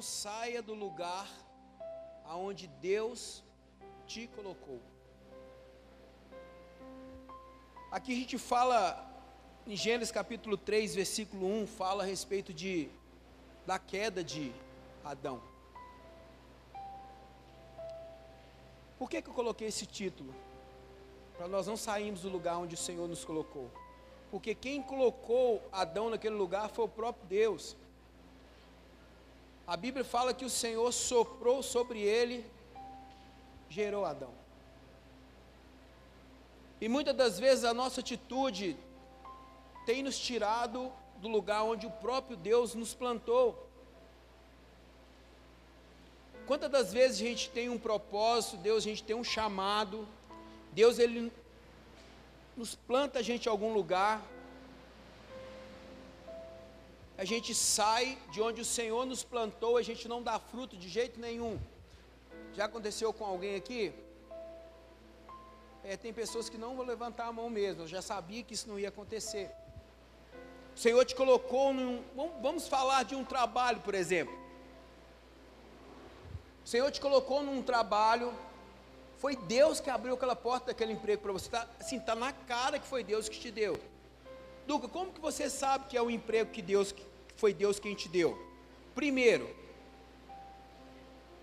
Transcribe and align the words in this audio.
não 0.00 0.02
saia 0.02 0.62
do 0.62 0.72
lugar 0.72 1.28
aonde 2.24 2.66
Deus 2.66 3.44
te 4.06 4.26
colocou. 4.28 4.80
Aqui 7.90 8.12
a 8.12 8.14
gente 8.14 8.38
fala 8.38 8.80
em 9.66 9.76
Gênesis 9.76 10.10
capítulo 10.10 10.56
3, 10.56 10.94
versículo 10.94 11.46
1, 11.46 11.66
fala 11.66 12.02
a 12.02 12.06
respeito 12.06 12.50
de 12.50 12.88
da 13.66 13.78
queda 13.78 14.24
de 14.24 14.54
Adão. 15.04 15.42
Por 18.98 19.10
que, 19.10 19.20
que 19.20 19.28
eu 19.28 19.34
coloquei 19.34 19.68
esse 19.68 19.84
título? 19.84 20.34
Para 21.36 21.46
nós 21.46 21.66
não 21.66 21.76
sairmos 21.76 22.22
do 22.22 22.30
lugar 22.30 22.56
onde 22.56 22.74
o 22.74 22.78
Senhor 22.78 23.06
nos 23.06 23.22
colocou. 23.22 23.70
Porque 24.30 24.54
quem 24.54 24.80
colocou 24.80 25.60
Adão 25.70 26.08
naquele 26.08 26.36
lugar 26.36 26.70
foi 26.70 26.86
o 26.86 26.88
próprio 26.88 27.26
Deus. 27.26 27.76
A 29.66 29.76
Bíblia 29.76 30.04
fala 30.04 30.34
que 30.34 30.44
o 30.44 30.50
Senhor 30.50 30.92
soprou 30.92 31.62
sobre 31.62 32.00
ele, 32.00 32.44
gerou 33.68 34.04
Adão. 34.04 34.32
E 36.80 36.88
muitas 36.88 37.14
das 37.14 37.38
vezes 37.38 37.64
a 37.64 37.74
nossa 37.74 38.00
atitude 38.00 38.76
tem 39.84 40.02
nos 40.02 40.18
tirado 40.18 40.92
do 41.18 41.28
lugar 41.28 41.62
onde 41.62 41.86
o 41.86 41.90
próprio 41.90 42.36
Deus 42.36 42.74
nos 42.74 42.94
plantou. 42.94 43.68
Quantas 46.46 46.70
das 46.70 46.92
vezes 46.92 47.20
a 47.20 47.24
gente 47.24 47.50
tem 47.50 47.68
um 47.68 47.78
propósito, 47.78 48.56
Deus, 48.56 48.78
a 48.78 48.88
gente 48.88 49.04
tem 49.04 49.14
um 49.14 49.22
chamado, 49.22 50.08
Deus 50.72 50.98
ele 50.98 51.30
nos 52.56 52.74
planta 52.74 53.20
a 53.20 53.22
gente 53.22 53.46
em 53.46 53.48
algum 53.48 53.72
lugar, 53.72 54.20
a 57.20 57.24
gente 57.26 57.54
sai 57.54 58.16
de 58.32 58.40
onde 58.40 58.62
o 58.62 58.64
Senhor 58.64 59.04
nos 59.04 59.22
plantou, 59.22 59.76
a 59.76 59.82
gente 59.82 60.08
não 60.08 60.22
dá 60.22 60.38
fruto 60.38 60.74
de 60.74 60.88
jeito 60.88 61.20
nenhum. 61.20 61.60
Já 62.54 62.64
aconteceu 62.64 63.12
com 63.12 63.26
alguém 63.26 63.56
aqui? 63.56 63.92
É, 65.84 65.98
tem 65.98 66.14
pessoas 66.14 66.48
que 66.48 66.56
não 66.56 66.74
vão 66.74 66.86
levantar 66.86 67.26
a 67.26 67.32
mão 67.32 67.50
mesmo, 67.50 67.82
eu 67.82 67.86
já 67.86 68.00
sabia 68.00 68.42
que 68.42 68.54
isso 68.54 68.66
não 68.70 68.78
ia 68.78 68.88
acontecer. 68.88 69.50
O 70.74 70.78
Senhor 70.78 71.04
te 71.04 71.14
colocou 71.14 71.74
num. 71.74 72.02
Vamos 72.40 72.66
falar 72.66 73.02
de 73.02 73.14
um 73.14 73.22
trabalho, 73.22 73.80
por 73.80 73.94
exemplo. 73.94 74.34
O 76.64 76.68
Senhor 76.68 76.90
te 76.90 77.02
colocou 77.02 77.42
num 77.42 77.62
trabalho, 77.62 78.32
foi 79.18 79.36
Deus 79.36 79.78
que 79.78 79.90
abriu 79.90 80.14
aquela 80.14 80.34
porta 80.34 80.68
daquele 80.68 80.94
emprego 80.94 81.20
para 81.20 81.32
você. 81.32 81.50
Tá, 81.50 81.68
assim, 81.78 81.98
está 81.98 82.14
na 82.14 82.32
cara 82.32 82.78
que 82.78 82.86
foi 82.86 83.04
Deus 83.04 83.28
que 83.28 83.38
te 83.38 83.50
deu. 83.50 83.78
Duca, 84.66 84.88
como 84.88 85.12
que 85.12 85.20
você 85.20 85.50
sabe 85.50 85.86
que 85.86 85.98
é 85.98 86.02
o 86.02 86.10
emprego 86.10 86.50
que 86.50 86.62
Deus 86.62 86.94
foi 87.40 87.52
Deus 87.52 87.78
quem 87.78 87.94
te 87.94 88.08
deu? 88.08 88.30
Primeiro, 88.94 89.48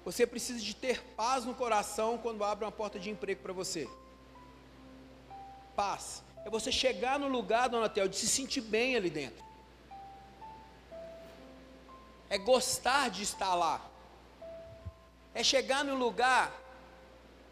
você 0.06 0.26
precisa 0.26 0.60
de 0.60 0.76
ter 0.76 1.02
paz 1.16 1.44
no 1.44 1.54
coração 1.54 2.18
quando 2.18 2.44
abre 2.44 2.64
uma 2.66 2.72
porta 2.72 2.98
de 2.98 3.10
emprego 3.10 3.42
para 3.42 3.54
você. 3.54 3.90
Paz. 5.76 6.24
É 6.46 6.50
você 6.50 6.72
chegar 6.72 7.20
no 7.20 7.28
lugar, 7.28 7.68
dona 7.68 7.90
Tel, 7.90 8.08
de 8.08 8.16
se 8.16 8.28
sentir 8.28 8.62
bem 8.62 8.96
ali 8.96 9.10
dentro. 9.10 9.44
É 12.30 12.38
gostar 12.38 13.10
de 13.10 13.24
estar 13.24 13.54
lá 13.56 13.88
é 15.38 15.44
chegar 15.44 15.86
no 15.86 15.94
lugar, 15.94 16.52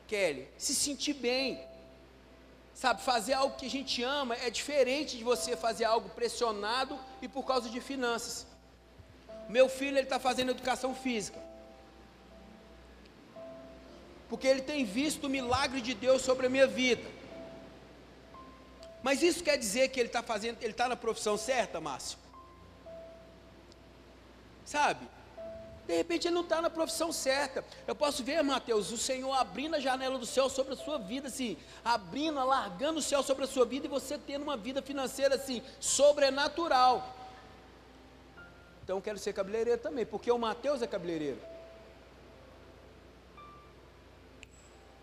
Kelly, 0.07 0.47
se 0.57 0.73
sentir 0.73 1.13
bem. 1.13 1.63
Sabe, 2.75 3.01
fazer 3.01 3.33
algo 3.33 3.55
que 3.55 3.67
a 3.67 3.69
gente 3.69 4.03
ama 4.03 4.35
é 4.35 4.49
diferente 4.49 5.17
de 5.17 5.23
você 5.23 5.55
fazer 5.55 5.85
algo 5.85 6.09
pressionado 6.09 6.99
e 7.21 7.27
por 7.27 7.43
causa 7.43 7.69
de 7.69 7.79
finanças. 7.79 8.45
Meu 9.47 9.69
filho 9.69 9.97
ele 9.97 10.01
está 10.01 10.19
fazendo 10.19 10.51
educação 10.51 10.93
física. 10.93 11.39
Porque 14.27 14.45
ele 14.45 14.61
tem 14.61 14.83
visto 14.83 15.23
o 15.27 15.29
milagre 15.29 15.79
de 15.79 15.93
Deus 15.93 16.21
sobre 16.21 16.47
a 16.47 16.49
minha 16.49 16.67
vida. 16.67 17.09
Mas 19.01 19.23
isso 19.23 19.41
quer 19.41 19.57
dizer 19.57 19.89
que 19.89 19.99
ele 19.99 20.09
está 20.09 20.21
fazendo, 20.21 20.57
ele 20.61 20.71
está 20.71 20.89
na 20.89 20.97
profissão 20.97 21.37
certa, 21.37 21.79
Márcio? 21.79 22.17
Sabe? 24.65 25.07
De 25.87 25.95
repente 25.95 26.27
ele 26.27 26.33
não 26.33 26.41
está 26.41 26.61
na 26.61 26.69
profissão 26.69 27.11
certa. 27.11 27.63
Eu 27.85 27.95
posso 27.95 28.23
ver, 28.23 28.41
Mateus, 28.43 28.91
o 28.91 28.97
Senhor 28.97 29.31
abrindo 29.33 29.75
a 29.75 29.79
janela 29.79 30.17
do 30.17 30.25
céu 30.25 30.49
sobre 30.49 30.73
a 30.73 30.77
sua 30.77 30.97
vida, 30.97 31.27
assim, 31.27 31.57
abrindo, 31.83 32.39
alargando 32.39 32.99
o 32.99 33.03
céu 33.03 33.21
sobre 33.21 33.43
a 33.43 33.47
sua 33.47 33.65
vida 33.65 33.85
e 33.85 33.89
você 33.89 34.17
tendo 34.17 34.43
uma 34.43 34.57
vida 34.57 34.81
financeira 34.81 35.35
assim, 35.35 35.61
sobrenatural. 35.79 37.15
Então 38.83 38.97
eu 38.97 39.01
quero 39.01 39.19
ser 39.19 39.33
cabeleireiro 39.33 39.79
também, 39.79 40.05
porque 40.05 40.31
o 40.31 40.39
Mateus 40.39 40.81
é 40.81 40.87
cabeleireiro. 40.87 41.39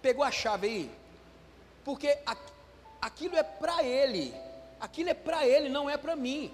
Pegou 0.00 0.25
a 0.25 0.32
chave 0.32 0.66
aí? 0.66 0.91
Porque 1.84 2.19
aquilo 3.00 3.37
é 3.37 3.42
para 3.44 3.84
ele. 3.84 4.34
Aquilo 4.81 5.10
é 5.10 5.15
para 5.15 5.47
ele, 5.47 5.69
não 5.69 5.88
é 5.88 5.97
para 5.97 6.16
mim. 6.16 6.53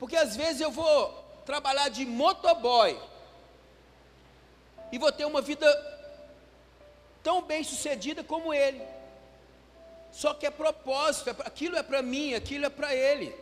Porque 0.00 0.16
às 0.16 0.36
vezes 0.36 0.60
eu 0.60 0.70
vou 0.72 1.12
trabalhar 1.44 1.88
de 1.88 2.04
motoboy 2.04 2.98
e 4.92 4.98
vou 4.98 5.12
ter 5.12 5.24
uma 5.24 5.40
vida 5.40 5.66
tão 7.22 7.42
bem 7.42 7.62
sucedida 7.62 8.24
como 8.24 8.52
ele. 8.52 8.82
Só 10.12 10.34
que 10.34 10.46
é 10.46 10.50
propósito, 10.50 11.30
é 11.30 11.36
aquilo 11.44 11.76
é 11.76 11.82
para 11.82 12.02
mim, 12.02 12.34
aquilo 12.34 12.66
é 12.66 12.70
para 12.70 12.94
ele. 12.94 13.34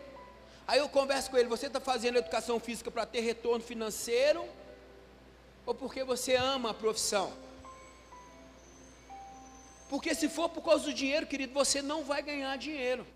Aí 0.67 0.79
eu 0.79 0.89
converso 0.89 1.31
com 1.31 1.39
ele: 1.39 1.49
você 1.49 1.67
está 1.67 1.81
fazendo 1.81 2.19
educação 2.19 2.61
física 2.61 2.91
para 2.91 3.07
ter 3.07 3.21
retorno 3.21 3.65
financeiro? 3.65 4.47
Ou 5.65 5.75
porque 5.75 6.05
você 6.05 6.35
ama 6.35 6.71
a 6.71 6.75
profissão? 6.75 7.33
Porque 9.89 10.15
se 10.15 10.29
for 10.29 10.51
por 10.51 10.63
causa 10.63 10.85
do 10.85 10.93
dinheiro, 10.93 11.27
querido, 11.27 11.55
você 11.55 11.81
não 11.81 12.05
vai 12.05 12.23
ganhar 12.23 12.57
dinheiro. 12.59 13.07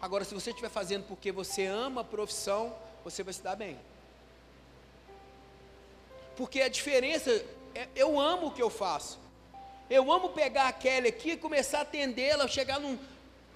Agora, 0.00 0.24
se 0.24 0.34
você 0.34 0.50
estiver 0.50 0.68
fazendo 0.68 1.04
porque 1.06 1.32
você 1.32 1.64
ama 1.66 2.02
a 2.02 2.04
profissão, 2.04 2.74
você 3.02 3.22
vai 3.22 3.32
se 3.32 3.42
dar 3.42 3.56
bem 3.56 3.78
porque 6.38 6.60
a 6.60 6.68
diferença, 6.68 7.44
é, 7.74 7.88
eu 7.96 8.18
amo 8.18 8.46
o 8.46 8.50
que 8.52 8.62
eu 8.62 8.70
faço. 8.70 9.18
Eu 9.90 10.12
amo 10.12 10.28
pegar 10.28 10.68
a 10.68 10.72
Kelly 10.72 11.08
aqui 11.08 11.32
e 11.32 11.36
começar 11.36 11.78
a 11.78 11.82
atendê-la, 11.82 12.46
chegar 12.46 12.78
num, 12.78 12.96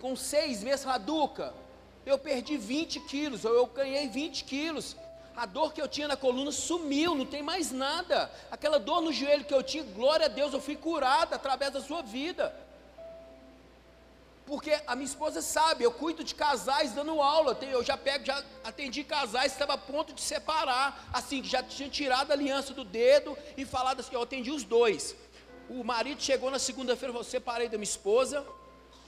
com 0.01 0.17
seis 0.17 0.65
meses, 0.65 0.85
Raduca, 0.85 1.55
eu 2.05 2.19
perdi 2.19 2.57
20 2.57 2.99
quilos, 3.03 3.45
ou 3.45 3.55
eu 3.55 3.67
ganhei 3.67 4.09
20 4.09 4.43
quilos. 4.43 4.97
A 5.37 5.47
dor 5.47 5.73
que 5.73 5.81
eu 5.81 5.87
tinha 5.87 6.09
na 6.09 6.17
coluna 6.17 6.51
sumiu, 6.51 7.15
não 7.15 7.25
tem 7.25 7.41
mais 7.41 7.71
nada. 7.71 8.29
Aquela 8.51 8.81
dor 8.81 9.01
no 9.01 9.13
joelho 9.13 9.45
que 9.45 9.55
eu 9.55 9.63
tinha, 9.63 9.85
glória 9.85 10.27
a 10.27 10.29
Deus, 10.29 10.53
eu 10.53 10.61
fui 10.61 10.75
curada 10.75 11.37
através 11.37 11.73
da 11.73 11.81
sua 11.81 12.03
vida. 12.03 12.53
Porque 14.47 14.73
a 14.87 14.97
minha 14.97 15.07
esposa 15.07 15.41
sabe, 15.41 15.85
eu 15.85 15.93
cuido 15.93 16.25
de 16.25 16.35
casais 16.35 16.93
dando 16.93 17.23
aula. 17.23 17.57
Eu 17.63 17.83
já 17.85 17.97
pego, 17.97 18.25
já 18.25 18.45
atendi 18.65 19.05
casais 19.05 19.53
que 19.53 19.63
estavam 19.63 19.77
a 19.77 19.79
ponto 19.79 20.13
de 20.13 20.21
separar, 20.21 21.09
assim, 21.13 21.41
que 21.41 21.49
já 21.49 21.63
tinha 21.63 21.89
tirado 21.89 22.31
a 22.31 22.35
aliança 22.35 22.75
do 22.75 22.85
dedo 22.85 23.37
e 23.57 23.65
falado 23.65 24.01
assim: 24.01 24.15
eu 24.15 24.23
atendi 24.23 24.51
os 24.51 24.65
dois. 24.65 25.15
O 25.69 25.85
marido 25.85 26.21
chegou 26.21 26.51
na 26.51 26.59
segunda-feira 26.59 27.11
e 27.11 27.13
falou: 27.13 27.25
separei 27.25 27.69
da 27.69 27.79
minha 27.79 27.85
esposa, 27.85 28.45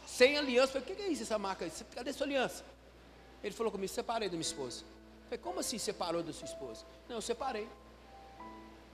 sem 0.07 0.39
aliança. 0.39 0.79
Eu 0.79 0.83
falei: 0.83 0.95
o 0.95 0.97
que 0.97 1.03
é 1.03 1.09
isso, 1.09 1.23
essa 1.25 1.39
marca? 1.39 1.69
Cadê 1.95 2.13
sua 2.13 2.27
aliança? 2.27 2.65
Ele 3.43 3.55
falou 3.55 3.73
comigo: 3.73 3.93
separei 3.93 4.29
da 4.29 4.35
minha 4.35 4.43
esposa. 4.43 4.83
Eu 4.83 5.25
falei: 5.25 5.39
como 5.39 5.59
assim 5.59 5.79
separou 5.79 6.23
da 6.23 6.33
sua 6.33 6.47
esposa? 6.47 6.85
Não, 7.09 7.17
eu 7.17 7.23
separei. 7.23 7.69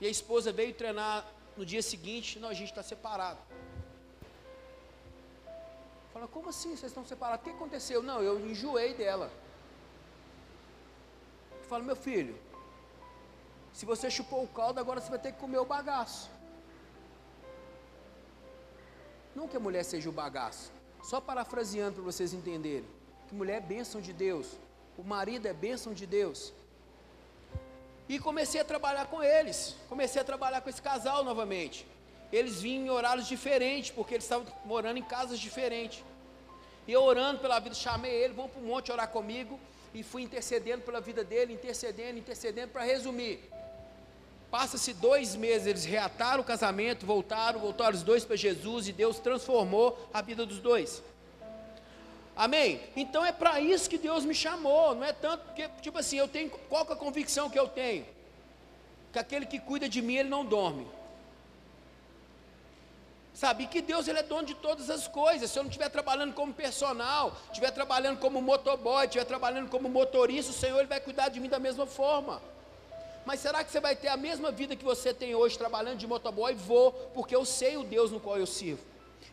E 0.01 0.07
a 0.07 0.09
esposa 0.09 0.51
veio 0.51 0.73
treinar 0.73 1.27
no 1.57 1.67
dia 1.67 1.83
seguinte, 1.83 2.39
não, 2.39 2.49
a 2.49 2.55
gente 2.55 2.71
está 2.71 2.83
separado. 2.83 3.39
Fala, 6.21 6.33
como 6.33 6.51
assim? 6.51 6.77
Vocês 6.77 6.91
estão 6.91 7.03
separados? 7.03 7.41
O 7.41 7.45
que 7.49 7.57
aconteceu? 7.57 8.03
Não, 8.03 8.23
eu 8.23 8.39
enjoei 8.47 8.93
dela. 8.93 9.33
Fala, 11.67 11.83
meu 11.83 11.97
filho, 11.97 12.37
se 13.73 13.87
você 13.87 14.11
chupou 14.11 14.45
o 14.45 14.49
caldo, 14.49 14.79
agora 14.79 15.01
você 15.01 15.09
vai 15.09 15.19
ter 15.19 15.33
que 15.33 15.39
comer 15.39 15.57
o 15.57 15.65
bagaço. 15.65 16.31
Não 19.35 19.49
que 19.49 19.57
a 19.57 19.61
mulher 19.61 19.83
seja 19.83 20.11
o 20.11 20.13
bagaço, 20.13 20.71
só 21.03 21.23
parafraseando 21.23 21.95
para 21.95 22.05
vocês 22.05 22.35
entenderem. 22.35 22.87
Que 23.27 23.35
mulher 23.35 23.57
é 23.57 23.61
bênção 23.61 23.99
de 23.99 24.13
Deus, 24.13 24.59
o 24.99 25.03
marido 25.03 25.47
é 25.47 25.55
bênção 25.55 25.95
de 25.95 26.05
Deus. 26.05 26.53
E 28.11 28.19
comecei 28.19 28.61
a 28.61 28.65
trabalhar 28.65 29.07
com 29.07 29.23
eles, 29.23 29.75
comecei 29.89 30.21
a 30.21 30.25
trabalhar 30.25 30.61
com 30.61 30.69
esse 30.69 30.83
casal 30.83 31.25
novamente 31.25 31.87
eles 32.33 32.61
vinham 32.61 32.87
em 32.87 32.91
horários 32.91 33.27
diferentes, 33.27 33.91
porque 33.91 34.15
eles 34.15 34.25
estavam 34.25 34.47
morando 34.65 34.99
em 34.99 35.03
casas 35.03 35.39
diferentes. 35.39 36.05
E 36.91 36.93
eu 36.93 37.05
orando 37.05 37.39
pela 37.39 37.61
vida, 37.61 37.73
chamei 37.73 38.13
ele, 38.13 38.35
vamos 38.35 38.51
para 38.51 38.61
o 38.61 38.65
monte 38.65 38.91
orar 38.91 39.07
comigo, 39.07 39.61
e 39.95 40.03
fui 40.03 40.23
intercedendo 40.23 40.83
pela 40.83 41.01
vida 41.01 41.23
dele, 41.23 41.53
intercedendo, 41.53 42.19
intercedendo, 42.19 42.73
para 42.73 42.83
resumir. 42.83 43.49
Passa-se 44.51 44.93
dois 44.95 45.37
meses, 45.37 45.69
eles 45.69 45.85
reataram 45.85 46.41
o 46.41 46.45
casamento, 46.45 47.07
voltaram, 47.07 47.61
voltaram 47.61 47.95
os 47.95 48.03
dois 48.03 48.25
para 48.25 48.35
Jesus, 48.35 48.89
e 48.89 48.93
Deus 48.93 49.21
transformou 49.21 50.05
a 50.13 50.21
vida 50.21 50.45
dos 50.45 50.59
dois. 50.59 51.01
Amém? 52.35 52.81
Então 52.97 53.25
é 53.25 53.31
para 53.31 53.61
isso 53.61 53.89
que 53.89 53.97
Deus 53.97 54.25
me 54.25 54.35
chamou, 54.35 54.93
não 54.97 55.05
é 55.05 55.13
tanto 55.13 55.45
porque, 55.45 55.69
tipo 55.81 55.97
assim, 55.97 56.17
eu 56.17 56.27
tenho, 56.27 56.51
qual 56.69 56.85
é 56.91 56.93
a 56.93 56.97
convicção 56.97 57.49
que 57.49 57.61
eu 57.61 57.69
tenho? 57.69 58.05
Que 59.13 59.19
aquele 59.21 59.47
que 59.47 59.61
cuida 59.61 59.89
de 59.89 60.03
mim, 60.03 60.17
ele 60.17 60.29
não 60.29 60.45
dorme. 60.45 60.89
Sabe, 63.41 63.67
que 63.69 63.81
Deus 63.81 64.07
ele 64.07 64.19
é 64.19 64.23
dono 64.23 64.47
de 64.47 64.55
todas 64.55 64.91
as 64.91 65.09
coisas. 65.09 65.51
Se 65.51 65.59
eu 65.59 65.63
não 65.63 65.71
estiver 65.71 65.89
trabalhando 65.89 66.35
como 66.35 66.53
personal, 66.53 67.35
estiver 67.47 67.71
trabalhando 67.71 68.19
como 68.19 68.39
motoboy, 68.43 69.07
estiver 69.07 69.25
trabalhando 69.25 69.71
como 69.71 69.89
motorista, 69.89 70.51
o 70.51 70.55
Senhor 70.55 70.79
ele 70.79 70.89
vai 70.89 71.01
cuidar 71.01 71.31
de 71.31 71.41
mim 71.41 71.49
da 71.49 71.59
mesma 71.59 71.87
forma. 71.87 72.43
Mas 73.25 73.41
será 73.41 73.65
que 73.65 73.71
você 73.71 73.81
vai 73.81 73.97
ter 73.97 74.09
a 74.09 74.17
mesma 74.19 74.51
vida 74.51 74.77
que 74.77 74.85
você 74.85 75.15
tem 75.15 75.35
hoje 75.35 75.57
trabalhando 75.57 75.97
de 75.97 76.07
motoboy? 76.07 76.53
Vou, 76.53 76.93
porque 77.15 77.35
eu 77.35 77.47
sei 77.47 77.79
o 77.79 77.83
Deus 77.83 78.11
no 78.11 78.21
qual 78.21 78.37
eu 78.37 78.47
sirvo. 78.47 78.83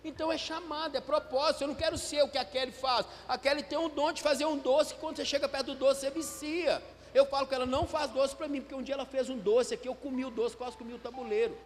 Então 0.05 0.31
é 0.31 0.37
chamado, 0.37 0.95
é 0.95 1.01
propósito. 1.01 1.63
Eu 1.63 1.67
não 1.67 1.75
quero 1.75 1.97
ser 1.97 2.23
o 2.23 2.29
que 2.29 2.37
a 2.37 2.45
Kelly 2.45 2.71
faz. 2.71 3.05
A 3.27 3.37
Kelly 3.37 3.61
tem 3.61 3.77
um 3.77 3.89
dom 3.89 4.13
de 4.13 4.21
fazer 4.21 4.45
um 4.45 4.57
doce 4.57 4.93
que 4.93 5.01
quando 5.01 5.17
você 5.17 5.25
chega 5.25 5.49
perto 5.49 5.73
do 5.73 5.75
doce 5.75 5.99
você 5.99 6.09
vicia. 6.11 6.81
Eu 7.13 7.25
falo 7.25 7.45
que 7.45 7.53
ela 7.53 7.65
não 7.65 7.85
faz 7.85 8.09
doce 8.11 8.33
para 8.33 8.47
mim, 8.47 8.61
porque 8.61 8.73
um 8.73 8.81
dia 8.81 8.95
ela 8.95 9.05
fez 9.05 9.29
um 9.29 9.37
doce 9.37 9.73
aqui, 9.73 9.89
eu 9.89 9.95
comi 9.95 10.23
o 10.23 10.31
doce, 10.31 10.55
quase 10.55 10.77
comi 10.77 10.93
o 10.93 10.97
tabuleiro. 10.97 11.57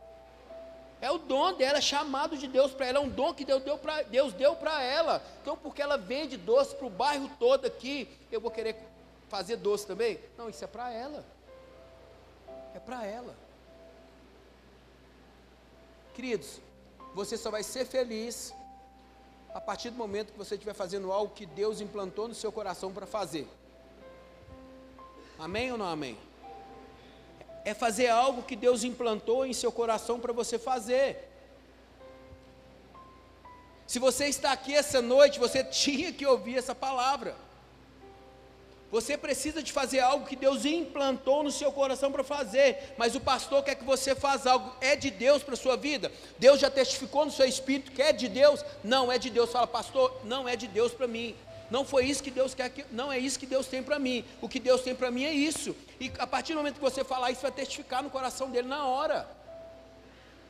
É 1.01 1.09
o 1.09 1.17
dom 1.17 1.53
dela, 1.53 1.79
é 1.79 1.81
chamado 1.81 2.37
de 2.37 2.47
Deus 2.47 2.71
para 2.73 2.85
ela, 2.85 2.99
é 2.99 3.01
um 3.01 3.09
dom 3.09 3.33
que 3.33 3.43
Deus 3.43 3.63
deu 3.63 3.75
para 3.75 4.03
Deus 4.03 4.33
deu 4.33 4.55
para 4.55 4.83
ela. 4.83 5.21
Então, 5.41 5.57
porque 5.57 5.81
ela 5.81 5.97
vende 5.97 6.37
doce 6.37 6.75
para 6.75 6.85
o 6.85 6.91
bairro 6.91 7.29
todo 7.39 7.65
aqui, 7.65 8.07
eu 8.31 8.39
vou 8.39 8.51
querer 8.51 8.75
fazer 9.27 9.55
doce 9.55 9.87
também? 9.87 10.19
Não, 10.37 10.47
isso 10.47 10.63
é 10.63 10.67
para 10.67 10.91
ela. 10.93 11.25
É 12.75 12.79
para 12.79 13.03
ela. 13.03 13.35
Queridos, 16.13 16.59
você 17.15 17.35
só 17.35 17.49
vai 17.49 17.63
ser 17.63 17.85
feliz 17.85 18.53
a 19.53 19.59
partir 19.59 19.89
do 19.89 19.97
momento 19.97 20.31
que 20.31 20.37
você 20.37 20.53
estiver 20.53 20.73
fazendo 20.73 21.11
algo 21.11 21.33
que 21.33 21.47
Deus 21.47 21.81
implantou 21.81 22.27
no 22.27 22.35
seu 22.35 22.51
coração 22.51 22.93
para 22.93 23.07
fazer. 23.07 23.47
Amém 25.39 25.71
ou 25.71 25.77
não 25.77 25.87
amém? 25.87 26.17
É 27.63 27.73
fazer 27.73 28.07
algo 28.07 28.43
que 28.43 28.55
Deus 28.55 28.83
implantou 28.83 29.45
em 29.45 29.53
seu 29.53 29.71
coração 29.71 30.19
para 30.19 30.33
você 30.33 30.57
fazer. 30.57 31.27
Se 33.85 33.99
você 33.99 34.27
está 34.27 34.51
aqui 34.51 34.73
essa 34.73 35.01
noite, 35.01 35.39
você 35.39 35.63
tinha 35.83 36.11
que 36.11 36.25
ouvir 36.25 36.57
essa 36.57 36.73
palavra. 36.73 37.35
Você 38.91 39.17
precisa 39.17 39.63
de 39.63 39.71
fazer 39.71 40.01
algo 40.01 40.25
que 40.25 40.35
Deus 40.35 40.65
implantou 40.65 41.43
no 41.43 41.51
seu 41.51 41.71
coração 41.71 42.11
para 42.11 42.25
fazer, 42.25 42.93
mas 42.97 43.15
o 43.15 43.21
pastor 43.21 43.63
quer 43.63 43.75
que 43.75 43.85
você 43.85 44.13
faça 44.13 44.51
algo, 44.51 44.73
é 44.81 44.97
de 44.97 45.09
Deus 45.09 45.41
para 45.41 45.53
a 45.53 45.57
sua 45.57 45.77
vida? 45.77 46.11
Deus 46.37 46.59
já 46.59 46.69
testificou 46.69 47.23
no 47.23 47.31
seu 47.31 47.45
espírito 47.45 47.93
que 47.93 48.01
é 48.01 48.11
de 48.11 48.27
Deus? 48.27 48.65
Não 48.83 49.09
é 49.09 49.17
de 49.17 49.29
Deus. 49.29 49.49
Fala, 49.49 49.65
pastor, 49.65 50.19
não 50.25 50.47
é 50.47 50.57
de 50.57 50.67
Deus 50.67 50.91
para 50.91 51.07
mim. 51.07 51.33
Não 51.71 51.85
foi 51.85 52.05
isso 52.05 52.21
que 52.21 52.29
Deus 52.29 52.53
quer 52.53 52.69
que, 52.69 52.85
não 52.91 53.09
é 53.09 53.17
isso 53.17 53.39
que 53.39 53.45
Deus 53.45 53.65
tem 53.65 53.81
para 53.81 53.97
mim. 53.97 54.25
O 54.41 54.49
que 54.49 54.59
Deus 54.59 54.81
tem 54.81 54.93
para 54.93 55.09
mim 55.09 55.23
é 55.23 55.33
isso. 55.33 55.73
E 56.01 56.11
a 56.19 56.27
partir 56.27 56.51
do 56.51 56.57
momento 56.57 56.75
que 56.75 56.81
você 56.81 57.01
falar 57.01 57.31
isso, 57.31 57.41
vai 57.41 57.51
testificar 57.51 58.03
no 58.03 58.09
coração 58.09 58.51
dele 58.51 58.67
na 58.67 58.85
hora. 58.85 59.25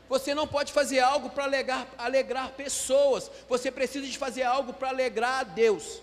Você 0.10 0.34
não 0.34 0.48
pode 0.48 0.74
fazer 0.74 1.00
algo 1.00 1.30
para 1.30 1.44
alegrar, 1.44 1.88
alegrar 1.96 2.52
pessoas. 2.54 3.30
Você 3.48 3.70
precisa 3.70 4.08
de 4.08 4.18
fazer 4.18 4.42
algo 4.42 4.74
para 4.74 4.90
alegrar 4.90 5.42
a 5.42 5.44
Deus. 5.44 6.02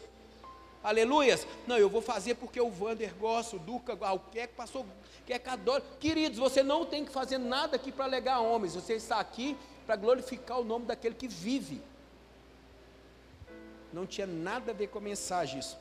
Aleluias. 0.84 1.44
Não, 1.66 1.76
eu 1.76 1.90
vou 1.90 2.00
fazer 2.00 2.36
porque 2.36 2.60
o 2.60 2.70
Vander 2.70 3.12
gosta, 3.16 3.56
o 3.56 3.58
Duca, 3.58 3.98
ah, 4.00 4.12
o 4.12 4.20
que 4.20 4.38
é 4.38 4.46
que 4.46 4.54
passou, 4.54 4.86
é 5.28 5.36
que 5.36 5.50
adora. 5.50 5.82
Queridos, 5.98 6.38
você 6.38 6.62
não 6.62 6.86
tem 6.86 7.04
que 7.04 7.10
fazer 7.10 7.38
nada 7.38 7.74
aqui 7.74 7.90
para 7.90 8.04
alegar 8.04 8.38
homens. 8.38 8.76
Você 8.76 8.94
está 8.94 9.18
aqui 9.18 9.56
para 9.84 9.96
glorificar 9.96 10.60
o 10.60 10.64
nome 10.64 10.86
daquele 10.86 11.16
que 11.16 11.26
vive. 11.26 11.82
Não 13.98 14.06
tinha 14.06 14.28
nada 14.28 14.70
a 14.70 14.74
ver 14.74 14.86
com 14.86 14.98
a 14.98 15.00
mensagem 15.00 15.58
isso. 15.58 15.76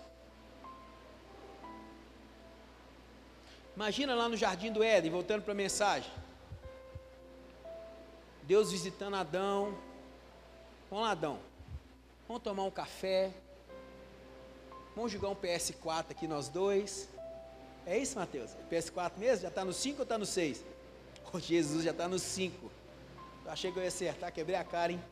Imagina 3.75 4.15
lá 4.15 4.27
no 4.27 4.35
jardim 4.35 4.71
do 4.71 4.81
Éden, 4.81 5.11
voltando 5.11 5.43
para 5.43 5.51
a 5.51 5.55
mensagem. 5.55 6.11
Deus 8.41 8.71
visitando 8.71 9.17
Adão. 9.17 9.77
Vamos 10.89 11.05
lá, 11.05 11.11
Adão. 11.11 11.39
Vamos 12.27 12.41
tomar 12.41 12.63
um 12.63 12.71
café. 12.71 13.31
Vamos 14.95 15.11
jogar 15.11 15.29
um 15.29 15.35
PS4 15.35 16.05
aqui 16.09 16.27
nós 16.27 16.49
dois. 16.49 17.07
É 17.85 17.99
isso, 17.99 18.17
Mateus? 18.17 18.49
PS4 18.71 19.11
mesmo? 19.17 19.43
Já 19.43 19.49
está 19.49 19.63
no 19.63 19.73
5 19.73 19.97
ou 19.99 20.03
está 20.03 20.17
no 20.17 20.25
6? 20.25 20.65
Oh, 21.31 21.39
Jesus 21.39 21.83
já 21.83 21.91
está 21.91 22.07
no 22.07 22.17
5. 22.17 22.71
Eu 23.45 23.51
achei 23.51 23.71
que 23.71 23.77
eu 23.77 23.83
ia 23.83 23.89
acertar, 23.89 24.33
quebrei 24.33 24.55
a 24.55 24.63
cara, 24.63 24.93
hein? 24.93 25.03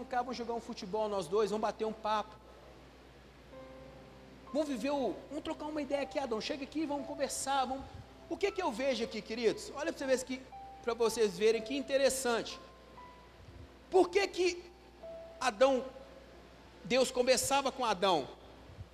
Vamos 0.00 0.12
cá, 0.12 0.22
vamos 0.22 0.36
jogar 0.38 0.54
um 0.54 0.62
futebol 0.62 1.10
nós 1.10 1.28
dois, 1.28 1.50
vamos 1.50 1.60
bater 1.60 1.84
um 1.84 1.92
papo. 1.92 2.34
Vamos 4.50 4.66
viver 4.66 4.88
o. 4.88 5.14
Vamos 5.28 5.44
trocar 5.44 5.66
uma 5.66 5.82
ideia 5.82 6.00
aqui, 6.04 6.18
Adão. 6.18 6.40
Chega 6.40 6.64
aqui, 6.64 6.86
vamos 6.86 7.06
conversar. 7.06 7.66
Vamos... 7.66 7.84
O 8.30 8.34
que, 8.34 8.50
que 8.50 8.62
eu 8.62 8.72
vejo 8.72 9.04
aqui, 9.04 9.20
queridos? 9.20 9.70
Olha 9.76 9.92
para 9.92 10.06
vocês, 10.06 10.22
que, 10.22 10.40
vocês 10.96 11.38
verem 11.38 11.60
que 11.60 11.76
interessante. 11.76 12.58
Por 13.90 14.08
que, 14.08 14.26
que 14.26 14.64
Adão, 15.38 15.84
Deus 16.82 17.10
conversava 17.10 17.70
com 17.70 17.84
Adão? 17.84 18.26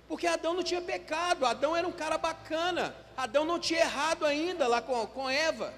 Porque 0.09 0.27
Adão 0.27 0.55
não 0.55 0.63
tinha 0.63 0.81
pecado, 0.81 1.45
Adão 1.45 1.73
era 1.73 1.87
um 1.87 1.93
cara 1.93 2.17
bacana, 2.17 2.93
Adão 3.15 3.45
não 3.45 3.57
tinha 3.57 3.79
errado 3.79 4.25
ainda 4.25 4.67
lá 4.67 4.81
com, 4.81 5.07
com 5.07 5.29
Eva. 5.29 5.73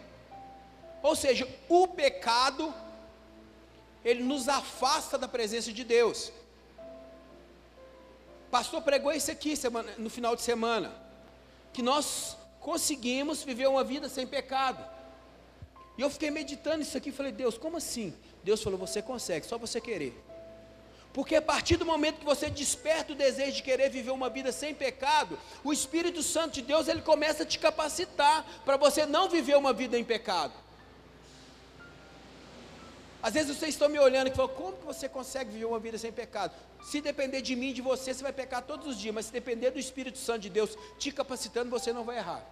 Ou 1.04 1.16
seja, 1.16 1.48
o 1.70 1.88
pecado 1.88 2.74
ele 4.04 4.24
nos 4.24 4.48
afasta 4.48 5.18
da 5.18 5.28
presença 5.28 5.72
de 5.72 5.84
Deus. 5.84 6.32
Pastor 8.50 8.82
pregou 8.82 9.12
isso 9.12 9.30
aqui 9.30 9.56
semana, 9.56 9.94
no 9.98 10.10
final 10.10 10.36
de 10.36 10.42
semana, 10.42 10.92
que 11.72 11.82
nós 11.82 12.36
conseguimos 12.60 13.44
viver 13.44 13.68
uma 13.68 13.84
vida 13.84 14.10
sem 14.10 14.26
pecado. 14.26 14.84
E 15.98 16.02
eu 16.02 16.10
fiquei 16.10 16.32
meditando 16.32 16.82
isso 16.82 16.98
aqui 16.98 17.10
e 17.10 17.12
falei, 17.12 17.32
Deus, 17.32 17.58
como 17.58 17.78
assim? 17.78 18.14
Deus 18.44 18.64
falou, 18.64 18.80
você 18.80 19.02
consegue, 19.02 19.46
só 19.46 19.58
você 19.58 19.80
querer. 19.82 20.18
Porque 21.12 21.36
a 21.36 21.42
partir 21.42 21.76
do 21.76 21.86
momento 21.86 22.20
que 22.20 22.26
você 22.26 22.50
desperta 22.50 23.14
o 23.14 23.16
desejo 23.16 23.58
de 23.58 23.64
querer 23.64 23.90
viver 23.90 24.12
uma 24.12 24.30
vida 24.30 24.52
sem 24.52 24.74
pecado, 24.74 25.38
o 25.64 25.74
Espírito 25.74 26.22
Santo 26.22 26.54
de 26.54 26.62
Deus 26.62 26.88
ele 26.88 27.02
começa 27.02 27.44
a 27.44 27.46
te 27.46 27.60
capacitar 27.60 28.46
para 28.64 28.78
você 28.78 29.06
não 29.06 29.28
viver 29.28 29.58
uma 29.58 29.74
vida 29.74 29.98
em 29.98 30.04
pecado. 30.04 30.54
Às 33.22 33.34
vezes 33.34 33.56
vocês 33.56 33.76
estão 33.76 33.90
me 33.90 34.00
olhando 34.00 34.30
e 34.30 34.32
falam, 34.34 34.54
como 34.54 34.78
que 34.78 34.86
você 34.86 35.10
consegue 35.10 35.52
viver 35.52 35.66
uma 35.66 35.80
vida 35.80 35.98
sem 35.98 36.12
pecado? 36.12 36.54
Se 36.84 37.02
depender 37.02 37.42
de 37.42 37.56
mim, 37.56 37.74
de 37.74 37.82
você, 37.82 38.14
você 38.14 38.24
vai 38.24 38.32
pecar 38.32 38.62
todos 38.62 38.88
os 38.88 38.98
dias, 38.98 39.14
mas 39.14 39.26
se 39.26 39.34
depender 39.34 39.72
do 39.72 39.80
Espírito 39.80 40.18
Santo 40.18 40.40
de 40.40 40.50
Deus 40.50 40.78
te 40.98 41.12
capacitando, 41.12 41.70
você 41.70 41.92
não 41.92 42.06
vai 42.06 42.18
errar. 42.18 42.44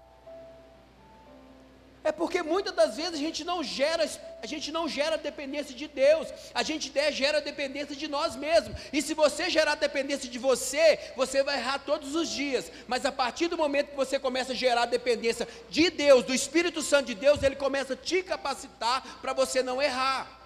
É 2.04 2.12
porque 2.12 2.42
muitas 2.42 2.74
das 2.74 2.96
vezes 2.96 3.16
a 3.16 3.18
gente 3.18 3.44
não 3.44 3.62
gera, 3.62 4.10
a 4.42 4.46
gente 4.46 4.72
não 4.72 4.88
gera 4.88 5.18
dependência 5.18 5.76
de 5.76 5.90
Deus, 5.90 6.30
a 6.54 6.64
gente 6.64 6.90
gera 7.12 7.42
dependência 7.42 7.96
de 7.96 8.08
nós 8.08 8.34
mesmos. 8.36 8.78
E 8.94 9.02
se 9.02 9.14
você 9.14 9.50
gerar 9.50 9.76
dependência 9.76 10.30
de 10.30 10.40
você, 10.40 11.00
você 11.18 11.44
vai 11.44 11.58
errar 11.58 11.80
todos 11.80 12.16
os 12.16 12.30
dias. 12.30 12.72
Mas 12.88 13.06
a 13.06 13.12
partir 13.12 13.48
do 13.48 13.58
momento 13.58 13.90
que 13.90 13.96
você 13.96 14.18
começa 14.18 14.54
a 14.54 14.56
gerar 14.56 14.86
dependência 14.86 15.46
de 15.70 15.90
Deus, 15.90 16.24
do 16.24 16.34
Espírito 16.34 16.82
Santo 16.82 17.08
de 17.08 17.16
Deus, 17.16 17.44
ele 17.44 17.58
começa 17.58 17.94
a 17.94 17.98
te 17.98 18.24
capacitar 18.24 19.20
para 19.22 19.34
você 19.34 19.62
não 19.62 19.82
errar. 19.82 20.37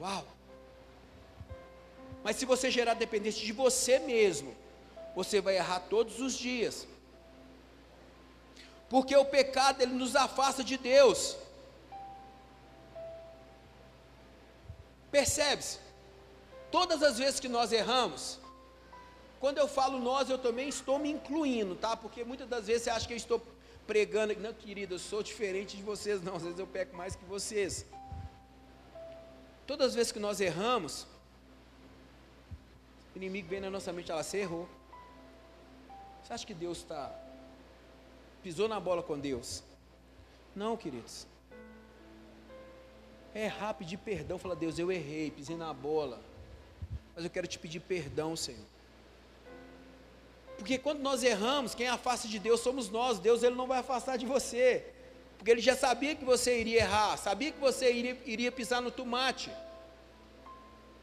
Uau! 0.00 0.24
Mas 2.22 2.36
se 2.36 2.44
você 2.44 2.70
gerar 2.70 2.94
dependência 2.94 3.44
de 3.44 3.52
você 3.52 3.98
mesmo, 3.98 4.54
você 5.14 5.40
vai 5.40 5.56
errar 5.56 5.80
todos 5.80 6.20
os 6.20 6.36
dias. 6.36 6.86
Porque 8.88 9.14
o 9.16 9.24
pecado 9.24 9.82
ele 9.82 9.92
nos 9.92 10.16
afasta 10.16 10.64
de 10.64 10.76
Deus. 10.76 11.36
Percebe-se? 15.10 15.78
Todas 16.70 17.02
as 17.02 17.18
vezes 17.18 17.40
que 17.40 17.48
nós 17.48 17.72
erramos, 17.72 18.38
quando 19.40 19.58
eu 19.58 19.68
falo 19.68 19.98
nós, 19.98 20.28
eu 20.28 20.38
também 20.38 20.68
estou 20.68 20.98
me 20.98 21.10
incluindo, 21.10 21.74
tá? 21.74 21.96
Porque 21.96 22.24
muitas 22.24 22.48
das 22.48 22.66
vezes 22.66 22.82
você 22.82 22.90
acha 22.90 23.06
que 23.06 23.12
eu 23.12 23.16
estou 23.16 23.40
pregando, 23.86 24.34
não, 24.36 24.52
querida, 24.52 24.94
eu 24.94 24.98
sou 24.98 25.22
diferente 25.22 25.76
de 25.76 25.82
vocês, 25.82 26.22
não, 26.22 26.36
às 26.36 26.42
vezes 26.42 26.58
eu 26.58 26.66
peco 26.66 26.94
mais 26.96 27.16
que 27.16 27.24
vocês. 27.24 27.86
Todas 29.68 29.88
as 29.88 29.94
vezes 29.94 30.10
que 30.10 30.18
nós 30.18 30.40
erramos, 30.40 31.06
o 33.14 33.18
inimigo 33.18 33.50
vem 33.50 33.60
na 33.60 33.68
nossa 33.68 33.92
mente, 33.92 34.10
ela 34.10 34.22
se 34.22 34.38
errou. 34.38 34.66
Você 36.22 36.32
acha 36.32 36.46
que 36.46 36.54
Deus 36.54 36.78
está. 36.78 37.14
pisou 38.42 38.66
na 38.66 38.80
bola 38.80 39.02
com 39.02 39.18
Deus? 39.18 39.62
Não, 40.56 40.74
queridos. 40.74 41.26
É 43.34 43.44
errar, 43.44 43.74
pedir 43.74 43.98
perdão, 43.98 44.38
falar, 44.38 44.54
Deus, 44.54 44.78
eu 44.78 44.90
errei, 44.90 45.30
pisei 45.30 45.54
na 45.54 45.74
bola. 45.74 46.18
Mas 47.14 47.24
eu 47.24 47.30
quero 47.30 47.46
te 47.46 47.58
pedir 47.58 47.80
perdão, 47.80 48.34
Senhor. 48.34 48.64
Porque 50.56 50.78
quando 50.78 51.00
nós 51.00 51.22
erramos, 51.22 51.74
quem 51.74 51.88
afasta 51.88 52.26
de 52.26 52.38
Deus 52.38 52.60
somos 52.60 52.88
nós. 52.88 53.18
Deus 53.18 53.42
ele 53.42 53.54
não 53.54 53.66
vai 53.66 53.80
afastar 53.80 54.16
de 54.16 54.24
você. 54.24 54.94
Porque 55.38 55.50
ele 55.52 55.62
já 55.62 55.76
sabia 55.76 56.14
que 56.14 56.24
você 56.24 56.60
iria 56.60 56.80
errar, 56.80 57.16
sabia 57.16 57.52
que 57.52 57.60
você 57.60 57.90
iria, 57.90 58.20
iria 58.26 58.52
pisar 58.52 58.82
no 58.82 58.90
tomate. 58.90 59.50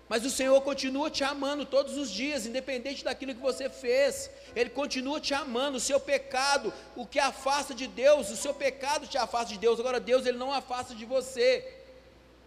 Mas 0.07 0.23
o 0.23 0.29
Senhor 0.29 0.59
continua 0.61 1.09
te 1.09 1.23
amando 1.23 1.65
todos 1.65 1.97
os 1.97 2.11
dias, 2.11 2.45
independente 2.45 3.03
daquilo 3.03 3.33
que 3.33 3.41
você 3.41 3.69
fez. 3.69 4.29
Ele 4.55 4.69
continua 4.69 5.19
te 5.19 5.33
amando. 5.33 5.77
O 5.77 5.79
seu 5.79 5.99
pecado, 5.99 6.71
o 6.95 7.07
que 7.07 7.17
afasta 7.17 7.73
de 7.73 7.87
Deus, 7.87 8.29
o 8.29 8.35
seu 8.35 8.53
pecado 8.53 9.07
te 9.07 9.17
afasta 9.17 9.53
de 9.53 9.59
Deus. 9.59 9.79
Agora 9.79 9.99
Deus 9.99 10.25
ele 10.25 10.37
não 10.37 10.53
afasta 10.53 10.93
de 10.93 11.05
você. 11.05 11.49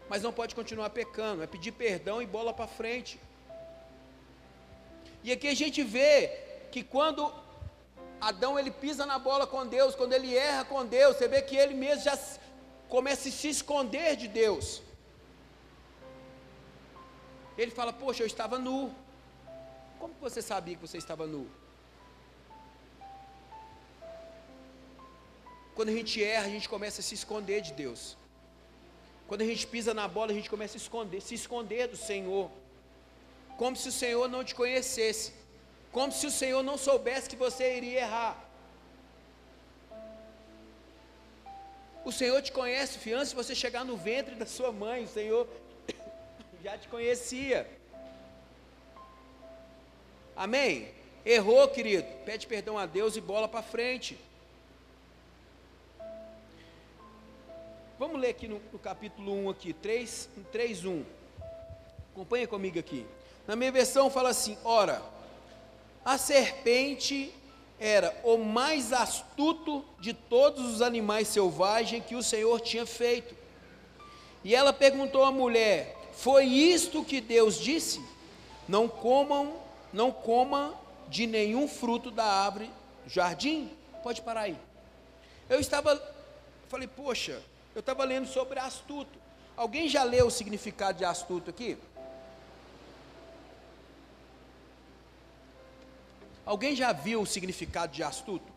Mas 0.09 0.23
não 0.23 0.33
pode 0.33 0.55
continuar 0.55 0.91
pecando, 0.91 1.43
é 1.43 1.47
pedir 1.47 1.73
perdão 1.73 2.23
e 2.23 2.27
bola 2.27 2.53
para 2.53 2.69
frente. 2.69 3.19
E 5.25 5.33
aqui 5.33 5.49
a 5.49 5.55
gente 5.55 5.83
vê 5.83 6.13
que 6.71 6.83
quando 6.83 7.33
Adão 8.21 8.59
ele 8.59 8.71
pisa 8.71 9.07
na 9.07 9.19
bola 9.19 9.47
com 9.47 9.67
Deus, 9.67 9.95
quando 9.95 10.13
ele 10.13 10.37
erra 10.37 10.65
com 10.65 10.85
Deus, 10.85 11.17
você 11.17 11.29
vê 11.29 11.41
que 11.41 11.57
ele 11.57 11.75
mesmo 11.75 12.05
já 12.05 12.19
começa 12.89 13.29
a 13.29 13.33
se 13.33 13.49
esconder 13.49 14.17
de 14.17 14.27
Deus. 14.27 14.83
Ele 17.57 17.71
fala: 17.71 17.93
Poxa, 17.93 18.23
eu 18.23 18.27
estava 18.27 18.59
nu. 18.59 18.95
Como 20.01 20.15
você 20.21 20.41
sabia 20.41 20.75
que 20.77 20.87
você 20.87 20.99
estava 20.99 21.27
nu? 21.27 21.49
Quando 25.75 25.91
a 25.91 25.93
gente 25.93 26.23
erra, 26.23 26.47
a 26.47 26.51
gente 26.51 26.69
começa 26.69 27.01
a 27.01 27.05
se 27.05 27.15
esconder 27.15 27.61
de 27.61 27.73
Deus. 27.73 28.17
Quando 29.29 29.43
a 29.43 29.45
gente 29.45 29.65
pisa 29.67 29.93
na 29.95 30.09
bola, 30.09 30.33
a 30.33 30.35
gente 30.35 30.51
começa 30.51 30.77
a 30.77 30.83
esconder, 30.85 31.21
se 31.21 31.35
esconder 31.35 31.87
do 31.87 31.97
Senhor. 31.97 32.51
Como 33.57 33.77
se 33.77 33.89
o 33.89 33.93
Senhor 33.93 34.29
não 34.29 34.43
te 34.43 34.55
conhecesse. 34.55 35.38
Como 35.93 36.13
se 36.13 36.27
o 36.27 36.31
Senhor 36.31 36.63
não 36.63 36.77
soubesse 36.77 37.29
que 37.29 37.37
você 37.37 37.77
iria 37.77 38.01
errar. 38.01 38.49
O 42.05 42.13
Senhor 42.13 42.41
te 42.41 42.53
conhece, 42.53 42.99
filho, 42.99 43.19
antes 43.19 43.31
de 43.31 43.37
você 43.37 43.55
chegar 43.55 43.85
no 43.85 43.97
ventre 43.97 44.35
da 44.35 44.47
sua 44.47 44.73
mãe, 44.73 45.05
o 45.05 45.09
Senhor 45.09 45.47
já 46.63 46.77
te 46.79 46.89
conhecia. 46.89 47.69
Amém? 50.35 50.89
Errou, 51.25 51.69
querido. 51.69 52.07
Pede 52.25 52.47
perdão 52.47 52.79
a 52.79 52.87
Deus 52.87 53.17
e 53.17 53.21
bola 53.21 53.49
para 53.49 53.63
frente. 53.63 54.19
Vamos 57.99 58.21
ler 58.21 58.31
aqui 58.31 58.47
no, 58.47 58.63
no, 58.73 58.79
capítulo 58.79 59.35
1 59.47 59.51
aqui, 59.51 59.73
3, 59.73 60.29
3, 60.53 60.85
1. 60.85 61.05
Acompanha 62.13 62.47
comigo 62.47 62.79
aqui. 62.79 63.05
Na 63.47 63.57
minha 63.57 63.73
versão 63.73 64.09
fala 64.09 64.29
assim: 64.29 64.57
ora, 64.63 65.03
a 66.09 66.17
serpente 66.17 67.31
era 67.79 68.19
o 68.25 68.39
mais 68.39 68.95
astuto 68.95 69.85
de 70.01 70.15
todos 70.15 70.65
os 70.65 70.81
animais 70.81 71.29
selvagens 71.29 72.03
que 72.03 72.17
o 72.17 72.23
Senhor 72.23 72.63
tinha 72.63 72.87
feito. 72.87 73.37
E 74.43 74.55
ela 74.55 74.73
perguntou 74.73 75.23
à 75.23 75.31
mulher: 75.31 75.95
foi 76.15 76.47
isto 76.47 77.05
que 77.05 77.21
Deus 77.21 77.61
disse? 77.61 78.03
Não 78.67 78.89
comam, 78.89 79.53
não 79.93 80.11
coma 80.11 80.75
de 81.11 81.27
nenhum 81.27 81.69
fruto 81.69 82.11
da 82.11 82.25
árvore 82.25 82.71
jardim. 83.07 83.71
Pode 84.03 84.23
parar 84.23 84.43
aí. 84.43 84.57
Eu 85.47 85.61
estava, 85.61 86.03
falei, 86.69 86.89
poxa, 86.89 87.43
eu 87.75 87.81
estava 87.81 88.03
lendo 88.05 88.27
sobre 88.27 88.59
astuto. 88.59 89.19
Alguém 89.55 89.91
já 89.91 90.05
leu 90.05 90.29
o 90.29 90.31
significado 90.31 90.97
de 90.97 91.05
astuto 91.05 91.51
aqui? 91.51 91.77
Alguém 96.49 96.75
já 96.75 96.95
viu 96.95 97.21
o 97.21 97.27
significado 97.27 97.93
de 97.93 98.03
astuto? 98.03 98.51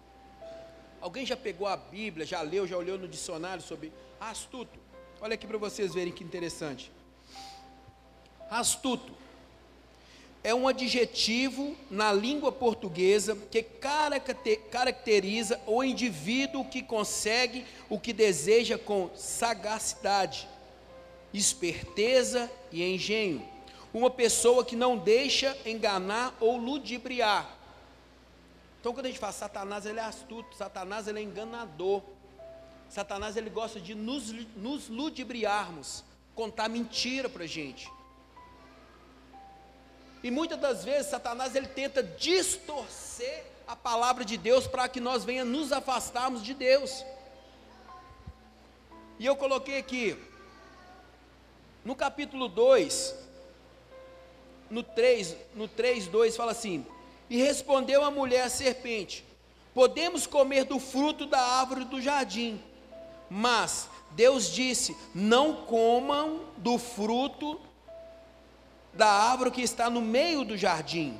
Alguém 1.01 1.25
já 1.25 1.36
pegou 1.36 1.67
a 1.67 1.75
Bíblia, 1.75 2.25
já 2.25 2.41
leu, 2.41 2.65
já 2.65 2.77
olhou 2.77 2.98
no 2.98 3.05
dicionário 3.05 3.62
sobre 3.62 3.91
astuto? 4.17 4.79
Olha 5.19 5.33
aqui 5.33 5.45
para 5.45 5.57
vocês 5.57 5.93
verem 5.93 6.13
que 6.13 6.24
interessante. 6.24 6.89
Astuto 8.50 9.12
é 10.41 10.55
um 10.55 10.69
adjetivo 10.69 11.75
na 11.89 12.13
língua 12.13 12.50
portuguesa 12.50 13.36
que 13.51 13.62
caracteriza 14.71 15.60
o 15.67 15.83
indivíduo 15.83 16.63
que 16.63 16.81
consegue 16.81 17.65
o 17.89 18.00
que 18.00 18.13
deseja 18.13 18.77
com 18.77 19.10
sagacidade, 19.17 20.48
esperteza 21.33 22.50
e 22.71 22.81
engenho. 22.81 23.45
Uma 23.93 24.10
pessoa 24.10 24.63
que 24.63 24.77
não 24.77 24.98
deixa 24.98 25.57
enganar 25.65 26.33
ou 26.39 26.55
ludibriar. 26.55 27.60
Então, 28.81 28.93
quando 28.93 29.05
a 29.05 29.09
gente 29.09 29.19
fala 29.19 29.31
Satanás, 29.31 29.85
ele 29.85 30.00
é 30.00 30.03
astuto, 30.03 30.55
Satanás, 30.55 31.07
ele 31.07 31.19
é 31.19 31.21
enganador. 31.21 32.01
Satanás, 32.89 33.38
ele 33.38 33.51
gosta 33.51 33.79
de 33.79 33.93
nos, 33.93 34.31
nos 34.55 34.89
ludibriarmos, 34.89 36.03
contar 36.33 36.67
mentira 36.67 37.29
para 37.29 37.43
a 37.43 37.47
gente. 37.47 37.88
E 40.23 40.31
muitas 40.31 40.59
das 40.59 40.83
vezes 40.83 41.11
Satanás 41.11 41.55
ele 41.55 41.67
tenta 41.67 42.01
distorcer 42.01 43.45
a 43.67 43.75
palavra 43.75 44.25
de 44.25 44.35
Deus 44.35 44.65
para 44.65 44.89
que 44.89 45.00
nós 45.00 45.23
venha 45.23 45.45
nos 45.45 45.71
afastarmos 45.71 46.43
de 46.43 46.55
Deus. 46.55 47.05
E 49.19 49.25
eu 49.27 49.35
coloquei 49.35 49.77
aqui 49.77 50.17
no 51.85 51.95
capítulo 51.95 52.47
2, 52.47 53.15
no 54.71 54.81
3, 54.81 55.38
no 55.53 55.67
3, 55.67 56.07
2 56.07 56.35
fala 56.35 56.51
assim: 56.51 56.83
"E 57.31 57.38
respondeu 57.38 58.03
a 58.03 58.11
mulher 58.11 58.41
à 58.41 58.50
serpente: 58.50 59.23
Podemos 59.73 60.27
comer 60.27 60.65
do 60.65 60.77
fruto 60.79 61.25
da 61.25 61.39
árvore 61.39 61.85
do 61.85 62.01
jardim, 62.01 62.61
mas 63.29 63.89
Deus 64.11 64.51
disse: 64.51 64.97
Não 65.15 65.63
comam 65.65 66.41
do 66.57 66.77
fruto 66.77 67.57
da 68.93 69.07
árvore 69.07 69.50
que 69.51 69.61
está 69.61 69.89
no 69.89 70.01
meio 70.01 70.43
do 70.43 70.57
jardim. 70.57 71.17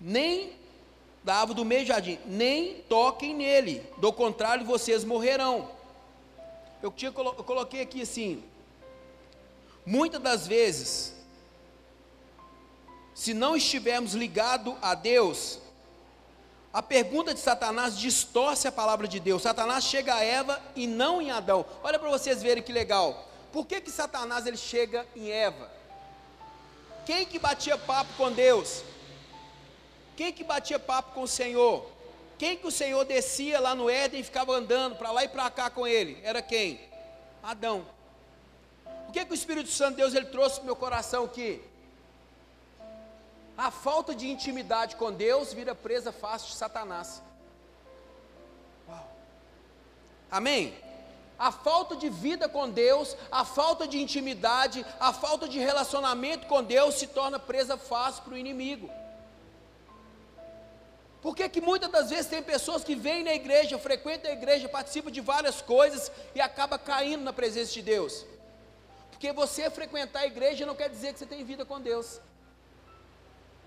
Nem 0.00 0.52
da 1.24 1.34
árvore 1.34 1.56
do 1.56 1.64
meio 1.64 1.82
do 1.82 1.88
jardim, 1.88 2.20
nem 2.26 2.82
toquem 2.82 3.34
nele, 3.34 3.82
do 3.96 4.12
contrário 4.12 4.64
vocês 4.64 5.02
morrerão. 5.02 5.68
Eu, 6.80 6.92
tinha, 6.92 7.08
eu 7.08 7.42
coloquei 7.42 7.80
aqui 7.80 8.02
assim, 8.02 8.44
muitas 9.84 10.22
das 10.22 10.46
vezes, 10.46 11.15
se 13.16 13.32
não 13.32 13.56
estivermos 13.56 14.12
ligados 14.12 14.74
a 14.82 14.94
Deus, 14.94 15.58
a 16.70 16.82
pergunta 16.82 17.32
de 17.32 17.40
Satanás 17.40 17.98
distorce 17.98 18.68
a 18.68 18.72
palavra 18.72 19.08
de 19.08 19.18
Deus. 19.18 19.40
Satanás 19.40 19.84
chega 19.84 20.14
a 20.14 20.22
Eva 20.22 20.62
e 20.76 20.86
não 20.86 21.22
em 21.22 21.30
Adão. 21.30 21.64
Olha 21.82 21.98
para 21.98 22.10
vocês 22.10 22.42
verem 22.42 22.62
que 22.62 22.70
legal. 22.70 23.26
Por 23.50 23.66
que 23.66 23.80
que 23.80 23.90
Satanás 23.90 24.46
ele 24.46 24.58
chega 24.58 25.06
em 25.16 25.30
Eva? 25.30 25.70
Quem 27.06 27.24
que 27.24 27.38
batia 27.38 27.78
papo 27.78 28.12
com 28.18 28.30
Deus? 28.30 28.82
Quem 30.14 30.30
que 30.30 30.44
batia 30.44 30.78
papo 30.78 31.14
com 31.14 31.22
o 31.22 31.28
Senhor? 31.28 31.90
Quem 32.36 32.54
que 32.54 32.66
o 32.66 32.70
Senhor 32.70 33.02
descia 33.06 33.58
lá 33.58 33.74
no 33.74 33.88
Éden 33.88 34.20
e 34.20 34.24
ficava 34.24 34.52
andando 34.52 34.94
para 34.96 35.10
lá 35.10 35.24
e 35.24 35.28
para 35.28 35.48
cá 35.48 35.70
com 35.70 35.86
ele? 35.86 36.20
Era 36.22 36.42
quem? 36.42 36.78
Adão. 37.42 37.86
O 39.08 39.12
que 39.12 39.24
que 39.24 39.32
o 39.32 39.34
Espírito 39.34 39.70
Santo 39.70 39.92
de 39.92 40.02
Deus 40.02 40.12
ele 40.12 40.26
trouxe 40.26 40.56
para 40.56 40.66
meu 40.66 40.76
coração 40.76 41.24
aqui? 41.24 41.62
A 43.56 43.70
falta 43.70 44.14
de 44.14 44.28
intimidade 44.28 44.96
com 44.96 45.12
Deus 45.12 45.52
vira 45.52 45.74
presa 45.74 46.12
fácil 46.12 46.48
de 46.48 46.56
Satanás. 46.56 47.22
Uau. 48.88 49.10
Amém? 50.30 50.76
A 51.38 51.50
falta 51.50 51.96
de 51.96 52.08
vida 52.08 52.48
com 52.48 52.68
Deus, 52.68 53.16
a 53.30 53.44
falta 53.44 53.86
de 53.86 53.98
intimidade, 53.98 54.84
a 54.98 55.12
falta 55.12 55.48
de 55.48 55.58
relacionamento 55.58 56.46
com 56.46 56.62
Deus 56.62 56.94
se 56.96 57.06
torna 57.06 57.38
presa 57.38 57.76
fácil 57.76 58.24
para 58.24 58.34
o 58.34 58.38
inimigo. 58.38 58.90
Por 61.20 61.34
que, 61.34 61.48
que 61.48 61.60
muitas 61.60 61.90
das 61.90 62.10
vezes 62.10 62.26
tem 62.26 62.42
pessoas 62.42 62.84
que 62.84 62.94
vêm 62.94 63.24
na 63.24 63.34
igreja, 63.34 63.78
frequentam 63.78 64.30
a 64.30 64.34
igreja, 64.34 64.68
participam 64.68 65.10
de 65.10 65.20
várias 65.20 65.60
coisas 65.60 66.10
e 66.34 66.40
acaba 66.40 66.78
caindo 66.78 67.24
na 67.24 67.32
presença 67.32 67.72
de 67.72 67.82
Deus? 67.82 68.24
Porque 69.10 69.32
você 69.32 69.68
frequentar 69.70 70.20
a 70.20 70.26
igreja 70.26 70.66
não 70.66 70.74
quer 70.74 70.88
dizer 70.88 71.12
que 71.12 71.18
você 71.18 71.26
tem 71.26 71.42
vida 71.42 71.64
com 71.64 71.80
Deus. 71.80 72.20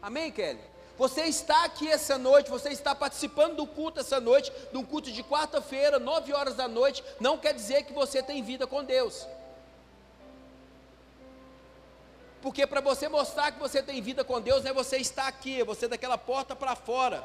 Amém, 0.01 0.31
Kelly? 0.31 0.59
Você 0.97 1.21
está 1.23 1.63
aqui 1.63 1.87
essa 1.87 2.17
noite, 2.17 2.49
você 2.49 2.69
está 2.69 2.93
participando 2.93 3.55
do 3.55 3.65
culto 3.65 4.01
essa 4.01 4.19
noite, 4.19 4.51
de 4.69 4.77
um 4.77 4.83
culto 4.83 5.09
de 5.09 5.23
quarta-feira, 5.23 5.97
nove 5.97 6.33
horas 6.33 6.55
da 6.55 6.67
noite, 6.67 7.01
não 7.21 7.37
quer 7.37 7.53
dizer 7.53 7.83
que 7.83 7.93
você 7.93 8.21
tem 8.21 8.43
vida 8.43 8.67
com 8.67 8.83
Deus. 8.83 9.25
Porque 12.41 12.67
para 12.67 12.81
você 12.81 13.07
mostrar 13.07 13.51
que 13.53 13.59
você 13.59 13.81
tem 13.81 14.01
vida 14.01 14.23
com 14.25 14.41
Deus, 14.41 14.63
não 14.63 14.71
é 14.71 14.73
você 14.73 14.97
estar 14.97 15.27
aqui, 15.27 15.61
é 15.61 15.63
você 15.63 15.87
daquela 15.87 16.17
porta 16.17 16.53
para 16.53 16.75
fora. 16.75 17.23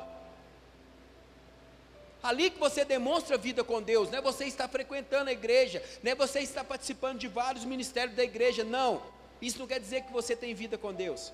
Ali 2.22 2.50
que 2.50 2.58
você 2.58 2.84
demonstra 2.84 3.36
vida 3.36 3.62
com 3.62 3.82
Deus, 3.82 4.08
não 4.08 4.18
é 4.18 4.22
você 4.22 4.44
estar 4.44 4.68
frequentando 4.68 5.30
a 5.30 5.32
igreja, 5.32 5.82
não 6.02 6.12
é 6.12 6.14
você 6.14 6.40
estar 6.40 6.64
participando 6.64 7.18
de 7.18 7.28
vários 7.28 7.64
ministérios 7.64 8.16
da 8.16 8.24
igreja, 8.24 8.64
não. 8.64 9.02
Isso 9.42 9.58
não 9.58 9.66
quer 9.66 9.80
dizer 9.80 10.02
que 10.02 10.12
você 10.12 10.34
tem 10.34 10.54
vida 10.54 10.78
com 10.78 10.92
Deus. 10.92 11.32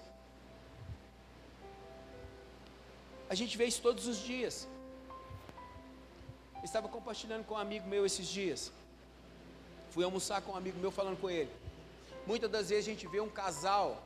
A 3.32 3.34
gente 3.40 3.56
vê 3.56 3.64
isso 3.64 3.80
todos 3.80 4.08
os 4.08 4.18
dias. 4.18 4.66
Eu 6.56 6.64
estava 6.64 6.88
compartilhando 6.88 7.44
com 7.46 7.54
um 7.54 7.62
amigo 7.66 7.86
meu 7.88 8.04
esses 8.04 8.26
dias. 8.26 8.72
Fui 9.92 10.02
almoçar 10.04 10.42
com 10.42 10.52
um 10.52 10.56
amigo 10.56 10.78
meu 10.80 10.90
falando 10.90 11.18
com 11.20 11.30
ele. 11.30 11.50
Muitas 12.26 12.50
das 12.50 12.68
vezes 12.70 12.88
a 12.88 12.90
gente 12.90 13.06
vê 13.06 13.20
um 13.20 13.28
casal, 13.28 14.02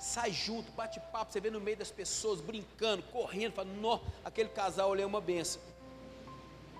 sai 0.00 0.32
junto, 0.32 0.72
bate 0.72 0.98
papo, 1.12 1.32
você 1.32 1.40
vê 1.40 1.48
no 1.48 1.60
meio 1.60 1.76
das 1.76 1.92
pessoas, 1.92 2.40
brincando, 2.40 3.04
correndo, 3.04 3.52
fala, 3.52 3.68
nó, 3.80 4.00
aquele 4.24 4.48
casal 4.48 4.92
ali 4.92 5.02
é 5.02 5.06
uma 5.06 5.20
benção. 5.20 5.62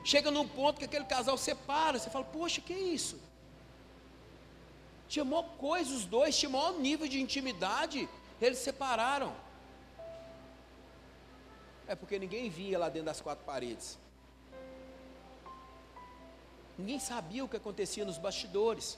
Chega 0.05 0.29
num 0.31 0.49
ponto 0.49 0.81
que 0.81 0.87
aquele 0.87 1.05
casal 1.05 1.39
separa, 1.39 2.01
você 2.01 2.11
fala, 2.11 2.25
poxa, 2.25 2.61
que 2.61 2.73
é 2.73 2.79
isso? 2.79 3.17
Tinha 5.09 5.25
maior 5.25 5.45
coisa 5.57 5.95
os 5.95 6.05
dois, 6.05 6.37
tinha 6.37 6.51
maior 6.51 6.73
nível 6.73 7.07
de 7.07 7.21
intimidade, 7.21 8.09
eles 8.41 8.59
separaram. 8.59 9.33
É 11.93 11.97
porque 11.97 12.21
ninguém 12.21 12.49
via 12.49 12.79
lá 12.79 12.89
dentro 12.89 13.07
das 13.07 13.21
quatro 13.21 13.45
paredes. 13.45 13.99
Ninguém 16.79 17.01
sabia 17.01 17.45
o 17.45 17.49
que 17.49 17.57
acontecia 17.57 18.05
nos 18.05 18.17
bastidores. 18.17 18.97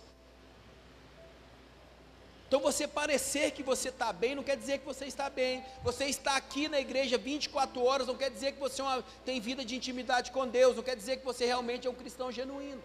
Então 2.46 2.60
você 2.60 2.86
parecer 2.86 3.52
que 3.52 3.62
você 3.62 3.88
está 3.88 4.12
bem 4.12 4.34
não 4.34 4.42
quer 4.42 4.58
dizer 4.58 4.76
que 4.80 4.84
você 4.84 5.06
está 5.06 5.30
bem. 5.30 5.64
Você 5.82 6.04
está 6.04 6.36
aqui 6.36 6.68
na 6.68 6.78
igreja 6.80 7.16
24 7.16 7.82
horas 7.82 8.06
não 8.06 8.14
quer 8.14 8.30
dizer 8.30 8.52
que 8.52 8.60
você 8.60 8.82
é 8.82 9.02
tem 9.24 9.40
vida 9.40 9.64
de 9.64 9.74
intimidade 9.74 10.30
com 10.30 10.46
Deus, 10.46 10.76
não 10.76 10.82
quer 10.82 10.94
dizer 10.94 11.16
que 11.16 11.24
você 11.24 11.46
realmente 11.46 11.86
é 11.86 11.90
um 11.90 11.94
cristão 11.94 12.30
genuíno. 12.30 12.82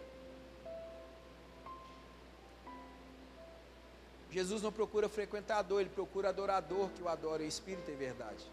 Jesus 4.31 4.61
não 4.61 4.71
procura 4.71 5.09
frequentador, 5.09 5.81
ele 5.81 5.89
procura 5.89 6.29
adorador 6.29 6.87
que 6.91 7.03
o 7.03 7.09
adora 7.09 7.43
em 7.43 7.47
espírito 7.47 7.91
e 7.91 7.95
verdade. 7.95 8.45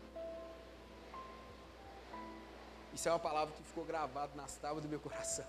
Isso 2.94 3.08
é 3.08 3.12
uma 3.12 3.18
palavra 3.18 3.52
que 3.54 3.62
ficou 3.62 3.84
gravada 3.84 4.32
nas 4.36 4.54
tábuas 4.56 4.84
do 4.84 4.88
meu 4.88 5.00
coração. 5.00 5.46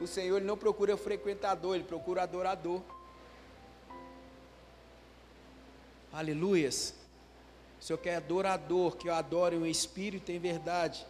O 0.00 0.06
Senhor 0.06 0.38
ele 0.38 0.46
não 0.46 0.56
procura 0.56 0.96
frequentador, 0.96 1.74
ele 1.74 1.84
procura 1.84 2.22
adorador. 2.22 2.80
Aleluias. 6.12 6.94
O 7.78 7.84
Senhor 7.84 7.98
quer 7.98 8.16
adorador, 8.16 8.96
que 8.96 9.08
eu 9.08 9.14
adore 9.14 9.56
em 9.56 9.70
espírito 9.70 10.32
e 10.32 10.36
em 10.36 10.38
verdade. 10.38 11.06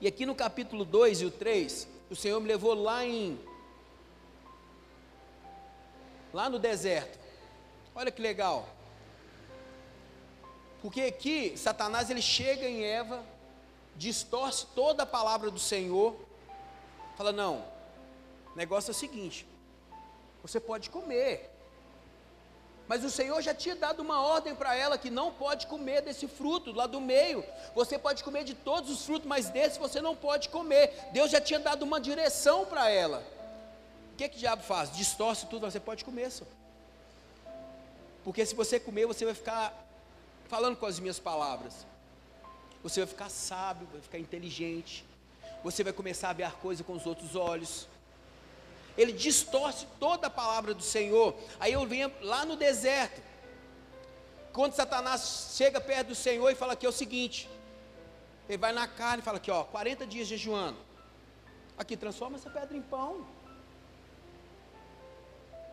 E 0.00 0.06
aqui 0.06 0.24
no 0.24 0.34
capítulo 0.34 0.84
2 0.84 1.20
e 1.20 1.24
o 1.26 1.30
3, 1.30 1.88
o 2.10 2.16
Senhor 2.16 2.40
me 2.40 2.48
levou 2.48 2.74
lá 2.74 3.04
em 3.04 3.38
lá 6.32 6.48
no 6.48 6.58
deserto. 6.58 7.18
Olha 7.94 8.10
que 8.10 8.20
legal. 8.20 8.68
Porque 10.84 11.00
aqui 11.00 11.56
Satanás 11.56 12.10
ele 12.10 12.20
chega 12.20 12.68
em 12.68 12.84
Eva 12.84 13.24
distorce 13.96 14.66
toda 14.74 15.04
a 15.04 15.06
palavra 15.06 15.50
do 15.50 15.58
Senhor, 15.58 16.14
fala: 17.16 17.32
não, 17.32 17.64
o 18.52 18.54
negócio 18.54 18.90
é 18.90 18.92
o 18.92 18.94
seguinte: 18.94 19.46
você 20.42 20.60
pode 20.60 20.90
comer, 20.90 21.50
mas 22.86 23.02
o 23.02 23.08
Senhor 23.08 23.40
já 23.40 23.54
tinha 23.54 23.74
dado 23.74 24.00
uma 24.00 24.20
ordem 24.20 24.54
para 24.54 24.76
ela 24.76 24.98
que 24.98 25.08
não 25.08 25.32
pode 25.32 25.66
comer 25.68 26.02
desse 26.02 26.28
fruto 26.28 26.70
lá 26.70 26.86
do 26.86 27.00
meio. 27.00 27.42
Você 27.74 27.98
pode 27.98 28.22
comer 28.22 28.44
de 28.44 28.52
todos 28.52 28.90
os 28.90 29.06
frutos, 29.06 29.26
mas 29.26 29.48
desse 29.48 29.78
você 29.78 30.02
não 30.02 30.14
pode 30.14 30.50
comer. 30.50 30.92
Deus 31.14 31.30
já 31.30 31.40
tinha 31.40 31.60
dado 31.60 31.82
uma 31.82 31.98
direção 31.98 32.66
para 32.66 32.90
ela. 32.90 33.24
O 34.12 34.16
que, 34.16 34.28
que 34.28 34.36
o 34.36 34.38
diabo 34.38 34.62
faz? 34.62 34.92
Distorce 34.92 35.46
tudo, 35.46 35.64
você 35.64 35.80
pode 35.80 36.04
comer 36.04 36.30
só. 36.30 36.44
Porque 38.22 38.44
se 38.44 38.54
você 38.54 38.78
comer, 38.78 39.06
você 39.06 39.24
vai 39.24 39.34
ficar 39.34 39.83
falando 40.48 40.76
com 40.76 40.86
as 40.86 40.98
minhas 40.98 41.18
palavras 41.18 41.86
você 42.84 43.00
vai 43.00 43.06
ficar 43.06 43.30
sábio, 43.30 43.88
vai 43.90 44.00
ficar 44.02 44.18
inteligente, 44.18 45.06
você 45.64 45.82
vai 45.82 45.92
começar 45.92 46.28
a 46.28 46.32
ver 46.34 46.42
a 46.42 46.50
coisa 46.50 46.84
com 46.84 46.92
os 46.92 47.06
outros 47.06 47.34
olhos. 47.34 47.88
Ele 48.96 49.10
distorce 49.10 49.86
toda 49.98 50.26
a 50.26 50.30
palavra 50.30 50.74
do 50.74 50.82
Senhor. 50.82 51.34
Aí 51.58 51.72
eu 51.72 51.86
venho 51.86 52.12
lá 52.20 52.44
no 52.44 52.56
deserto. 52.56 53.22
Quando 54.52 54.74
Satanás 54.74 55.54
chega 55.56 55.80
perto 55.80 56.08
do 56.08 56.14
Senhor 56.14 56.48
e 56.50 56.54
fala 56.54 56.76
que 56.76 56.84
é 56.84 56.88
o 56.88 56.92
seguinte: 56.92 57.48
ele 58.46 58.58
vai 58.58 58.70
na 58.70 58.86
carne 58.86 59.22
e 59.22 59.24
fala 59.24 59.38
aqui, 59.38 59.50
ó, 59.50 59.64
40 59.64 60.06
dias 60.06 60.28
jejuando. 60.28 60.76
Aqui, 61.78 61.96
transforma 61.96 62.36
essa 62.36 62.50
pedra 62.50 62.76
em 62.76 62.82
pão. 62.82 63.26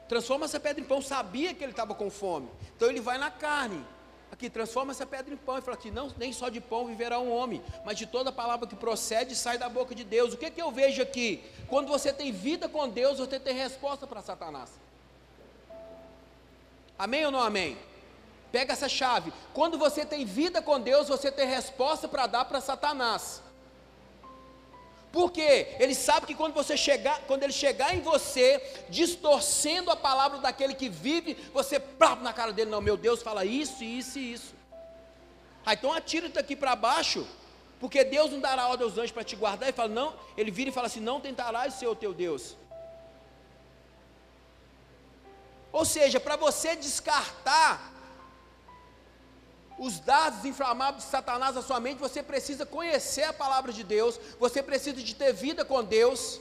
Transforma 0.07 0.45
essa 0.45 0.61
pedra 0.61 0.81
em 0.81 0.87
pão. 0.87 1.01
Sabia 1.01 1.53
que 1.53 1.61
ele 1.61 1.73
estava 1.73 1.93
com 1.93 2.09
fome. 2.09 2.49
Então 2.77 2.89
ele 2.89 3.01
vai 3.01 3.17
na 3.17 3.29
carne 3.29 3.85
aqui, 4.31 4.49
transforma 4.49 4.91
essa 4.91 5.05
pedra 5.05 5.33
em 5.33 5.37
pão 5.37 5.57
e 5.57 5.61
fala 5.61 5.75
que 5.75 5.91
não, 5.91 6.09
nem 6.17 6.31
só 6.31 6.47
de 6.47 6.61
pão 6.61 6.87
viverá 6.87 7.19
um 7.19 7.31
homem, 7.31 7.61
mas 7.85 7.97
de 7.97 8.05
toda 8.05 8.31
palavra 8.31 8.65
que 8.65 8.75
procede 8.75 9.35
sai 9.35 9.57
da 9.57 9.67
boca 9.67 9.93
de 9.93 10.03
Deus. 10.03 10.33
O 10.33 10.37
que, 10.37 10.49
que 10.49 10.61
eu 10.61 10.71
vejo 10.71 11.01
aqui? 11.01 11.43
Quando 11.67 11.89
você 11.89 12.13
tem 12.13 12.31
vida 12.31 12.69
com 12.69 12.87
Deus, 12.87 13.19
você 13.19 13.39
tem 13.39 13.53
resposta 13.53 14.07
para 14.07 14.21
Satanás. 14.21 14.71
Amém 16.97 17.25
ou 17.25 17.31
não 17.31 17.41
amém? 17.41 17.77
Pega 18.51 18.73
essa 18.73 18.87
chave. 18.87 19.33
Quando 19.53 19.77
você 19.77 20.05
tem 20.05 20.25
vida 20.25 20.61
com 20.61 20.79
Deus, 20.79 21.07
você 21.07 21.31
tem 21.31 21.47
resposta 21.47 22.07
para 22.07 22.27
dar 22.27 22.45
para 22.45 22.61
Satanás. 22.61 23.41
Porque 25.11 25.75
ele 25.77 25.93
sabe 25.93 26.25
que 26.25 26.33
quando 26.33 26.53
você 26.53 26.77
chegar, 26.77 27.19
quando 27.27 27.43
ele 27.43 27.51
chegar 27.51 27.93
em 27.93 27.99
você, 27.99 28.63
distorcendo 28.89 29.91
a 29.91 29.95
palavra 29.95 30.39
daquele 30.39 30.73
que 30.73 30.87
vive, 30.87 31.33
você 31.53 31.79
pá, 31.79 32.15
na 32.15 32.31
cara 32.31 32.53
dele, 32.53 32.71
não, 32.71 32.79
meu 32.79 32.95
Deus, 32.95 33.21
fala 33.21 33.43
isso, 33.43 33.83
isso 33.83 34.17
e 34.17 34.33
isso. 34.33 34.55
Ah, 35.65 35.73
então 35.73 35.91
atira 35.91 36.27
isso 36.27 36.39
aqui 36.39 36.55
para 36.55 36.75
baixo, 36.75 37.27
porque 37.79 38.05
Deus 38.05 38.31
não 38.31 38.39
dará 38.39 38.67
ordem 38.67 38.85
aos 38.85 38.97
anjos 38.97 39.11
para 39.11 39.23
te 39.23 39.35
guardar, 39.35 39.69
e 39.69 39.73
fala, 39.73 39.89
não, 39.89 40.15
ele 40.37 40.49
vira 40.49 40.69
e 40.69 40.73
fala 40.73 40.87
assim, 40.87 41.01
não 41.01 41.19
tentarás 41.19 41.73
ser 41.73 41.87
o 41.87 41.95
teu 41.95 42.13
Deus. 42.13 42.55
Ou 45.73 45.83
seja, 45.83 46.19
para 46.19 46.37
você 46.37 46.75
descartar 46.75 47.91
os 49.85 49.99
dados 49.99 50.45
inflamados 50.45 51.03
de 51.03 51.09
Satanás 51.09 51.55
na 51.55 51.61
sua 51.63 51.79
mente, 51.79 51.97
você 51.97 52.21
precisa 52.21 52.67
conhecer 52.67 53.23
a 53.23 53.33
palavra 53.33 53.73
de 53.73 53.83
Deus, 53.83 54.19
você 54.39 54.61
precisa 54.61 55.01
de 55.01 55.15
ter 55.15 55.33
vida 55.33 55.65
com 55.65 55.83
Deus. 55.83 56.39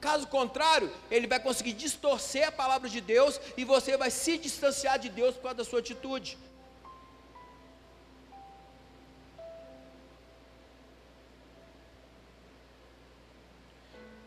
Caso 0.00 0.26
contrário, 0.28 0.90
ele 1.10 1.26
vai 1.26 1.38
conseguir 1.38 1.74
distorcer 1.74 2.48
a 2.48 2.50
palavra 2.50 2.88
de 2.88 3.02
Deus 3.02 3.38
e 3.54 3.64
você 3.66 3.98
vai 3.98 4.10
se 4.10 4.38
distanciar 4.38 4.98
de 4.98 5.10
Deus 5.10 5.34
por 5.34 5.42
causa 5.42 5.58
da 5.58 5.64
sua 5.64 5.80
atitude. 5.80 6.38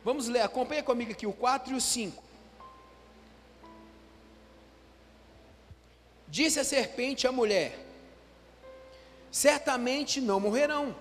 Vamos 0.04 0.28
ler, 0.28 0.42
acompanha 0.42 0.84
comigo 0.84 1.12
aqui 1.12 1.26
o 1.26 1.34
4 1.34 1.74
e 1.74 1.76
o 1.76 1.82
5. 1.82 2.24
Disse 6.28 6.60
a 6.60 6.64
serpente 6.64 7.26
à 7.26 7.32
mulher: 7.32 7.91
certamente 9.32 10.20
não 10.20 10.40
morrerão. 10.40 10.96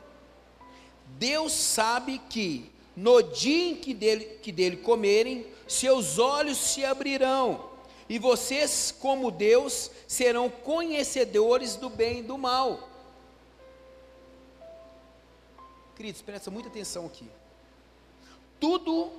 Deus 1.18 1.52
sabe 1.52 2.18
que 2.30 2.70
no 2.96 3.22
dia 3.22 3.70
em 3.70 3.76
que 3.76 3.92
dele, 3.92 4.24
que 4.42 4.52
dele 4.52 4.76
comerem, 4.76 5.46
seus 5.66 6.18
olhos 6.18 6.58
se 6.58 6.84
abrirão, 6.84 7.70
e 8.08 8.18
vocês, 8.18 8.92
como 8.98 9.30
Deus, 9.30 9.90
serão 10.06 10.50
conhecedores 10.50 11.76
do 11.76 11.88
bem 11.88 12.18
e 12.18 12.22
do 12.22 12.36
mal. 12.36 12.88
Queridos, 15.94 16.20
presta 16.20 16.50
muita 16.50 16.68
atenção 16.68 17.06
aqui. 17.06 17.28
Tudo, 18.58 19.12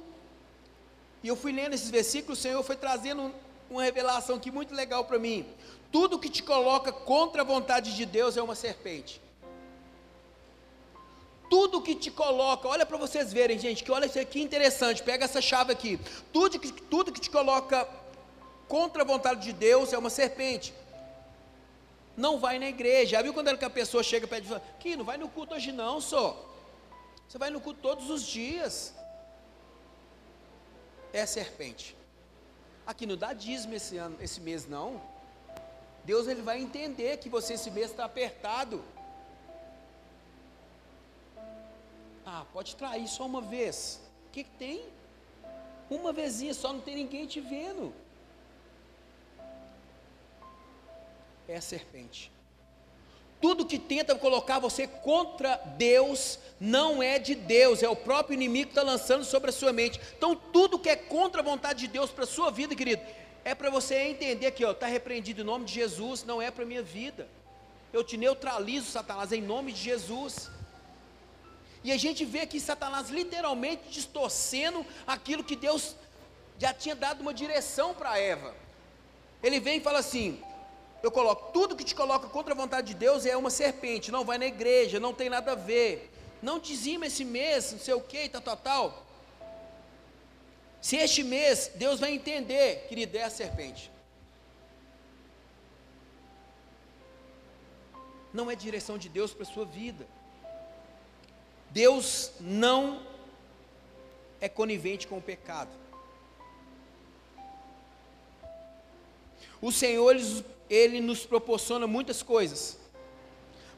e 1.24 1.28
eu 1.28 1.36
fui 1.36 1.52
lendo 1.52 1.74
esses 1.74 1.90
versículos, 1.90 2.40
o 2.40 2.42
Senhor 2.42 2.62
foi 2.64 2.76
trazendo 2.76 3.34
uma 3.70 3.84
revelação 3.84 4.36
aqui 4.36 4.52
muito 4.52 4.74
legal 4.76 5.06
para 5.06 5.18
mim. 5.18 5.46
Tudo 5.92 6.20
que 6.20 6.30
te 6.30 6.42
coloca 6.42 6.92
contra 6.92 7.42
a 7.42 7.46
vontade 7.46 7.96
de 7.96 8.06
Deus 8.06 8.38
é 8.38 8.42
uma 8.42 8.56
serpente. 8.56 9.22
Tudo 11.50 11.82
que 11.82 11.94
te 11.94 12.10
coloca, 12.10 12.66
olha 12.68 12.86
para 12.86 12.98
vocês 12.98 13.34
verem, 13.34 13.60
gente, 13.60 13.84
que 13.84 13.92
olha 13.92 14.06
isso 14.06 14.18
aqui 14.18 14.42
interessante, 14.42 15.04
pega 15.04 15.26
essa 15.26 15.42
chave 15.42 15.74
aqui. 15.74 16.00
Tudo 16.32 16.58
que, 16.58 16.72
tudo 16.72 17.12
que 17.12 17.20
te 17.20 17.30
coloca 17.30 17.86
contra 18.70 19.02
a 19.02 19.06
vontade 19.06 19.42
de 19.42 19.52
Deus 19.52 19.92
é 19.92 19.98
uma 19.98 20.10
serpente. 20.10 20.74
Não 22.16 22.40
vai 22.40 22.58
na 22.58 22.68
igreja. 22.68 23.18
Já 23.18 23.22
viu 23.22 23.34
quando 23.34 23.50
a 23.50 23.70
pessoa 23.70 24.02
chega 24.02 24.26
e 24.26 24.30
pede, 24.30 24.48
que 24.80 24.96
não 24.96 25.04
vai 25.04 25.18
no 25.18 25.28
culto 25.28 25.54
hoje 25.54 25.74
não, 25.74 26.00
só. 26.00 26.42
Você 27.28 27.38
vai 27.38 27.50
no 27.50 27.60
culto 27.60 27.82
todos 27.82 28.10
os 28.10 28.26
dias. 28.26 28.94
É 31.12 31.26
serpente. 31.26 31.98
Aqui 32.88 33.06
não 33.06 33.18
dá 33.18 33.34
dízimo 33.34 33.74
esse 33.74 33.98
ano, 33.98 34.16
esse 34.22 34.40
mês 34.40 34.66
não. 34.66 35.02
Deus 36.04 36.28
ele 36.28 36.42
vai 36.42 36.60
entender 36.60 37.18
que 37.18 37.30
você 37.30 37.54
esse 37.54 37.70
mês 37.70 37.92
está 37.92 38.06
apertado. 38.06 38.84
Ah, 42.26 42.46
pode 42.54 42.76
trair 42.76 43.08
só 43.08 43.26
uma 43.26 43.42
vez. 43.42 44.02
O 44.28 44.32
que, 44.32 44.44
que 44.44 44.52
tem? 44.52 44.86
Uma 45.90 46.14
vezinha 46.14 46.54
só, 46.54 46.72
não 46.72 46.82
tem 46.82 46.96
ninguém 46.96 47.26
te 47.28 47.40
vendo. 47.40 47.94
É 51.48 51.58
a 51.58 51.62
serpente. 51.62 52.32
Tudo 53.42 53.66
que 53.66 53.80
tenta 53.80 54.16
colocar 54.16 54.60
você 54.60 54.86
contra 54.86 55.56
Deus 55.76 56.38
não 56.60 57.02
é 57.02 57.18
de 57.18 57.34
Deus, 57.34 57.82
é 57.82 57.90
o 57.90 57.96
próprio 57.96 58.36
inimigo 58.36 58.68
que 58.68 58.72
está 58.72 58.84
lançando 58.84 59.26
sobre 59.26 59.50
a 59.50 59.54
sua 59.54 59.74
mente. 59.74 60.00
Então, 60.16 60.36
tudo 60.36 60.78
que 60.78 60.90
é 60.90 60.96
contra 60.96 61.42
a 61.42 61.44
vontade 61.44 61.80
de 61.80 61.88
Deus 61.88 62.12
para 62.12 62.24
a 62.24 62.28
sua 62.28 62.52
vida, 62.52 62.76
querido, 62.76 63.02
é 63.44 63.56
para 63.56 63.70
você 63.70 63.96
entender 63.96 64.52
que 64.52 64.64
está 64.64 64.88
repreendido 64.88 65.42
em 65.42 65.46
nome 65.46 65.66
de 65.66 65.74
Jesus, 65.74 66.24
não 66.24 66.42
é 66.42 66.52
para 66.52 66.64
a 66.64 66.68
minha 66.68 66.84
vida. 66.84 67.28
Eu 67.92 68.04
te 68.04 68.16
neutralizo, 68.16 68.90
Satanás, 68.90 69.32
em 69.32 69.42
nome 69.42 69.72
de 69.72 69.82
Jesus. 69.82 70.50
E 71.84 71.92
a 71.92 71.98
gente 71.98 72.24
vê 72.24 72.42
aqui 72.42 72.60
Satanás 72.60 73.10
literalmente 73.10 73.90
distorcendo 73.90 74.86
aquilo 75.06 75.44
que 75.44 75.56
Deus 75.56 75.96
já 76.58 76.74
tinha 76.74 76.96
dado 76.96 77.22
uma 77.22 77.34
direção 77.34 77.94
para 77.94 78.20
Eva. 78.20 78.56
Ele 79.42 79.60
vem 79.60 79.78
e 79.78 79.82
fala 79.82 80.00
assim: 80.00 80.40
eu 81.02 81.12
coloco 81.12 81.52
tudo 81.52 81.76
que 81.76 81.84
te 81.84 81.96
coloca 81.96 82.28
contra 82.28 82.54
a 82.54 82.58
vontade 82.58 82.88
de 82.90 82.94
Deus 82.94 83.26
é 83.26 83.36
uma 83.36 83.50
serpente, 83.50 84.12
não 84.12 84.24
vai 84.24 84.38
na 84.38 84.46
igreja, 84.46 85.00
não 85.00 85.14
tem 85.14 85.30
nada 85.30 85.54
a 85.54 85.56
ver, 85.56 86.12
não 86.42 86.60
dizima 86.60 87.08
esse 87.08 87.26
mês, 87.26 87.72
não 87.72 87.80
sei 87.80 87.96
o 87.96 88.02
que, 88.02 88.30
tal, 88.30 88.42
tal, 88.42 88.58
tal. 88.58 89.06
Se 90.82 90.98
este 90.98 91.24
mês 91.24 91.72
Deus 91.76 92.00
vai 92.00 92.12
entender, 92.12 92.88
querido, 92.88 93.16
é 93.18 93.24
a 93.24 93.30
serpente. 93.30 93.92
Não 98.34 98.50
é 98.50 98.56
direção 98.56 98.98
de 98.98 99.08
Deus 99.08 99.34
para 99.34 99.44
a 99.44 99.54
sua 99.54 99.66
vida. 99.66 100.08
Deus 101.70 102.32
não 102.40 103.06
é 104.40 104.50
conivente 104.50 105.08
com 105.08 105.18
o 105.20 105.22
pecado. 105.22 105.70
O 109.62 109.72
Senhor, 109.72 110.16
ele 110.68 111.00
nos 111.00 111.26
proporciona 111.26 111.86
muitas 111.86 112.24
coisas, 112.24 112.80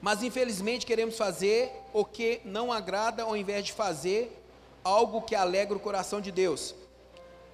mas 0.02 0.24
infelizmente 0.24 0.86
queremos 0.86 1.18
fazer 1.18 1.70
o 1.92 2.06
que 2.06 2.40
não 2.46 2.72
agrada 2.72 3.24
ao 3.24 3.36
invés 3.36 3.66
de 3.66 3.74
fazer 3.74 4.40
algo 4.84 5.22
que 5.22 5.36
alegra 5.36 5.76
o 5.76 5.80
coração 5.80 6.22
de 6.22 6.32
Deus. 6.32 6.74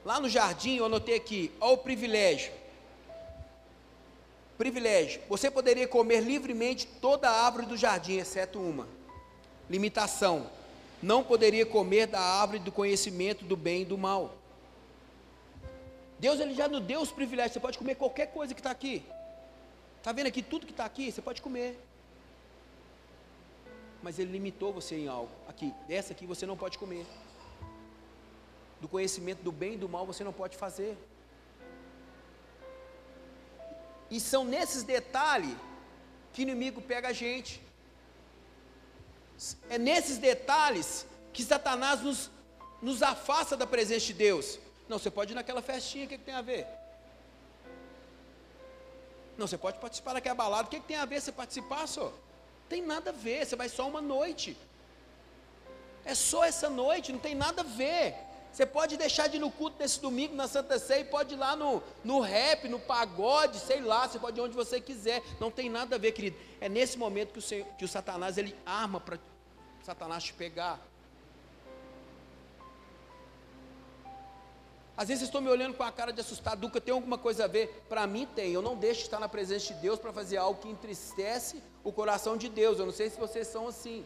Lá 0.10 0.19
no 0.19 0.28
jardim, 0.28 0.78
eu 0.78 0.86
anotei 0.86 1.15
aqui, 1.15 1.52
olha 1.62 1.74
o 1.74 1.78
privilégio. 1.78 2.52
Privilégio. 4.58 5.22
Você 5.30 5.52
poderia 5.52 5.88
comer 5.88 6.22
livremente 6.22 6.88
toda 7.00 7.30
a 7.30 7.45
árvore 7.45 7.67
do 7.67 7.78
jardim, 7.78 8.17
exceto 8.17 8.60
uma. 8.60 8.88
Limitação. 9.69 10.50
Não 11.00 11.24
poderia 11.24 11.63
comer 11.63 12.08
da 12.08 12.19
árvore 12.19 12.58
do 12.58 12.72
conhecimento 12.72 13.45
do 13.45 13.56
bem 13.56 13.84
e 13.84 13.86
do 13.86 14.00
mal. 14.00 14.34
Deus 16.17 16.39
ele 16.39 16.56
já 16.56 16.67
nos 16.67 16.82
deu 16.82 17.02
os 17.02 17.12
privilégios. 17.12 17.54
Você 17.54 17.60
pode 17.60 17.78
comer 17.78 17.93
qualquer 17.93 18.32
coisa 18.32 18.56
que 18.56 18.62
está 18.62 18.72
aqui. 18.72 19.06
Está 20.00 20.12
vendo 20.12 20.26
aqui 20.26 20.41
tudo 20.41 20.65
que 20.65 20.72
está 20.72 20.86
aqui? 20.86 21.12
Você 21.12 21.22
pode 21.22 21.39
comer. 21.39 21.80
Mas 24.02 24.17
ele 24.17 24.32
limitou 24.32 24.74
você 24.74 24.95
em 24.95 25.08
algo. 25.08 25.30
Aqui, 25.48 25.72
essa 25.88 26.13
aqui 26.13 26.26
você 26.26 26.48
não 26.48 26.58
pode 26.58 26.80
comer. 26.80 27.06
Do 28.81 28.87
conhecimento 28.87 29.41
do 29.43 29.51
bem 29.51 29.73
e 29.73 29.77
do 29.77 29.89
mal 29.89 30.05
você 30.05 30.23
não 30.23 30.33
pode 30.33 30.57
fazer. 30.57 30.97
E 34.09 34.19
são 34.19 34.43
nesses 34.43 34.83
detalhes 34.83 35.55
que 36.33 36.41
o 36.41 36.43
inimigo 36.43 36.81
pega 36.81 37.09
a 37.09 37.13
gente. 37.13 37.61
É 39.69 39.77
nesses 39.77 40.17
detalhes 40.17 41.05
que 41.31 41.43
Satanás 41.43 42.01
nos, 42.01 42.29
nos 42.81 43.01
afasta 43.01 43.55
da 43.55 43.67
presença 43.67 44.05
de 44.07 44.13
Deus. 44.13 44.59
Não, 44.87 44.97
você 44.97 45.11
pode 45.11 45.33
ir 45.33 45.35
naquela 45.35 45.61
festinha, 45.61 46.05
o 46.05 46.09
que, 46.09 46.17
que 46.17 46.23
tem 46.23 46.33
a 46.33 46.41
ver? 46.41 46.65
Não, 49.37 49.47
você 49.47 49.57
pode 49.57 49.79
participar 49.79 50.13
daquela 50.13 50.35
balada, 50.35 50.67
o 50.67 50.71
que, 50.71 50.79
que 50.79 50.87
tem 50.87 50.97
a 50.97 51.05
ver 51.05 51.21
você 51.21 51.31
participar 51.31 51.87
só? 51.87 52.11
Tem 52.67 52.81
nada 52.81 53.11
a 53.11 53.13
ver, 53.13 53.45
você 53.45 53.55
vai 53.55 53.69
só 53.69 53.87
uma 53.87 54.01
noite. 54.01 54.57
É 56.03 56.13
só 56.13 56.43
essa 56.43 56.69
noite, 56.69 57.13
não 57.13 57.19
tem 57.19 57.35
nada 57.35 57.61
a 57.61 57.63
ver. 57.63 58.15
Você 58.51 58.65
pode 58.65 58.97
deixar 58.97 59.27
de 59.27 59.38
ir 59.38 59.39
no 59.39 59.51
culto 59.51 59.77
nesse 59.79 59.99
domingo, 60.01 60.35
na 60.35 60.47
Santa 60.47 60.79
Ceia, 60.79 61.05
pode 61.05 61.35
ir 61.35 61.38
lá 61.38 61.55
no, 61.55 61.81
no 62.03 62.19
rap, 62.19 62.67
no 62.67 62.79
pagode, 62.79 63.59
sei 63.59 63.79
lá, 63.79 64.07
você 64.07 64.19
pode 64.19 64.39
ir 64.39 64.43
onde 64.43 64.55
você 64.55 64.81
quiser. 64.81 65.23
Não 65.39 65.51
tem 65.51 65.69
nada 65.69 65.95
a 65.95 65.99
ver, 65.99 66.12
querido. 66.12 66.38
É 66.59 66.67
nesse 66.67 66.97
momento 66.97 67.31
que 67.31 67.39
o, 67.39 67.41
Senhor, 67.41 67.65
que 67.77 67.85
o 67.85 67.88
Satanás, 67.88 68.38
ele 68.38 68.55
arma 68.65 68.99
para 68.99 69.19
Satanás 69.83 70.23
te 70.23 70.33
pegar. 70.33 70.79
Às 74.99 75.07
vezes 75.07 75.23
estou 75.23 75.39
me 75.39 75.49
olhando 75.49 75.75
com 75.75 75.83
a 75.83 75.91
cara 75.93 76.12
de 76.12 76.19
assustado, 76.19 76.59
Duca, 76.59 76.81
tem 76.81 76.93
alguma 76.93 77.17
coisa 77.17 77.45
a 77.45 77.47
ver? 77.47 77.85
Para 77.88 78.05
mim 78.05 78.27
tem, 78.35 78.51
eu 78.51 78.62
não 78.62 78.75
deixo 78.75 78.99
de 78.99 79.05
estar 79.05 79.17
na 79.17 79.29
presença 79.29 79.73
de 79.73 79.79
Deus 79.79 79.97
para 79.97 80.12
fazer 80.12 80.35
algo 80.35 80.59
que 80.59 80.67
entristece 80.67 81.63
o 81.85 81.91
coração 81.93 82.35
de 82.35 82.49
Deus. 82.49 82.79
Eu 82.79 82.88
não 82.88 82.91
sei 82.91 83.09
se 83.09 83.17
vocês 83.17 83.47
são 83.47 83.69
assim. 83.69 84.05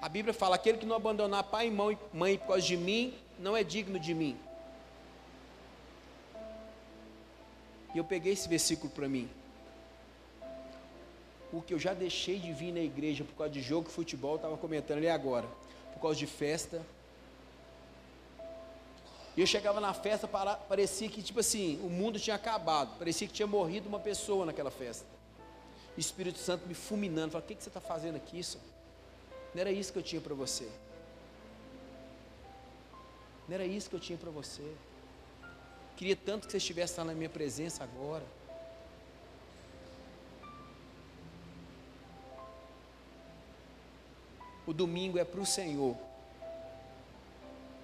A 0.00 0.08
Bíblia 0.08 0.32
fala: 0.32 0.56
aquele 0.56 0.78
que 0.78 0.86
não 0.86 0.96
abandonar 0.96 1.44
pai 1.44 1.68
e 1.68 1.70
mãe, 1.70 2.38
por 2.38 2.48
causa 2.48 2.62
de 2.62 2.76
mim, 2.76 3.14
não 3.38 3.56
é 3.56 3.64
digno 3.64 3.98
de 3.98 4.14
mim. 4.14 4.36
E 7.94 7.98
eu 7.98 8.04
peguei 8.04 8.32
esse 8.32 8.48
versículo 8.48 8.90
para 8.90 9.08
mim. 9.08 9.28
Porque 11.50 11.72
eu 11.72 11.78
já 11.78 11.94
deixei 11.94 12.38
de 12.38 12.52
vir 12.52 12.72
na 12.72 12.80
igreja 12.80 13.24
por 13.24 13.34
causa 13.34 13.52
de 13.52 13.62
jogo 13.62 13.88
de 13.88 13.94
futebol, 13.94 14.36
estava 14.36 14.56
comentando 14.56 14.98
ali 14.98 15.08
agora, 15.08 15.46
por 15.94 16.00
causa 16.00 16.18
de 16.18 16.26
festa. 16.26 16.82
E 19.34 19.40
eu 19.40 19.46
chegava 19.46 19.80
na 19.80 19.94
festa, 19.94 20.28
parecia 20.28 21.08
que, 21.08 21.22
tipo 21.22 21.40
assim, 21.40 21.80
o 21.82 21.88
mundo 21.88 22.18
tinha 22.18 22.36
acabado, 22.36 22.98
parecia 22.98 23.26
que 23.26 23.32
tinha 23.32 23.46
morrido 23.46 23.88
uma 23.88 24.00
pessoa 24.00 24.44
naquela 24.44 24.70
festa. 24.70 25.06
O 25.96 26.00
Espírito 26.00 26.38
Santo 26.38 26.66
me 26.66 26.74
fulminando, 26.74 27.32
falava: 27.32 27.46
O 27.46 27.48
que, 27.48 27.54
que 27.54 27.62
você 27.62 27.70
está 27.70 27.80
fazendo 27.80 28.16
aqui, 28.16 28.42
senhor? 28.42 28.77
Não 29.54 29.60
era 29.60 29.70
isso 29.70 29.92
que 29.92 29.98
eu 29.98 30.02
tinha 30.02 30.20
para 30.20 30.34
você. 30.34 30.68
Não 33.48 33.54
era 33.54 33.64
isso 33.64 33.88
que 33.88 33.96
eu 33.96 34.00
tinha 34.00 34.18
para 34.18 34.30
você. 34.30 34.74
Queria 35.96 36.14
tanto 36.14 36.46
que 36.46 36.52
você 36.52 36.58
estivesse 36.58 36.98
lá 36.98 37.04
na 37.04 37.14
minha 37.14 37.30
presença 37.30 37.82
agora. 37.82 38.24
O 44.66 44.72
domingo 44.72 45.18
é 45.18 45.24
para 45.24 45.40
o 45.40 45.46
Senhor. 45.46 45.96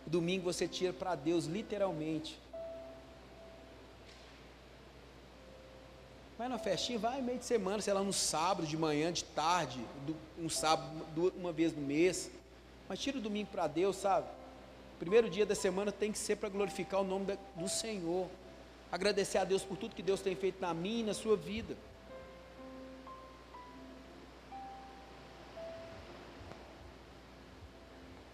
O 0.07 0.11
domingo 0.11 0.45
você 0.45 0.69
tira 0.69 0.93
para 0.93 1.15
Deus, 1.15 1.47
literalmente. 1.47 2.39
Vai 6.37 6.49
na 6.49 6.59
festinha, 6.59 6.99
vai 6.99 7.23
meio 7.23 7.39
de 7.39 7.45
semana, 7.45 7.81
sei 7.81 7.93
lá, 7.93 8.03
no 8.03 8.13
sábado, 8.13 8.67
de 8.67 8.77
manhã, 8.77 9.13
de 9.13 9.23
tarde, 9.23 9.79
um 10.37 10.49
sábado, 10.49 11.33
uma 11.37 11.53
vez 11.53 11.73
no 11.73 11.81
mês. 11.81 12.29
Mas 12.89 12.99
tira 12.99 13.19
o 13.19 13.21
domingo 13.21 13.51
para 13.51 13.69
Deus, 13.69 13.97
sabe? 13.97 14.27
Primeiro 14.99 15.31
dia 15.31 15.47
da 15.47 15.55
semana 15.55 15.93
tem 15.93 16.11
que 16.11 16.19
ser 16.19 16.37
para 16.37 16.49
glorificar 16.49 17.01
o 17.01 17.05
nome 17.05 17.39
do 17.55 17.69
Senhor. 17.69 18.29
Agradecer 18.91 19.39
a 19.39 19.45
Deus 19.45 19.63
por 19.63 19.77
tudo 19.77 19.95
que 19.95 20.03
Deus 20.03 20.21
tem 20.21 20.35
feito 20.35 20.61
na 20.61 20.75
minha 20.75 21.01
e 21.01 21.05
na 21.05 21.15
sua 21.15 21.37
vida. 21.37 21.77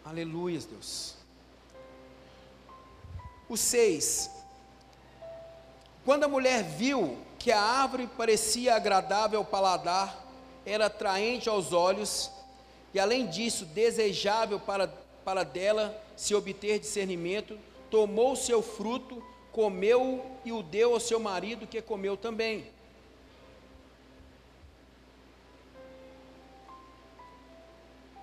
Aleluia, 0.05 0.59
Deus. 0.59 1.17
O 3.49 3.57
6. 3.57 4.31
Quando 6.05 6.25
a 6.25 6.29
mulher 6.29 6.65
viu 6.65 7.17
que 7.41 7.51
a 7.51 7.59
árvore 7.59 8.07
parecia 8.07 8.77
agradável 8.77 9.39
ao 9.39 9.45
paladar, 9.47 10.27
era 10.65 10.87
atraente 10.87 11.49
aos 11.49 11.73
olhos, 11.73 12.31
e 12.93 13.01
além 13.01 13.27
disso, 13.27 13.65
desejável 13.65 14.61
para, 14.61 14.87
para 15.25 15.43
dela 15.43 15.99
se 16.15 16.35
obter 16.35 16.79
discernimento, 16.79 17.59
tomou 17.91 18.37
seu 18.37 18.61
fruto, 18.61 19.25
comeu 19.53 20.23
e 20.45 20.53
o 20.53 20.63
deu 20.63 20.93
ao 20.93 21.01
seu 21.01 21.19
marido, 21.19 21.67
que 21.67 21.81
comeu 21.81 22.15
também. 22.15 22.67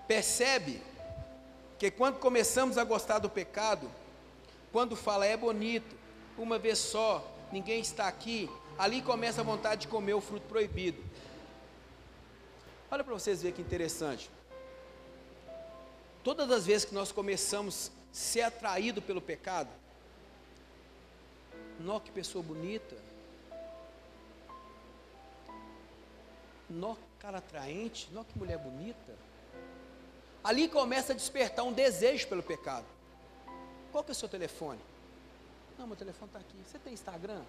Percebe 0.07 0.79
que 1.79 1.89
quando 1.89 2.19
começamos 2.19 2.77
a 2.77 2.83
gostar 2.83 3.17
do 3.17 3.31
pecado, 3.31 3.89
quando 4.71 4.95
fala 4.95 5.25
é 5.25 5.35
bonito, 5.35 5.95
uma 6.37 6.59
vez 6.59 6.77
só, 6.77 7.25
ninguém 7.51 7.81
está 7.81 8.07
aqui, 8.07 8.47
ali 8.77 9.01
começa 9.01 9.41
a 9.41 9.43
vontade 9.43 9.81
de 9.81 9.87
comer 9.87 10.13
o 10.13 10.21
fruto 10.21 10.47
proibido. 10.47 11.03
Olha 12.89 13.03
para 13.03 13.13
vocês 13.13 13.41
verem 13.41 13.55
que 13.55 13.61
interessante. 13.61 14.29
Todas 16.23 16.49
as 16.51 16.65
vezes 16.65 16.85
que 16.85 16.93
nós 16.93 17.11
começamos 17.11 17.89
a 17.89 18.15
ser 18.15 18.41
atraído 18.41 19.01
pelo 19.01 19.21
pecado, 19.21 19.69
nó 21.79 21.99
que 21.99 22.11
pessoa 22.11 22.43
bonita, 22.43 22.95
nó 26.69 26.95
cara 27.19 27.37
atraente, 27.39 28.09
nó 28.11 28.23
que 28.23 28.37
mulher 28.37 28.57
bonita. 28.57 29.15
Ali 30.43 30.67
começa 30.67 31.13
a 31.13 31.15
despertar 31.15 31.65
um 31.65 31.73
desejo 31.73 32.27
pelo 32.27 32.43
pecado. 32.43 32.85
Qual 33.91 34.03
que 34.03 34.11
é 34.11 34.13
o 34.13 34.15
seu 34.15 34.29
telefone? 34.29 34.79
Não, 35.77 35.87
meu 35.87 35.95
telefone 35.95 36.29
está 36.29 36.39
aqui. 36.39 36.57
Você 36.65 36.79
tem 36.79 36.93
Instagram? 36.93 37.43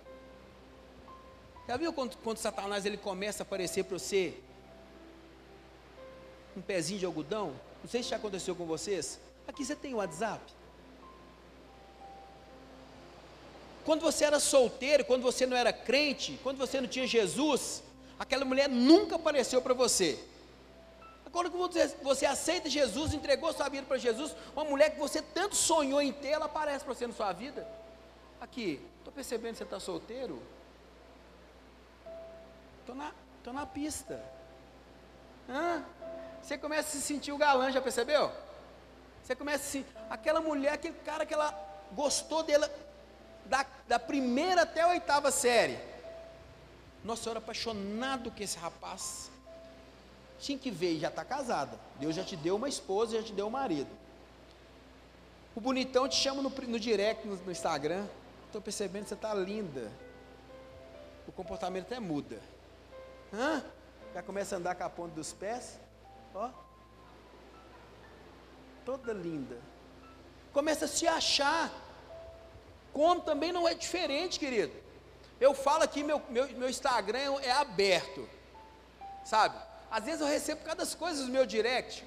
Já 1.68 1.76
viu 1.76 1.92
quando, 1.92 2.16
quando 2.24 2.38
Satanás 2.38 2.86
ele 2.86 2.96
começa 2.96 3.42
a 3.42 3.44
aparecer 3.44 3.84
para 3.84 3.98
você 3.98 4.34
um 6.56 6.62
pezinho 6.62 6.98
de 6.98 7.04
algodão? 7.04 7.52
Não 7.82 7.90
sei 7.90 8.02
se 8.02 8.08
já 8.08 8.16
aconteceu 8.16 8.56
com 8.56 8.64
vocês. 8.64 9.20
Aqui 9.46 9.66
você 9.66 9.76
tem 9.76 9.92
o 9.92 9.98
WhatsApp. 9.98 10.42
Quando 13.84 14.00
você 14.00 14.24
era 14.24 14.40
solteiro, 14.40 15.04
quando 15.04 15.20
você 15.20 15.44
não 15.44 15.56
era 15.56 15.70
crente, 15.70 16.40
quando 16.42 16.56
você 16.56 16.80
não 16.80 16.88
tinha 16.88 17.06
Jesus, 17.06 17.82
aquela 18.18 18.46
mulher 18.46 18.66
nunca 18.66 19.16
apareceu 19.16 19.60
para 19.60 19.74
você. 19.74 20.18
Agora 21.26 21.50
que 21.50 21.56
você 22.02 22.24
aceita 22.24 22.70
Jesus, 22.70 23.12
entregou 23.12 23.52
sua 23.52 23.68
vida 23.68 23.86
para 23.86 23.98
Jesus, 23.98 24.34
uma 24.54 24.64
mulher 24.64 24.92
que 24.92 24.98
você 24.98 25.20
tanto 25.20 25.54
sonhou 25.54 26.00
em 26.00 26.12
ter, 26.12 26.28
ela 26.28 26.46
aparece 26.46 26.82
para 26.82 26.94
você 26.94 27.06
na 27.06 27.12
sua 27.12 27.30
vida. 27.32 27.68
Aqui, 28.40 28.80
estou 28.96 29.12
percebendo 29.12 29.52
que 29.52 29.58
você 29.58 29.64
está 29.64 29.78
solteiro? 29.78 30.42
Estou 32.88 32.96
na, 32.96 33.12
tô 33.44 33.52
na 33.52 33.66
pista. 33.66 34.18
Hã? 35.46 35.84
Você 36.40 36.56
começa 36.56 36.88
a 36.88 36.90
se 36.92 37.02
sentir 37.02 37.32
o 37.32 37.36
galã, 37.36 37.70
já 37.70 37.82
percebeu? 37.82 38.32
Você 39.22 39.36
começa 39.36 39.62
a 39.62 39.66
se 39.66 39.86
aquela 40.08 40.40
mulher, 40.40 40.72
aquele 40.72 40.94
cara 41.00 41.26
que 41.26 41.34
ela 41.34 41.52
gostou 41.92 42.42
dela 42.42 42.70
da, 43.44 43.66
da 43.86 43.98
primeira 43.98 44.62
até 44.62 44.80
a 44.80 44.88
oitava 44.88 45.30
série. 45.30 45.78
Nossa, 47.04 47.28
eu 47.28 47.32
era 47.32 47.40
apaixonado 47.40 48.30
com 48.30 48.42
esse 48.42 48.56
rapaz. 48.56 49.30
Tinha 50.38 50.56
que 50.56 50.70
ver, 50.70 50.98
já 50.98 51.08
está 51.08 51.26
casada. 51.26 51.78
Deus 52.00 52.16
já 52.16 52.24
te 52.24 52.36
deu 52.36 52.56
uma 52.56 52.70
esposa, 52.70 53.18
já 53.18 53.22
te 53.22 53.34
deu 53.34 53.48
um 53.48 53.50
marido. 53.50 53.90
O 55.54 55.60
bonitão 55.60 56.08
te 56.08 56.16
chama 56.16 56.40
no, 56.40 56.48
no 56.48 56.80
direct, 56.80 57.28
no, 57.28 57.36
no 57.36 57.52
Instagram. 57.52 58.06
Estou 58.46 58.62
percebendo 58.62 59.02
que 59.02 59.08
você 59.10 59.14
está 59.14 59.34
linda. 59.34 59.92
O 61.26 61.32
comportamento 61.32 61.84
até 61.84 62.00
muda. 62.00 62.40
Hã? 63.32 63.64
Já 64.14 64.22
começa 64.22 64.54
a 64.54 64.58
andar 64.58 64.74
com 64.74 64.84
a 64.84 64.90
ponta 64.90 65.14
dos 65.14 65.32
pés. 65.32 65.78
Ó. 66.34 66.50
Toda 68.84 69.12
linda. 69.12 69.58
Começa 70.52 70.86
a 70.86 70.88
se 70.88 71.06
achar. 71.06 71.70
Como 72.92 73.20
também 73.20 73.52
não 73.52 73.68
é 73.68 73.74
diferente, 73.74 74.38
querido. 74.38 74.72
Eu 75.40 75.54
falo 75.54 75.84
aqui, 75.84 76.02
meu, 76.02 76.20
meu, 76.28 76.48
meu 76.56 76.68
Instagram 76.68 77.38
é 77.42 77.52
aberto. 77.52 78.28
Sabe? 79.24 79.56
Às 79.90 80.04
vezes 80.04 80.20
eu 80.20 80.26
recebo 80.26 80.64
cada 80.64 80.84
coisas 80.86 81.26
no 81.26 81.32
meu 81.32 81.46
direct. 81.46 82.04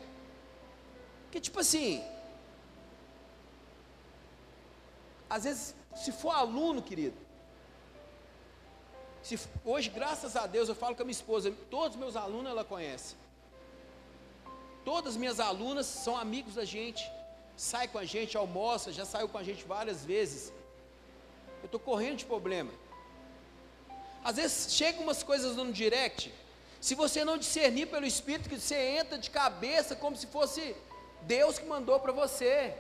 Que 1.31 1.39
tipo 1.39 1.59
assim. 1.59 2.03
Às 5.29 5.45
vezes, 5.45 5.75
se 5.95 6.11
for 6.11 6.31
aluno, 6.31 6.81
querido. 6.81 7.17
Se, 9.23 9.39
hoje, 9.63 9.89
graças 9.89 10.35
a 10.35 10.47
Deus, 10.47 10.67
eu 10.67 10.75
falo 10.75 10.95
com 10.95 11.03
a 11.03 11.05
minha 11.05 11.11
esposa, 11.11 11.51
todos 11.69 11.95
os 11.95 11.99
meus 11.99 12.15
alunos 12.15 12.51
ela 12.51 12.63
conhece. 12.63 13.15
Todas 14.83 15.13
as 15.13 15.17
minhas 15.17 15.39
alunas 15.39 15.85
são 15.85 16.17
amigos 16.17 16.55
da 16.55 16.65
gente, 16.65 17.09
sai 17.55 17.87
com 17.87 17.99
a 17.99 18.05
gente, 18.05 18.35
almoça, 18.35 18.91
já 18.91 19.05
saiu 19.05 19.29
com 19.29 19.37
a 19.37 19.43
gente 19.43 19.63
várias 19.63 20.03
vezes. 20.03 20.51
Eu 21.61 21.65
estou 21.65 21.79
correndo 21.79 22.17
de 22.17 22.25
problema. 22.25 22.71
Às 24.23 24.35
vezes 24.37 24.73
chegam 24.73 25.03
umas 25.03 25.21
coisas 25.21 25.55
no 25.55 25.71
direct, 25.71 26.33
se 26.79 26.95
você 26.95 27.23
não 27.23 27.37
discernir 27.37 27.85
pelo 27.85 28.07
Espírito, 28.07 28.49
que 28.49 28.59
você 28.59 28.75
entra 28.99 29.17
de 29.19 29.29
cabeça 29.29 29.95
como 29.95 30.15
se 30.17 30.25
fosse 30.25 30.75
Deus 31.21 31.59
que 31.59 31.65
mandou 31.65 31.99
para 31.99 32.11
você. 32.11 32.75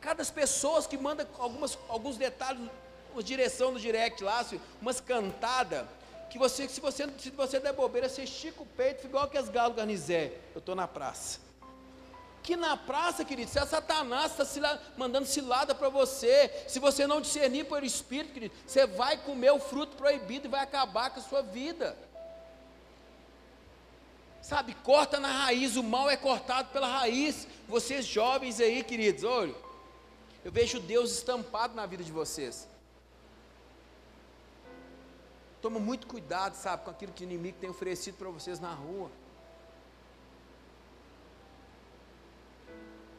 Cada 0.00 0.24
pessoas 0.24 0.84
que 0.84 0.98
manda 0.98 1.28
algumas, 1.38 1.78
alguns 1.88 2.16
detalhes, 2.16 2.68
uma 3.12 3.22
direção 3.22 3.72
no 3.72 3.80
direct 3.80 4.22
lá, 4.22 4.44
umas 4.80 5.00
cantadas, 5.00 5.86
que 6.30 6.38
você, 6.38 6.68
se 6.68 6.80
você, 6.80 7.06
se 7.18 7.30
você 7.30 7.60
der 7.60 7.74
bobeira, 7.74 8.08
você 8.08 8.22
estica 8.22 8.62
o 8.62 8.66
peito, 8.66 9.06
igual 9.06 9.28
que 9.28 9.36
as 9.36 9.50
galos 9.50 9.76
garnizé. 9.76 10.32
Eu 10.54 10.60
estou 10.60 10.74
na 10.74 10.88
praça. 10.88 11.38
Que 12.42 12.56
na 12.56 12.76
praça, 12.76 13.24
querido, 13.24 13.50
se 13.50 13.58
a 13.58 13.66
Satanás 13.66 14.36
está 14.38 14.80
mandando 14.96 15.26
cilada 15.26 15.74
para 15.74 15.88
você, 15.90 16.50
se 16.66 16.78
você 16.80 17.06
não 17.06 17.20
discernir 17.20 17.66
pelo 17.66 17.84
Espírito, 17.84 18.32
querido, 18.32 18.54
você 18.66 18.86
vai 18.86 19.16
comer 19.18 19.52
o 19.52 19.60
fruto 19.60 19.94
proibido 19.94 20.46
e 20.46 20.50
vai 20.50 20.62
acabar 20.62 21.10
com 21.10 21.20
a 21.20 21.22
sua 21.22 21.42
vida. 21.42 21.96
Sabe, 24.40 24.74
corta 24.82 25.20
na 25.20 25.30
raiz, 25.30 25.76
o 25.76 25.82
mal 25.84 26.10
é 26.10 26.16
cortado 26.16 26.70
pela 26.70 26.88
raiz. 26.88 27.46
Vocês 27.68 28.04
jovens 28.06 28.58
aí, 28.58 28.82
queridos, 28.82 29.22
olha, 29.22 29.54
eu 30.44 30.50
vejo 30.50 30.80
Deus 30.80 31.12
estampado 31.12 31.74
na 31.74 31.86
vida 31.86 32.02
de 32.02 32.10
vocês. 32.10 32.66
Toma 35.62 35.78
muito 35.78 36.08
cuidado, 36.08 36.54
sabe, 36.54 36.84
com 36.84 36.90
aquilo 36.90 37.12
que 37.12 37.22
o 37.22 37.24
inimigo 37.24 37.56
tem 37.60 37.70
oferecido 37.70 38.16
para 38.16 38.28
vocês 38.28 38.58
na 38.58 38.74
rua. 38.74 39.08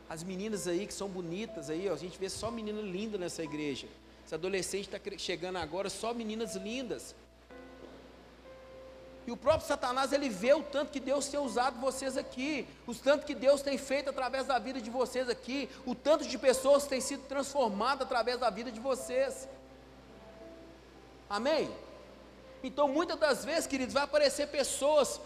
As 0.10 0.24
meninas 0.24 0.68
aí 0.68 0.86
que 0.86 0.94
são 0.94 1.08
bonitas 1.08 1.70
aí, 1.70 1.90
ó, 1.90 1.94
a 1.94 1.98
gente 1.98 2.20
vê 2.20 2.30
só 2.30 2.52
menina 2.52 2.82
linda 2.82 3.18
nessa 3.18 3.42
igreja. 3.42 3.88
Esse 4.26 4.36
adolescente 4.36 4.94
está 4.94 5.00
chegando 5.18 5.58
agora, 5.58 5.90
só 5.90 6.14
meninas 6.14 6.56
lindas. 6.58 7.16
E 9.26 9.32
o 9.32 9.38
próprio 9.38 9.66
Satanás, 9.66 10.12
ele 10.12 10.28
vê 10.28 10.54
o 10.54 10.62
tanto 10.62 10.92
que 10.92 11.00
Deus 11.00 11.30
tem 11.30 11.40
usado 11.40 11.80
vocês 11.80 12.18
aqui, 12.18 12.68
o 12.86 12.94
tanto 12.94 13.26
que 13.26 13.34
Deus 13.34 13.62
tem 13.62 13.78
feito 13.78 14.10
através 14.10 14.46
da 14.46 14.60
vida 14.60 14.82
de 14.82 14.90
vocês 14.90 15.30
aqui, 15.30 15.70
o 15.86 15.96
tanto 15.96 16.28
de 16.28 16.38
pessoas 16.38 16.84
que 16.84 16.90
têm 16.90 17.00
sido 17.00 17.24
transformadas 17.24 18.06
através 18.06 18.38
da 18.38 18.50
vida 18.50 18.70
de 18.70 18.82
vocês. 18.82 19.48
Amém? 21.30 21.72
Então, 22.64 22.88
muitas 22.88 23.20
das 23.20 23.44
vezes, 23.44 23.68
queridos, 23.68 23.94
vai 23.94 24.04
aparecer 24.04 24.48
pessoas 24.48 25.20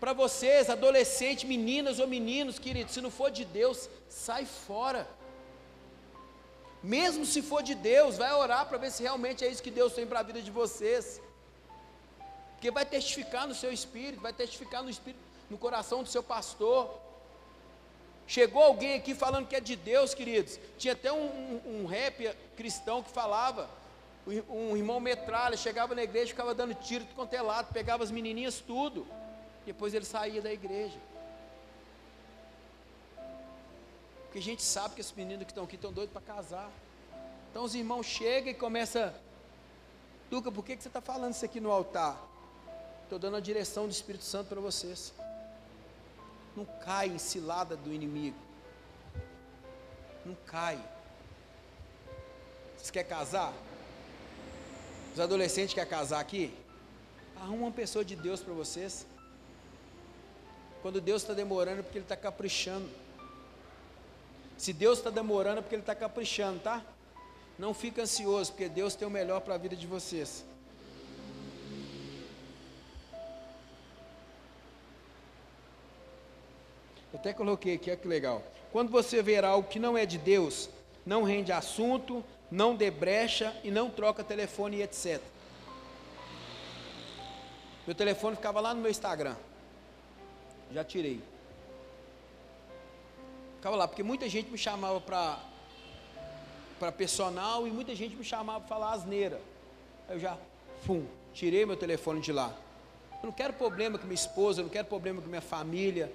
para 0.00 0.14
vocês, 0.14 0.70
adolescentes, 0.70 1.44
meninas 1.44 1.98
ou 2.00 2.06
meninos, 2.06 2.58
queridos, 2.58 2.94
se 2.94 3.00
não 3.00 3.10
for 3.10 3.30
de 3.30 3.44
Deus, 3.44 3.88
sai 4.08 4.44
fora. 4.44 5.06
Mesmo 6.82 7.24
se 7.24 7.40
for 7.40 7.62
de 7.62 7.74
Deus, 7.74 8.16
vai 8.16 8.32
orar 8.32 8.66
para 8.66 8.78
ver 8.78 8.90
se 8.90 9.02
realmente 9.02 9.44
é 9.44 9.48
isso 9.48 9.62
que 9.62 9.70
Deus 9.70 9.92
tem 9.92 10.06
para 10.06 10.20
a 10.20 10.22
vida 10.22 10.42
de 10.42 10.50
vocês. 10.50 11.20
Porque 12.54 12.70
vai 12.70 12.84
testificar 12.84 13.46
no 13.46 13.54
seu 13.54 13.70
espírito, 13.72 14.20
vai 14.20 14.32
testificar 14.32 14.82
no 14.82 14.90
espírito, 14.90 15.20
no 15.50 15.58
coração 15.58 16.02
do 16.02 16.08
seu 16.08 16.22
pastor. 16.22 16.98
Chegou 18.26 18.62
alguém 18.62 18.94
aqui 18.94 19.14
falando 19.14 19.46
que 19.46 19.54
é 19.54 19.60
de 19.60 19.76
Deus, 19.76 20.14
queridos. 20.14 20.58
Tinha 20.78 20.94
até 20.94 21.12
um, 21.12 21.26
um, 21.26 21.82
um 21.82 21.86
rap 21.86 22.34
cristão 22.56 23.02
que 23.02 23.10
falava 23.10 23.68
um 24.26 24.76
irmão 24.76 25.00
metralha, 25.00 25.56
chegava 25.56 25.94
na 25.94 26.02
igreja, 26.02 26.28
ficava 26.28 26.54
dando 26.54 26.74
tiro 26.74 27.04
de 27.04 27.12
quanto 27.12 27.34
é 27.34 27.42
lado, 27.42 27.72
pegava 27.72 28.04
as 28.04 28.10
menininhas 28.10 28.60
tudo. 28.60 29.06
Depois 29.66 29.94
ele 29.94 30.04
saía 30.04 30.40
da 30.40 30.52
igreja. 30.52 30.98
Porque 34.24 34.38
a 34.38 34.42
gente 34.42 34.62
sabe 34.62 34.94
que 34.94 35.00
esses 35.00 35.12
meninos 35.12 35.44
que 35.44 35.50
estão 35.50 35.64
aqui 35.64 35.74
estão 35.74 35.92
doidos 35.92 36.12
para 36.12 36.22
casar. 36.22 36.70
Então 37.50 37.64
os 37.64 37.74
irmãos 37.74 38.06
chegam 38.06 38.50
e 38.50 38.54
começam. 38.54 39.12
Duca, 40.30 40.50
por 40.50 40.64
que, 40.64 40.76
que 40.76 40.82
você 40.82 40.88
está 40.88 41.00
falando 41.00 41.34
isso 41.34 41.44
aqui 41.44 41.60
no 41.60 41.70
altar? 41.70 42.18
Estou 43.02 43.18
dando 43.18 43.36
a 43.36 43.40
direção 43.40 43.86
do 43.86 43.90
Espírito 43.90 44.24
Santo 44.24 44.48
para 44.48 44.60
vocês. 44.60 45.12
Não 46.56 46.64
cai 46.64 47.08
em 47.08 47.18
cilada 47.18 47.76
do 47.76 47.92
inimigo. 47.92 48.38
Não 50.24 50.34
cai. 50.46 50.80
Você 52.78 52.90
quer 52.90 53.04
casar? 53.04 53.52
Os 55.12 55.20
adolescentes 55.20 55.74
querem 55.74 55.90
casar 55.90 56.20
aqui? 56.20 56.52
Arruma 57.36 57.64
uma 57.64 57.70
pessoa 57.70 58.04
de 58.04 58.16
Deus 58.16 58.40
para 58.40 58.54
vocês. 58.54 59.06
Quando 60.80 61.00
Deus 61.00 61.22
está 61.22 61.34
demorando 61.34 61.80
é 61.80 61.82
porque 61.82 61.98
Ele 61.98 62.04
está 62.04 62.16
caprichando. 62.16 62.88
Se 64.56 64.72
Deus 64.72 64.98
está 64.98 65.10
demorando 65.10 65.58
é 65.58 65.62
porque 65.62 65.74
Ele 65.74 65.82
está 65.82 65.94
caprichando, 65.94 66.60
tá? 66.60 66.82
Não 67.58 67.74
fica 67.74 68.02
ansioso, 68.02 68.52
porque 68.52 68.68
Deus 68.68 68.94
tem 68.94 69.06
o 69.06 69.10
melhor 69.10 69.40
para 69.40 69.54
a 69.54 69.58
vida 69.58 69.76
de 69.76 69.86
vocês. 69.86 70.44
Eu 77.12 77.18
até 77.18 77.34
coloquei 77.34 77.74
aqui, 77.74 77.90
olha 77.90 77.98
que 77.98 78.08
legal. 78.08 78.42
Quando 78.72 78.90
você 78.90 79.22
ver 79.22 79.44
algo 79.44 79.68
que 79.68 79.78
não 79.78 79.98
é 79.98 80.06
de 80.06 80.16
Deus, 80.16 80.70
não 81.04 81.22
rende 81.22 81.52
assunto, 81.52 82.24
não 82.50 82.76
dê 82.76 82.90
brecha 82.90 83.54
e 83.64 83.70
não 83.70 83.90
troca 83.90 84.22
telefone 84.22 84.78
e 84.78 84.82
etc. 84.82 85.20
Meu 87.86 87.94
telefone 87.94 88.36
ficava 88.36 88.60
lá 88.60 88.72
no 88.74 88.80
meu 88.80 88.90
Instagram. 88.90 89.34
Já 90.72 90.84
tirei. 90.84 91.20
Ficava 93.56 93.76
lá, 93.76 93.88
porque 93.88 94.02
muita 94.02 94.28
gente 94.28 94.50
me 94.50 94.58
chamava 94.58 95.00
para 95.00 95.38
para 96.78 96.90
personal 96.90 97.64
e 97.64 97.70
muita 97.70 97.94
gente 97.94 98.16
me 98.16 98.24
chamava 98.24 98.58
para 98.58 98.68
falar 98.68 98.90
asneira. 98.90 99.40
Aí 100.08 100.16
eu 100.16 100.20
já, 100.20 100.36
fum, 100.84 101.06
tirei 101.32 101.64
meu 101.64 101.76
telefone 101.76 102.20
de 102.20 102.32
lá. 102.32 102.52
Eu 103.22 103.26
não 103.26 103.32
quero 103.32 103.52
problema 103.52 103.96
com 103.98 104.04
minha 104.04 104.16
esposa, 104.16 104.60
eu 104.60 104.64
não 104.64 104.70
quero 104.70 104.88
problema 104.88 105.22
com 105.22 105.28
minha 105.28 105.40
família. 105.40 106.12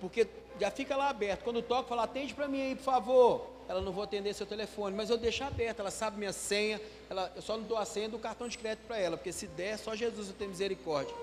Porque 0.00 0.26
já 0.58 0.70
fica 0.70 0.96
lá 0.96 1.10
aberto. 1.10 1.42
Quando 1.42 1.60
toca, 1.60 1.86
fala, 1.90 2.04
atende 2.04 2.32
para 2.32 2.48
mim 2.48 2.62
aí, 2.62 2.74
por 2.74 2.84
favor. 2.84 3.49
Ela 3.70 3.80
não 3.80 3.92
vou 3.92 4.02
atender 4.02 4.34
seu 4.34 4.44
telefone, 4.44 4.96
mas 4.96 5.10
eu 5.10 5.16
deixo 5.16 5.44
aberto, 5.44 5.78
ela 5.78 5.92
sabe 5.92 6.18
minha 6.18 6.32
senha, 6.32 6.80
ela, 7.08 7.30
eu 7.36 7.40
só 7.40 7.56
não 7.56 7.62
dou 7.62 7.78
a 7.78 7.84
senha 7.84 8.08
do 8.08 8.18
cartão 8.18 8.48
de 8.48 8.58
crédito 8.58 8.84
para 8.84 8.98
ela, 8.98 9.16
porque 9.16 9.32
se 9.32 9.46
der, 9.46 9.78
só 9.78 9.94
Jesus 9.94 10.34
tem 10.36 10.48
misericórdia. 10.48 11.14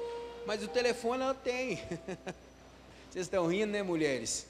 Mas 0.46 0.64
o 0.64 0.68
telefone 0.70 1.24
ela 1.24 1.34
tem. 1.34 1.76
Vocês 3.12 3.26
estão 3.26 3.48
rindo, 3.48 3.74
né, 3.74 3.84
mulheres? 3.84 4.48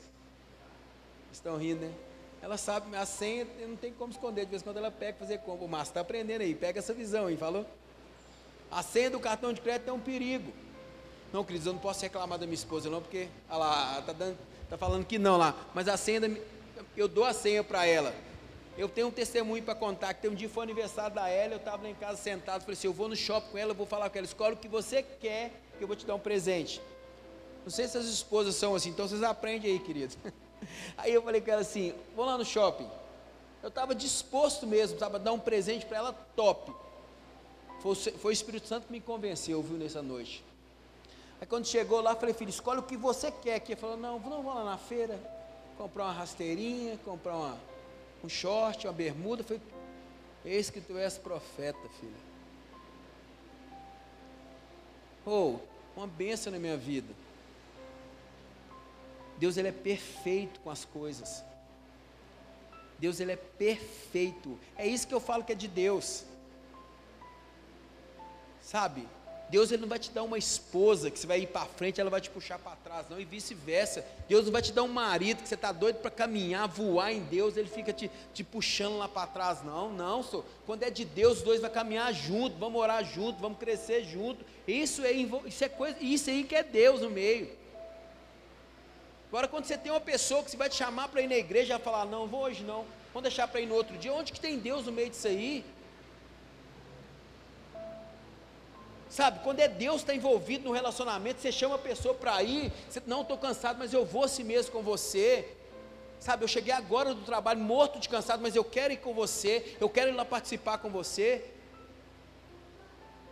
Estão 1.33 1.57
rindo, 1.57 1.87
né? 1.87 1.91
Ela 2.39 2.55
sabe, 2.55 2.95
a 2.95 3.03
senha 3.03 3.47
não 3.67 3.75
tem 3.75 3.91
como 3.91 4.11
esconder, 4.11 4.45
de 4.45 4.51
vez 4.51 4.61
em 4.61 4.65
quando 4.65 4.77
ela 4.77 4.91
pega 4.91 5.17
fazer 5.17 5.39
compra. 5.39 5.65
O 5.65 5.67
Márcio 5.67 5.89
está 5.89 6.01
aprendendo 6.01 6.41
aí, 6.41 6.53
pega 6.53 6.77
essa 6.77 6.93
visão 6.93 7.25
aí, 7.25 7.35
falou? 7.35 7.65
A 8.69 8.83
senha 8.83 9.09
do 9.09 9.19
cartão 9.19 9.51
de 9.51 9.59
crédito 9.59 9.89
é 9.89 9.91
um 9.91 9.99
perigo. 9.99 10.53
Não, 11.33 11.43
queridos, 11.43 11.65
eu 11.65 11.73
não 11.73 11.79
posso 11.79 12.03
reclamar 12.03 12.37
da 12.37 12.45
minha 12.45 12.53
esposa, 12.53 12.91
não, 12.91 13.01
porque 13.01 13.27
ela 13.49 14.01
está 14.01 14.13
tá 14.69 14.77
falando 14.77 15.03
que 15.03 15.17
não 15.17 15.35
lá. 15.35 15.55
Mas 15.73 15.87
a 15.87 15.97
senha, 15.97 16.21
da, 16.21 16.27
eu 16.95 17.07
dou 17.07 17.25
a 17.25 17.33
senha 17.33 17.63
para 17.63 17.85
ela. 17.85 18.13
Eu 18.77 18.87
tenho 18.87 19.07
um 19.07 19.11
testemunho 19.11 19.63
para 19.63 19.73
contar, 19.73 20.13
que 20.13 20.21
tem 20.21 20.29
um 20.29 20.35
dia 20.35 20.47
foi 20.47 20.63
aniversário 20.63 21.15
da 21.15 21.27
Ela, 21.27 21.53
eu 21.53 21.57
estava 21.57 21.81
lá 21.81 21.89
em 21.89 21.95
casa 21.95 22.21
sentado, 22.21 22.61
falei 22.61 22.73
assim, 22.73 22.85
eu 22.85 22.93
vou 22.93 23.09
no 23.09 23.15
shopping 23.15 23.51
com 23.51 23.57
ela, 23.57 23.71
eu 23.71 23.75
vou 23.75 23.87
falar 23.87 24.07
com 24.09 24.17
ela, 24.19 24.27
escolhe 24.27 24.53
o 24.53 24.57
que 24.57 24.67
você 24.67 25.01
quer, 25.01 25.51
que 25.77 25.83
eu 25.83 25.87
vou 25.87 25.95
te 25.95 26.05
dar 26.05 26.13
um 26.13 26.19
presente. 26.19 26.79
Não 27.63 27.71
sei 27.71 27.87
se 27.87 27.97
as 27.97 28.05
esposas 28.05 28.55
são 28.55 28.75
assim, 28.75 28.89
então 28.89 29.07
vocês 29.07 29.23
aprendem 29.23 29.71
aí, 29.71 29.79
queridos. 29.79 30.17
Aí 30.97 31.13
eu 31.13 31.21
falei 31.21 31.39
com 31.39 31.51
ela 31.51 31.61
assim, 31.61 31.93
vamos 32.15 32.31
lá 32.31 32.37
no 32.37 32.45
shopping. 32.45 32.89
Eu 33.61 33.69
estava 33.69 33.93
disposto 33.93 34.65
mesmo, 34.65 34.95
estava 34.95 35.19
dar 35.19 35.31
um 35.31 35.39
presente 35.39 35.85
para 35.85 35.97
ela 35.97 36.13
top. 36.35 36.73
Foi, 37.79 37.95
foi, 37.95 38.31
o 38.31 38.33
Espírito 38.33 38.67
Santo 38.67 38.87
que 38.87 38.91
me 38.91 38.99
convenceu, 38.99 39.61
viu, 39.61 39.77
nessa 39.77 40.01
noite. 40.01 40.43
Aí 41.39 41.45
quando 41.45 41.67
chegou 41.67 42.01
lá, 42.01 42.15
falei, 42.15 42.33
filho, 42.33 42.49
escolhe 42.49 42.79
o 42.79 42.83
que 42.83 42.97
você 42.97 43.31
quer 43.31 43.55
aqui. 43.55 43.73
Ele 43.73 43.81
falou, 43.81 43.97
não, 43.97 44.19
não 44.19 44.41
vou 44.41 44.53
lá 44.53 44.63
na 44.63 44.77
feira, 44.77 45.19
comprar 45.77 46.05
uma 46.05 46.13
rasteirinha, 46.13 46.97
comprar 47.05 47.35
uma, 47.35 47.57
um 48.23 48.29
short, 48.29 48.87
uma 48.87 48.93
bermuda. 48.93 49.43
Falei, 49.43 49.61
eis 50.43 50.69
que 50.69 50.81
tu 50.81 50.97
és 50.97 51.17
profeta, 51.17 51.87
filha. 51.99 52.27
Ou, 55.25 55.61
oh, 55.95 55.99
uma 55.99 56.07
benção 56.07 56.51
na 56.51 56.59
minha 56.59 56.77
vida. 56.77 57.13
Deus 59.37 59.57
ele 59.57 59.67
é 59.67 59.71
perfeito 59.71 60.59
com 60.61 60.69
as 60.69 60.83
coisas. 60.83 61.43
Deus 62.97 63.19
ele 63.19 63.33
é 63.33 63.35
perfeito. 63.35 64.57
É 64.75 64.87
isso 64.87 65.07
que 65.07 65.13
eu 65.13 65.19
falo 65.19 65.43
que 65.43 65.51
é 65.51 65.55
de 65.55 65.67
Deus. 65.67 66.25
Sabe? 68.61 69.07
Deus 69.49 69.71
ele 69.71 69.81
não 69.81 69.87
vai 69.87 69.97
te 69.97 70.11
dar 70.11 70.23
uma 70.23 70.37
esposa 70.37 71.09
que 71.09 71.17
você 71.17 71.25
vai 71.25 71.39
ir 71.39 71.47
para 71.47 71.65
frente, 71.65 72.01
ela 72.01 72.09
vai 72.09 72.19
te 72.19 72.29
puxar 72.29 72.59
para 72.59 72.75
trás, 72.75 73.05
não, 73.09 73.19
e 73.19 73.23
vice-versa. 73.23 74.05
Deus 74.27 74.45
não 74.45 74.51
vai 74.51 74.61
te 74.61 74.73
dar 74.73 74.83
um 74.83 74.89
marido 74.89 75.41
que 75.41 75.47
você 75.47 75.55
está 75.55 75.71
doido 75.71 75.97
para 75.97 76.11
caminhar, 76.11 76.67
voar 76.67 77.13
em 77.13 77.21
Deus, 77.21 77.55
ele 77.55 77.69
fica 77.69 77.93
te, 77.93 78.11
te 78.33 78.43
puxando 78.43 78.97
lá 78.97 79.07
para 79.07 79.25
trás, 79.27 79.63
não, 79.63 79.89
não, 79.91 80.21
sou. 80.21 80.43
quando 80.65 80.83
é 80.83 80.89
de 80.89 81.05
Deus, 81.05 81.37
os 81.37 81.43
dois 81.43 81.61
vão 81.61 81.69
caminhar 81.69 82.13
junto, 82.13 82.57
vamos 82.57 82.81
orar 82.81 83.03
junto, 83.05 83.39
vamos 83.39 83.57
crescer 83.57 84.03
junto. 84.03 84.43
Isso 84.67 85.03
é, 85.05 85.11
isso 85.11 85.63
é 85.63 85.69
coisa, 85.69 85.97
isso 86.01 86.29
aí 86.29 86.43
que 86.43 86.55
é 86.55 86.63
Deus 86.63 87.01
no 87.01 87.09
meio. 87.09 87.49
Agora, 89.29 89.47
quando 89.47 89.65
você 89.65 89.77
tem 89.77 89.91
uma 89.91 90.01
pessoa 90.01 90.43
que 90.43 90.51
você 90.51 90.57
vai 90.57 90.69
te 90.69 90.75
chamar 90.75 91.07
para 91.09 91.21
ir 91.21 91.27
na 91.27 91.35
igreja, 91.35 91.75
vai 91.75 91.83
falar, 91.83 92.05
não, 92.05 92.27
vou 92.27 92.41
hoje 92.41 92.63
não, 92.63 92.85
vamos 93.13 93.23
deixar 93.23 93.47
para 93.47 93.61
ir 93.61 93.65
no 93.65 93.75
outro 93.75 93.97
dia, 93.97 94.13
onde 94.13 94.31
que 94.31 94.39
tem 94.39 94.57
Deus 94.57 94.85
no 94.85 94.91
meio 94.91 95.09
disso 95.09 95.27
aí? 95.27 95.65
Sabe, 99.09 99.39
quando 99.43 99.59
é 99.59 99.67
Deus 99.67 99.97
está 99.97 100.13
envolvido 100.13 100.65
no 100.65 100.71
relacionamento, 100.73 101.41
você 101.41 101.51
chama 101.51 101.75
a 101.75 101.79
pessoa 101.79 102.13
para 102.13 102.43
ir, 102.43 102.71
você, 102.89 103.01
não 103.05 103.21
estou 103.21 103.37
cansado, 103.37 103.77
mas 103.79 103.93
eu 103.93 104.05
vou 104.05 104.25
assim 104.25 104.43
mesmo 104.43 104.71
com 104.71 104.81
você. 104.81 105.47
Sabe, 106.19 106.43
eu 106.43 106.47
cheguei 106.47 106.73
agora 106.73 107.13
do 107.13 107.21
trabalho 107.21 107.59
morto 107.59 107.99
de 107.99 108.09
cansado, 108.09 108.41
mas 108.41 108.55
eu 108.55 108.63
quero 108.63 108.93
ir 108.93 108.97
com 108.97 109.13
você, 109.13 109.75
eu 109.79 109.89
quero 109.89 110.09
ir 110.09 110.13
lá 110.13 110.25
participar 110.25 110.79
com 110.79 110.89
você. 110.89 111.45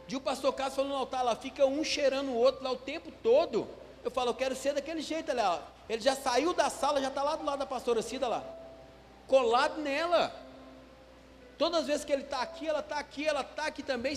E 0.08 0.16
o 0.16 0.22
pastor 0.22 0.54
Carlos 0.54 0.76
falou 0.76 0.92
no 0.92 0.98
altar 0.98 1.24
lá, 1.24 1.36
fica 1.36 1.66
um 1.66 1.84
cheirando 1.84 2.30
o 2.30 2.36
outro 2.36 2.64
lá 2.64 2.72
o 2.72 2.78
tempo 2.78 3.12
todo. 3.24 3.68
Eu 4.04 4.12
falo, 4.12 4.30
eu 4.30 4.36
quero 4.36 4.56
ser 4.56 4.74
daquele 4.74 5.02
jeito, 5.02 5.32
Ele 5.90 6.02
já 6.02 6.16
saiu 6.16 6.54
da 6.54 6.70
sala, 6.70 7.02
já 7.02 7.08
está 7.08 7.24
lá 7.24 7.36
do 7.36 7.44
lado 7.44 7.60
da 7.60 7.66
pastora 7.66 8.02
Cida 8.04 8.28
lá, 8.28 8.44
colado 9.28 9.82
nela. 9.82 10.32
Todas 11.58 11.82
as 11.82 11.88
vezes 11.88 12.06
que 12.06 12.12
ele 12.12 12.24
está 12.24 12.42
aqui, 12.42 12.68
ela 12.68 12.82
está 12.82 13.00
aqui, 13.00 13.26
ela 13.26 13.42
está 13.42 13.66
aqui 13.66 13.82
também. 13.82 14.16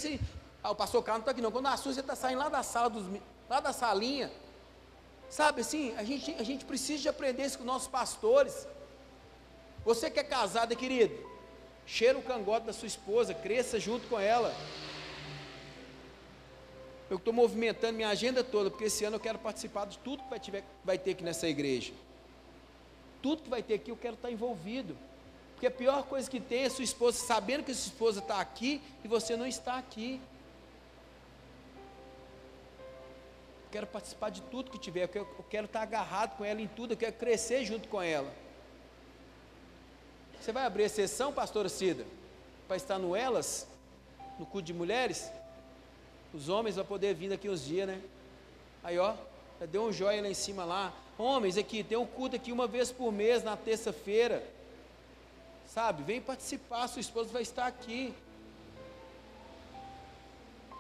Ah, 0.63 0.71
o 0.71 0.75
pastor 0.75 1.03
Carlos 1.03 1.21
não 1.21 1.23
está 1.23 1.31
aqui 1.33 1.41
não. 1.41 1.53
Quando 1.53 1.67
a 1.67 1.77
você 1.77 2.01
está 2.01 2.17
saindo 2.17 2.39
lá 2.39 2.49
da 2.49 2.63
sala, 2.63 2.91
dos, 2.91 3.05
lá 3.49 3.61
da 3.61 3.73
salinha. 3.73 4.31
Sabe 5.31 5.61
assim, 5.61 5.95
a 5.97 6.05
gente, 6.05 6.35
a 6.39 6.43
gente 6.43 6.65
precisa 6.65 7.03
de 7.03 7.09
aprender 7.09 7.45
isso 7.45 7.59
com 7.59 7.65
nossos 7.65 7.89
pastores. 7.89 8.67
Você 9.85 10.11
que 10.11 10.19
é 10.19 10.25
casada, 10.25 10.75
querido, 10.75 11.15
cheira 11.87 12.19
o 12.19 12.23
cangote 12.23 12.67
da 12.67 12.73
sua 12.73 12.87
esposa, 12.87 13.35
cresça 13.35 13.79
junto 13.79 14.07
com 14.09 14.19
ela. 14.19 14.55
Eu 17.11 17.17
estou 17.17 17.33
movimentando 17.33 17.95
minha 17.95 18.09
agenda 18.09 18.45
toda, 18.45 18.71
porque 18.71 18.85
esse 18.85 19.05
ano 19.05 19.17
eu 19.17 19.21
quero 19.21 19.39
participar 19.39 19.87
de 19.87 19.99
tudo 19.99 20.23
que 20.23 20.31
vai, 20.31 20.41
tiver, 20.41 20.65
vai 20.85 20.99
ter 20.99 21.13
aqui 21.13 21.25
nessa 21.25 21.49
igreja. 21.49 21.93
Tudo 23.23 23.43
que 23.43 23.49
vai 23.49 23.63
ter 23.63 23.75
aqui 23.75 23.91
eu 23.91 23.97
quero 23.97 24.15
estar 24.15 24.31
envolvido. 24.31 24.97
Porque 25.53 25.67
a 25.67 25.71
pior 25.71 26.05
coisa 26.05 26.31
que 26.31 26.39
tem 26.39 26.65
é 26.65 26.69
sua 26.69 26.85
esposa 26.85 27.19
sabendo 27.19 27.65
que 27.65 27.75
sua 27.75 27.91
esposa 27.91 28.21
está 28.21 28.41
aqui 28.41 28.81
e 29.03 29.09
você 29.09 29.37
não 29.37 29.47
está 29.47 29.79
aqui. 29.79 30.21
Eu 33.69 33.71
quero 33.71 33.87
participar 33.87 34.31
de 34.31 34.41
tudo 34.41 34.71
que 34.71 34.79
tiver, 34.79 35.05
eu 35.05 35.09
quero, 35.09 35.29
eu 35.39 35.45
quero 35.45 35.67
estar 35.67 35.83
agarrado 35.83 36.39
com 36.39 36.43
ela 36.43 36.59
em 36.59 36.67
tudo, 36.67 36.95
eu 36.95 36.97
quero 36.97 37.13
crescer 37.13 37.67
junto 37.67 37.87
com 37.87 38.01
ela. 38.01 38.33
Você 40.41 40.53
vai 40.53 40.65
abrir 40.65 40.85
a 40.85 40.89
sessão, 40.89 41.35
pastora 41.35 41.69
Cida, 41.69 42.07
para 42.67 42.79
estar 42.79 42.99
no 42.99 43.15
Elas, 43.15 43.69
no 44.39 44.47
culto 44.47 44.65
de 44.65 44.73
mulheres? 44.73 45.31
Os 46.33 46.49
homens 46.49 46.77
vão 46.77 46.85
poder 46.87 47.13
vir 47.13 47.29
daqui 47.29 47.47
uns 47.47 47.63
dias, 47.63 47.87
né? 47.87 48.01
Aí, 48.83 48.99
ó, 48.99 49.15
já 49.61 49.67
deu 49.67 49.83
um 49.83 49.93
joia 49.93 50.23
lá 50.23 50.29
em 50.29 50.35
cima 50.35 50.65
lá. 50.65 50.91
Homens, 51.19 51.59
aqui, 51.59 51.85
tem 51.85 51.99
um 51.99 52.07
culto 52.07 52.37
aqui 52.37 52.51
uma 52.51 52.67
vez 52.67 52.91
por 52.91 53.13
mês, 53.13 53.45
na 53.45 53.55
terça-feira. 53.55 54.43
Sabe, 55.67 56.03
vem 56.05 56.23
participar, 56.23 56.89
sua 56.89 57.01
esposa 57.01 57.31
vai 57.31 57.43
estar 57.43 57.67
aqui. 57.67 58.15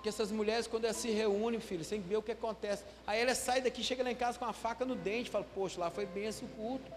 Porque 0.08 0.22
essas 0.22 0.32
mulheres, 0.32 0.66
quando 0.66 0.86
elas 0.86 0.96
se 0.96 1.10
reúnem, 1.10 1.60
filho, 1.60 1.84
você 1.84 1.90
tem 1.90 2.02
que 2.02 2.08
ver 2.08 2.16
o 2.16 2.22
que 2.22 2.32
acontece. 2.32 2.82
Aí 3.06 3.20
ela 3.20 3.34
sai 3.34 3.60
daqui, 3.60 3.82
chega 3.84 4.02
lá 4.02 4.10
em 4.10 4.16
casa 4.16 4.38
com 4.38 4.46
a 4.46 4.54
faca 4.54 4.82
no 4.86 4.94
dente, 4.94 5.28
fala, 5.28 5.46
poxa, 5.54 5.78
lá 5.78 5.90
foi 5.90 6.06
bem 6.06 6.24
esse 6.24 6.46
culto. 6.56 6.90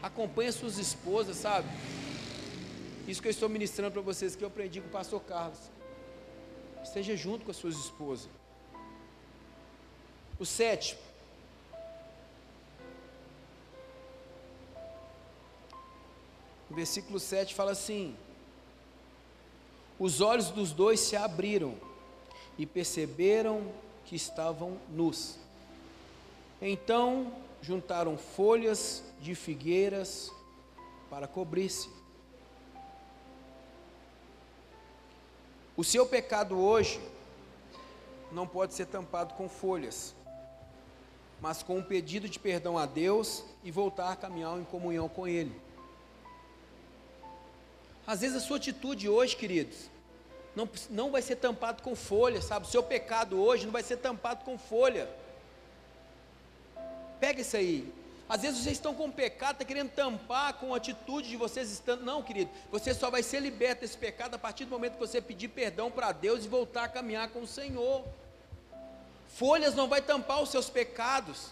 Acompanha 0.00 0.52
suas 0.52 0.78
esposas, 0.78 1.36
sabe? 1.36 1.68
Isso 3.08 3.20
que 3.20 3.26
eu 3.26 3.30
estou 3.30 3.48
ministrando 3.48 3.90
para 3.90 4.02
vocês, 4.02 4.36
que 4.36 4.44
eu 4.44 4.48
aprendi 4.48 4.80
com 4.80 4.86
o 4.86 4.90
pastor 4.90 5.20
Carlos. 5.22 5.58
Esteja 6.84 7.16
junto 7.16 7.44
com 7.44 7.50
as 7.50 7.56
suas 7.56 7.74
esposas. 7.74 8.30
O 10.38 10.46
sétimo. 10.46 11.00
O 16.70 16.74
versículo 16.74 17.18
7 17.18 17.52
fala 17.52 17.72
assim: 17.72 18.16
Os 20.00 20.22
olhos 20.22 20.48
dos 20.48 20.72
dois 20.72 20.98
se 20.98 21.14
abriram 21.14 21.74
e 22.56 22.64
perceberam 22.64 23.70
que 24.06 24.16
estavam 24.16 24.78
nus. 24.88 25.36
Então 26.58 27.30
juntaram 27.60 28.16
folhas 28.16 29.04
de 29.20 29.34
figueiras 29.34 30.32
para 31.10 31.28
cobrir-se. 31.28 31.90
O 35.76 35.84
seu 35.84 36.06
pecado 36.06 36.58
hoje 36.58 36.98
não 38.32 38.46
pode 38.46 38.72
ser 38.72 38.86
tampado 38.86 39.34
com 39.34 39.50
folhas, 39.50 40.14
mas 41.42 41.62
com 41.62 41.76
um 41.76 41.82
pedido 41.82 42.26
de 42.26 42.38
perdão 42.38 42.78
a 42.78 42.86
Deus 42.86 43.44
e 43.62 43.70
voltar 43.70 44.10
a 44.12 44.16
caminhar 44.16 44.58
em 44.58 44.64
comunhão 44.64 45.10
com 45.10 45.28
Ele. 45.28 45.54
Às 48.06 48.20
vezes 48.20 48.36
a 48.36 48.40
sua 48.40 48.56
atitude 48.56 49.08
hoje, 49.08 49.36
queridos, 49.36 49.90
não, 50.54 50.68
não 50.90 51.10
vai 51.10 51.22
ser 51.22 51.36
tampado 51.36 51.82
com 51.82 51.94
folha, 51.94 52.42
sabe? 52.42 52.66
O 52.66 52.68
seu 52.68 52.82
pecado 52.82 53.40
hoje 53.40 53.64
não 53.64 53.72
vai 53.72 53.82
ser 53.82 53.98
tampado 53.98 54.44
com 54.44 54.58
folha. 54.58 55.08
Pega 57.20 57.40
isso 57.40 57.56
aí. 57.56 57.92
Às 58.28 58.42
vezes 58.42 58.62
vocês 58.62 58.76
estão 58.76 58.94
com 58.94 59.10
pecado, 59.10 59.54
está 59.54 59.64
querendo 59.64 59.90
tampar 59.90 60.54
com 60.54 60.72
a 60.72 60.76
atitude 60.76 61.28
de 61.28 61.36
vocês 61.36 61.70
estando. 61.70 62.04
Não, 62.04 62.22
querido, 62.22 62.50
você 62.70 62.94
só 62.94 63.10
vai 63.10 63.22
ser 63.22 63.40
liberto 63.40 63.80
desse 63.80 63.98
pecado 63.98 64.34
a 64.34 64.38
partir 64.38 64.64
do 64.64 64.70
momento 64.70 64.92
que 64.92 65.00
você 65.00 65.20
pedir 65.20 65.48
perdão 65.48 65.90
para 65.90 66.12
Deus 66.12 66.44
e 66.44 66.48
voltar 66.48 66.84
a 66.84 66.88
caminhar 66.88 67.28
com 67.30 67.40
o 67.40 67.46
Senhor. 67.46 68.04
Folhas 69.34 69.74
não 69.74 69.88
vai 69.88 70.00
tampar 70.00 70.40
os 70.40 70.50
seus 70.50 70.70
pecados. 70.70 71.50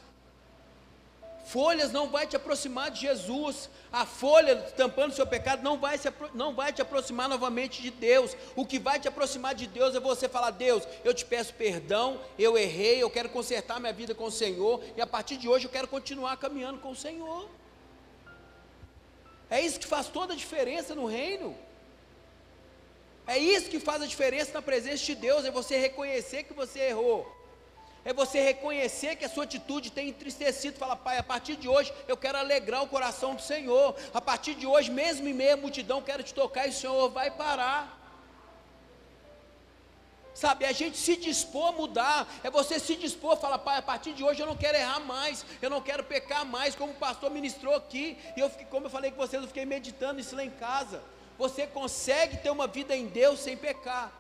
Folhas 1.49 1.90
não 1.90 2.11
vai 2.11 2.26
te 2.26 2.36
aproximar 2.36 2.90
de 2.90 3.01
Jesus. 3.01 3.70
A 3.90 4.05
folha 4.05 4.55
tampando 4.76 5.12
o 5.12 5.14
seu 5.14 5.26
pecado 5.26 5.62
não 5.62 5.78
vai, 5.78 5.96
se, 5.96 6.12
não 6.34 6.55
vai 6.55 6.74
te 6.74 6.82
aproximar 6.82 7.26
novamente 7.26 7.80
de 7.80 7.90
Deus. 7.90 8.36
O 8.55 8.66
que 8.66 8.78
vai 8.78 9.01
te 9.01 9.09
aproximar 9.09 9.55
de 9.55 9.66
Deus 9.66 9.94
é 9.94 10.01
você 10.01 10.28
falar: 10.28 10.51
Deus, 10.51 10.86
eu 11.03 11.14
te 11.14 11.24
peço 11.24 11.55
perdão, 11.55 12.20
eu 12.38 12.59
errei, 12.59 13.03
eu 13.03 13.09
quero 13.09 13.30
consertar 13.30 13.80
minha 13.80 13.94
vida 13.94 14.14
com 14.14 14.24
o 14.24 14.30
Senhor. 14.30 14.84
E 14.94 15.01
a 15.01 15.07
partir 15.07 15.38
de 15.38 15.49
hoje 15.49 15.64
eu 15.64 15.70
quero 15.70 15.88
continuar 15.88 16.36
caminhando 16.36 16.80
com 16.80 16.90
o 16.90 16.96
Senhor. 16.96 17.49
É 19.49 19.62
isso 19.62 19.80
que 19.80 19.86
faz 19.86 20.07
toda 20.09 20.34
a 20.34 20.36
diferença 20.36 20.94
no 20.94 21.07
reino. 21.07 21.57
É 23.26 23.38
isso 23.38 23.70
que 23.70 23.80
faz 23.80 24.03
a 24.03 24.07
diferença 24.07 24.53
na 24.53 24.61
presença 24.61 25.03
de 25.03 25.14
Deus, 25.14 25.46
é 25.46 25.51
você 25.51 25.78
reconhecer 25.78 26.42
que 26.42 26.53
você 26.53 26.80
errou. 26.80 27.38
É 28.05 28.12
você 28.12 28.40
reconhecer 28.40 29.16
que 29.16 29.24
a 29.24 29.28
sua 29.28 29.44
atitude 29.44 29.90
tem 29.90 30.09
entristecido, 30.09 30.78
fala, 30.78 30.96
pai, 30.96 31.18
a 31.18 31.22
partir 31.22 31.57
de 31.57 31.68
hoje 31.68 31.92
eu 32.07 32.16
quero 32.16 32.38
alegrar 32.38 32.82
o 32.82 32.88
coração 32.88 33.34
do 33.34 33.42
Senhor. 33.42 33.94
A 34.14 34.20
partir 34.20 34.55
de 34.55 34.66
hoje, 34.66 34.90
mesmo 34.90 35.28
em 35.28 35.34
meio 35.34 35.55
à 35.55 35.57
multidão, 35.57 36.01
quero 36.01 36.22
te 36.22 36.32
tocar 36.32 36.66
e 36.66 36.70
o 36.70 36.72
Senhor 36.72 37.11
vai 37.11 37.30
parar. 37.30 37.99
Sabe, 40.32 40.64
é 40.64 40.68
a 40.68 40.72
gente 40.72 40.96
se 40.96 41.16
dispor 41.16 41.70
a 41.70 41.72
mudar, 41.72 42.28
é 42.44 42.49
você 42.49 42.78
se 42.78 42.94
dispor 42.94 43.32
a 43.32 43.36
falar, 43.36 43.59
pai, 43.59 43.78
a 43.78 43.82
partir 43.82 44.12
de 44.12 44.22
hoje 44.22 44.40
eu 44.40 44.46
não 44.46 44.55
quero 44.55 44.78
errar 44.78 45.01
mais, 45.01 45.44
eu 45.61 45.68
não 45.68 45.80
quero 45.80 46.05
pecar 46.05 46.46
mais, 46.46 46.76
como 46.76 46.92
o 46.92 46.96
pastor 46.96 47.28
ministrou 47.28 47.74
aqui, 47.74 48.16
e 48.36 48.40
eu 48.40 48.49
fiquei, 48.49 48.66
como 48.66 48.86
eu 48.86 48.90
falei 48.90 49.11
com 49.11 49.16
vocês, 49.16 49.42
eu 49.42 49.49
fiquei 49.49 49.64
meditando 49.64 50.20
isso 50.20 50.36
lá 50.36 50.44
em 50.44 50.51
casa. 50.51 51.03
Você 51.36 51.66
consegue 51.66 52.36
ter 52.36 52.51
uma 52.51 52.68
vida 52.68 52.96
em 52.96 53.07
Deus 53.07 53.40
sem 53.40 53.57
pecar. 53.57 54.12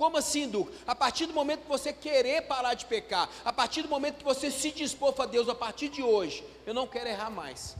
Como 0.00 0.16
assim, 0.16 0.48
Duca? 0.48 0.72
A 0.86 0.94
partir 0.94 1.26
do 1.26 1.34
momento 1.34 1.64
que 1.64 1.68
você 1.68 1.92
querer 1.92 2.46
parar 2.46 2.72
de 2.72 2.86
pecar, 2.86 3.28
a 3.44 3.52
partir 3.52 3.82
do 3.82 3.88
momento 3.90 4.16
que 4.16 4.24
você 4.24 4.50
se 4.50 4.70
dispor 4.70 5.12
para 5.12 5.26
Deus, 5.26 5.46
a 5.46 5.54
partir 5.54 5.90
de 5.90 6.02
hoje, 6.02 6.42
eu 6.64 6.72
não 6.72 6.86
quero 6.86 7.10
errar 7.10 7.28
mais. 7.28 7.76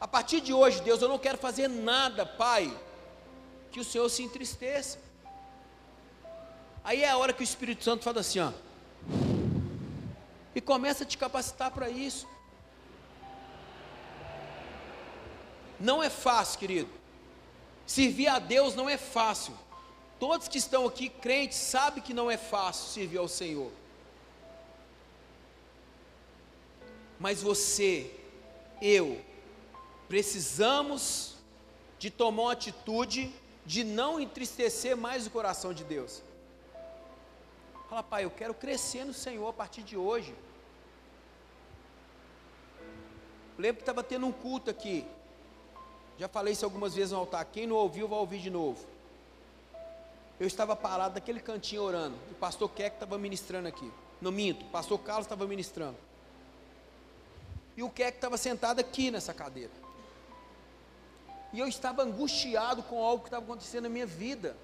A 0.00 0.06
partir 0.06 0.40
de 0.40 0.52
hoje, 0.52 0.82
Deus, 0.82 1.02
eu 1.02 1.08
não 1.08 1.18
quero 1.18 1.36
fazer 1.36 1.66
nada, 1.66 2.24
Pai, 2.24 2.72
que 3.72 3.80
o 3.80 3.84
Senhor 3.84 4.08
se 4.08 4.22
entristeça. 4.22 5.00
Aí 6.84 7.02
é 7.02 7.10
a 7.10 7.18
hora 7.18 7.32
que 7.32 7.42
o 7.42 7.50
Espírito 7.50 7.82
Santo 7.82 8.04
fala 8.04 8.20
assim, 8.20 8.38
ó, 8.38 8.52
e 10.54 10.60
começa 10.60 11.02
a 11.02 11.06
te 11.08 11.18
capacitar 11.18 11.72
para 11.72 11.90
isso. 11.90 12.28
Não 15.80 16.00
é 16.00 16.08
fácil, 16.08 16.60
querido. 16.60 16.90
Servir 17.84 18.28
a 18.28 18.38
Deus 18.38 18.76
não 18.76 18.88
é 18.88 18.96
fácil. 18.96 19.58
Todos 20.20 20.48
que 20.48 20.58
estão 20.58 20.86
aqui 20.86 21.08
crentes 21.08 21.56
sabem 21.56 22.02
que 22.02 22.12
não 22.12 22.30
é 22.30 22.36
fácil 22.36 22.90
servir 22.90 23.16
ao 23.18 23.26
Senhor. 23.26 23.72
Mas 27.18 27.42
você, 27.42 28.14
eu, 28.82 29.20
precisamos 30.08 31.36
de 31.98 32.10
tomar 32.10 32.42
uma 32.42 32.52
atitude 32.52 33.32
de 33.64 33.82
não 33.82 34.20
entristecer 34.20 34.96
mais 34.96 35.26
o 35.26 35.30
coração 35.30 35.72
de 35.72 35.84
Deus. 35.84 36.22
Fala, 37.88 38.02
pai, 38.02 38.24
eu 38.24 38.30
quero 38.30 38.52
crescer 38.52 39.04
no 39.04 39.14
Senhor 39.14 39.48
a 39.48 39.52
partir 39.52 39.82
de 39.82 39.96
hoje. 39.96 40.34
lembro 43.56 43.76
que 43.76 43.82
estava 43.82 44.02
tendo 44.02 44.26
um 44.26 44.32
culto 44.32 44.70
aqui. 44.70 45.06
Já 46.18 46.28
falei 46.28 46.52
isso 46.52 46.64
algumas 46.64 46.94
vezes 46.94 47.12
no 47.12 47.18
altar. 47.18 47.44
Quem 47.46 47.66
não 47.66 47.76
ouviu, 47.76 48.08
vai 48.08 48.18
ouvir 48.18 48.40
de 48.40 48.50
novo. 48.50 48.89
Eu 50.40 50.46
estava 50.46 50.74
parado 50.74 51.14
naquele 51.16 51.38
cantinho 51.38 51.82
orando. 51.82 52.16
O 52.30 52.34
pastor 52.36 52.70
Keck 52.70 52.96
estava 52.96 53.18
ministrando 53.18 53.68
aqui. 53.68 53.92
No 54.22 54.32
minto, 54.32 54.64
o 54.64 54.70
pastor 54.70 54.98
Carlos 55.00 55.26
estava 55.26 55.46
ministrando. 55.46 55.98
E 57.76 57.82
o 57.82 57.90
Keck 57.90 58.16
estava 58.16 58.38
sentado 58.38 58.80
aqui 58.80 59.10
nessa 59.10 59.34
cadeira. 59.34 59.72
E 61.52 61.58
eu 61.60 61.68
estava 61.68 62.02
angustiado 62.02 62.82
com 62.84 63.04
algo 63.04 63.22
que 63.22 63.28
estava 63.28 63.44
acontecendo 63.44 63.82
na 63.82 63.90
minha 63.90 64.06
vida. 64.06 64.56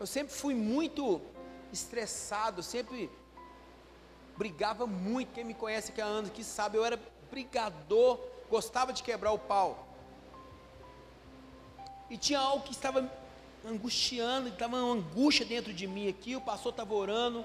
Eu 0.00 0.06
sempre 0.06 0.34
fui 0.34 0.54
muito 0.54 1.20
estressado, 1.72 2.60
sempre 2.60 3.08
brigava 4.36 4.84
muito. 4.84 5.32
Quem 5.32 5.44
me 5.44 5.54
conhece 5.54 5.92
aqui 5.92 6.00
há 6.00 6.06
anos 6.06 6.30
que 6.30 6.42
sabe, 6.42 6.76
eu 6.76 6.84
era 6.84 6.98
brigador, 7.30 8.18
gostava 8.50 8.92
de 8.92 9.04
quebrar 9.04 9.30
o 9.30 9.38
pau. 9.38 9.86
E 12.10 12.16
tinha 12.16 12.40
algo 12.40 12.64
que 12.64 12.72
estava 12.72 13.08
angustiando, 13.66 14.48
estava 14.48 14.76
uma 14.76 14.94
angústia 14.94 15.44
dentro 15.44 15.72
de 15.72 15.86
mim 15.86 16.08
aqui. 16.08 16.36
O 16.36 16.40
pastor 16.40 16.70
estava 16.70 16.94
orando 16.94 17.44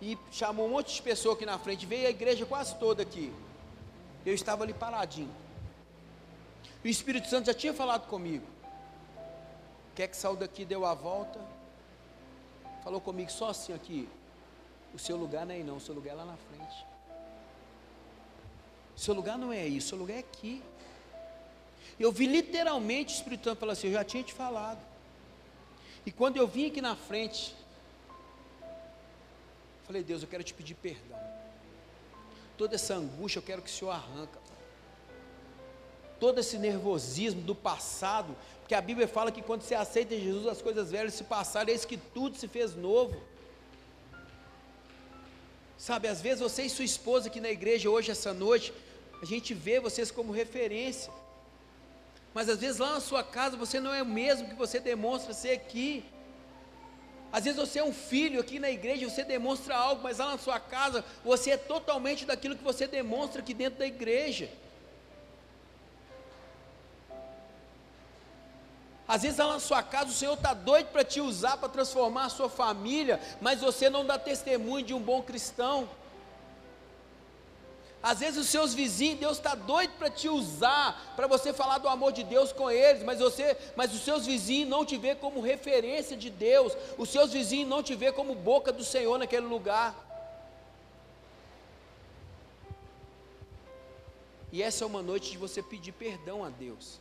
e 0.00 0.18
chamou 0.30 0.66
um 0.66 0.70
monte 0.70 0.94
de 0.94 1.02
pessoa 1.02 1.34
aqui 1.34 1.46
na 1.46 1.58
frente. 1.58 1.86
Veio 1.86 2.06
a 2.06 2.10
igreja 2.10 2.44
quase 2.46 2.74
toda 2.76 3.02
aqui. 3.02 3.32
Eu 4.24 4.34
estava 4.34 4.64
ali 4.64 4.72
paradinho. 4.72 5.34
O 6.84 6.88
Espírito 6.88 7.28
Santo 7.28 7.46
já 7.46 7.54
tinha 7.54 7.72
falado 7.72 8.06
comigo. 8.06 8.46
Quer 9.94 10.08
que 10.08 10.16
saiu 10.16 10.36
daqui, 10.36 10.64
deu 10.64 10.84
a 10.84 10.94
volta. 10.94 11.40
Falou 12.82 13.00
comigo 13.00 13.30
só 13.30 13.48
assim 13.48 13.72
aqui. 13.72 14.08
O 14.92 14.98
seu 14.98 15.16
lugar 15.16 15.46
não 15.46 15.54
é 15.54 15.56
aí 15.56 15.64
não, 15.64 15.76
o 15.76 15.80
seu 15.80 15.94
lugar 15.94 16.12
é 16.12 16.14
lá 16.14 16.24
na 16.24 16.36
frente. 16.36 16.86
O 18.96 19.00
seu 19.00 19.14
lugar 19.14 19.38
não 19.38 19.52
é 19.52 19.60
aí, 19.60 19.78
o 19.78 19.82
seu 19.82 19.98
lugar 19.98 20.16
é 20.16 20.20
aqui. 20.20 20.62
Eu 21.98 22.12
vi 22.12 22.26
literalmente 22.26 23.14
o 23.14 23.16
Espírito 23.16 23.44
Santo 23.44 23.58
falar 23.58 23.72
assim: 23.72 23.88
Eu 23.88 23.94
já 23.94 24.04
tinha 24.04 24.22
te 24.22 24.32
falado. 24.32 24.93
E 26.06 26.12
quando 26.12 26.36
eu 26.36 26.46
vim 26.46 26.66
aqui 26.66 26.80
na 26.80 26.94
frente, 26.94 27.54
falei: 29.86 30.02
Deus, 30.02 30.22
eu 30.22 30.28
quero 30.28 30.44
te 30.44 30.52
pedir 30.52 30.74
perdão. 30.74 31.18
Toda 32.56 32.74
essa 32.74 32.94
angústia 32.94 33.38
eu 33.38 33.42
quero 33.42 33.62
que 33.62 33.70
o 33.70 33.72
Senhor 33.72 33.90
arranca. 33.90 34.38
Todo 36.20 36.38
esse 36.38 36.56
nervosismo 36.56 37.42
do 37.42 37.54
passado, 37.54 38.36
porque 38.60 38.74
a 38.74 38.80
Bíblia 38.80 39.08
fala 39.08 39.32
que 39.32 39.42
quando 39.42 39.62
você 39.62 39.74
aceita 39.74 40.18
Jesus, 40.18 40.46
as 40.46 40.62
coisas 40.62 40.90
velhas 40.90 41.14
se 41.14 41.24
passaram, 41.24 41.70
eis 41.70 41.84
que 41.84 41.96
tudo 41.96 42.36
se 42.36 42.46
fez 42.46 42.74
novo. 42.74 43.20
Sabe, 45.76 46.08
às 46.08 46.22
vezes 46.22 46.40
você 46.40 46.62
e 46.62 46.70
sua 46.70 46.84
esposa 46.84 47.28
aqui 47.28 47.40
na 47.40 47.50
igreja 47.50 47.90
hoje, 47.90 48.10
essa 48.10 48.32
noite, 48.32 48.72
a 49.20 49.26
gente 49.26 49.52
vê 49.52 49.80
vocês 49.80 50.10
como 50.10 50.32
referência. 50.32 51.12
Mas 52.34 52.48
às 52.48 52.58
vezes 52.58 52.78
lá 52.78 52.94
na 52.94 53.00
sua 53.00 53.22
casa 53.22 53.56
você 53.56 53.78
não 53.78 53.94
é 53.94 54.02
o 54.02 54.06
mesmo 54.06 54.48
que 54.48 54.56
você 54.56 54.80
demonstra 54.80 55.32
ser 55.32 55.52
aqui. 55.52 56.04
Às 57.32 57.44
vezes 57.44 57.58
você 57.58 57.78
é 57.78 57.84
um 57.84 57.92
filho 57.92 58.40
aqui 58.40 58.58
na 58.58 58.70
igreja, 58.70 59.08
você 59.08 59.24
demonstra 59.24 59.76
algo, 59.76 60.02
mas 60.02 60.18
lá 60.18 60.32
na 60.32 60.38
sua 60.38 60.58
casa 60.58 61.04
você 61.24 61.52
é 61.52 61.56
totalmente 61.56 62.24
daquilo 62.24 62.56
que 62.56 62.64
você 62.64 62.86
demonstra 62.88 63.40
aqui 63.40 63.54
dentro 63.54 63.78
da 63.78 63.86
igreja. 63.86 64.50
Às 69.06 69.22
vezes 69.22 69.38
lá 69.38 69.52
na 69.52 69.60
sua 69.60 69.82
casa 69.82 70.10
o 70.10 70.14
Senhor 70.14 70.34
está 70.34 70.54
doido 70.54 70.88
para 70.88 71.04
te 71.04 71.20
usar 71.20 71.56
para 71.58 71.68
transformar 71.68 72.24
a 72.24 72.30
sua 72.30 72.48
família, 72.48 73.20
mas 73.40 73.60
você 73.60 73.88
não 73.90 74.04
dá 74.04 74.18
testemunho 74.18 74.84
de 74.84 74.94
um 74.94 75.00
bom 75.00 75.22
cristão. 75.22 75.88
Às 78.04 78.20
vezes 78.20 78.38
os 78.38 78.48
seus 78.48 78.74
vizinhos, 78.74 79.18
Deus 79.18 79.38
está 79.38 79.54
doido 79.54 79.92
para 79.98 80.10
te 80.10 80.28
usar, 80.28 81.14
para 81.16 81.26
você 81.26 81.54
falar 81.54 81.78
do 81.78 81.88
amor 81.88 82.12
de 82.12 82.22
Deus 82.22 82.52
com 82.52 82.70
eles, 82.70 83.02
mas 83.02 83.18
você, 83.18 83.56
mas 83.74 83.94
os 83.94 84.02
seus 84.02 84.26
vizinhos 84.26 84.68
não 84.68 84.84
te 84.84 84.98
vê 84.98 85.14
como 85.14 85.40
referência 85.40 86.14
de 86.14 86.28
Deus, 86.28 86.76
os 86.98 87.08
seus 87.08 87.32
vizinhos 87.32 87.66
não 87.66 87.82
te 87.82 87.94
vê 87.94 88.12
como 88.12 88.34
boca 88.34 88.70
do 88.70 88.84
Senhor 88.84 89.16
naquele 89.16 89.46
lugar. 89.46 89.96
E 94.52 94.62
essa 94.62 94.84
é 94.84 94.86
uma 94.86 95.00
noite 95.00 95.30
de 95.30 95.38
você 95.38 95.62
pedir 95.62 95.92
perdão 95.92 96.44
a 96.44 96.50
Deus. 96.50 97.00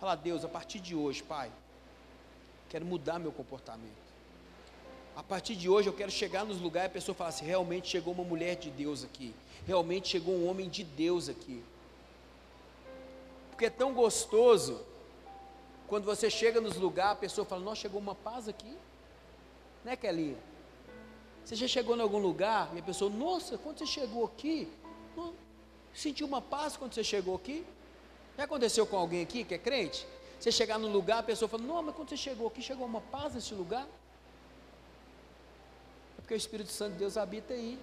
Falar, 0.00 0.16
Deus, 0.16 0.44
a 0.44 0.48
partir 0.48 0.80
de 0.80 0.96
hoje, 0.96 1.22
Pai, 1.22 1.52
quero 2.68 2.84
mudar 2.84 3.20
meu 3.20 3.30
comportamento. 3.30 4.06
A 5.14 5.22
partir 5.22 5.54
de 5.54 5.68
hoje 5.68 5.88
eu 5.88 5.94
quero 5.94 6.10
chegar 6.10 6.44
nos 6.44 6.60
lugares 6.60 6.88
e 6.88 6.90
a 6.90 6.94
pessoa 6.94 7.14
falar 7.14 7.30
assim: 7.30 7.46
realmente 7.46 7.86
chegou 7.86 8.12
uma 8.12 8.24
mulher 8.24 8.56
de 8.56 8.70
Deus 8.70 9.04
aqui 9.04 9.32
realmente 9.66 10.08
chegou 10.08 10.34
um 10.34 10.48
homem 10.48 10.68
de 10.68 10.84
Deus 10.84 11.28
aqui. 11.28 11.62
Porque 13.50 13.66
é 13.66 13.70
tão 13.70 13.92
gostoso 13.92 14.84
quando 15.88 16.04
você 16.04 16.28
chega 16.28 16.60
nos 16.60 16.76
lugares, 16.76 17.12
a 17.12 17.16
pessoa 17.16 17.44
fala: 17.44 17.62
Nossa, 17.62 17.82
chegou 17.82 18.00
uma 18.00 18.14
paz 18.14 18.48
aqui. 18.48 18.76
Né, 19.84 19.96
Kelly? 19.96 20.36
Você 21.44 21.54
já 21.54 21.68
chegou 21.68 21.96
em 21.96 22.00
algum 22.00 22.18
lugar 22.18 22.70
e 22.74 22.80
a 22.80 22.82
pessoa, 22.82 23.08
nossa, 23.08 23.56
quando 23.56 23.78
você 23.78 23.86
chegou 23.86 24.24
aqui, 24.24 24.68
sentiu 25.94 26.26
uma 26.26 26.42
paz 26.42 26.76
quando 26.76 26.92
você 26.92 27.04
chegou 27.04 27.36
aqui? 27.36 27.64
Já 28.36 28.44
aconteceu 28.44 28.84
com 28.84 28.96
alguém 28.96 29.22
aqui 29.22 29.44
que 29.44 29.54
é 29.54 29.58
crente? 29.58 30.04
Você 30.40 30.50
chegar 30.50 30.76
num 30.76 30.90
lugar, 30.90 31.18
a 31.20 31.22
pessoa 31.22 31.48
fala, 31.48 31.62
não, 31.62 31.84
mas 31.84 31.94
quando 31.94 32.08
você 32.08 32.16
chegou 32.16 32.48
aqui, 32.48 32.60
chegou 32.60 32.84
uma 32.84 33.00
paz 33.00 33.34
nesse 33.34 33.54
lugar? 33.54 33.86
É 36.18 36.20
porque 36.20 36.34
o 36.34 36.36
Espírito 36.36 36.70
Santo 36.72 36.94
de 36.94 36.98
Deus 36.98 37.16
habita 37.16 37.54
aí. 37.54 37.78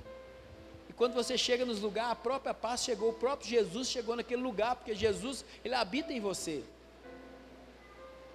E 0.93 0.95
quando 0.95 1.15
você 1.15 1.35
chega 1.35 1.65
nos 1.65 1.81
lugares, 1.81 2.11
a 2.11 2.15
própria 2.15 2.53
paz 2.53 2.83
chegou, 2.83 3.09
o 3.09 3.13
próprio 3.13 3.49
Jesus 3.49 3.87
chegou 3.87 4.15
naquele 4.15 4.43
lugar, 4.43 4.75
porque 4.75 4.93
Jesus, 4.93 5.43
ele 5.65 5.73
habita 5.73 6.13
em 6.13 6.19
você. 6.19 6.63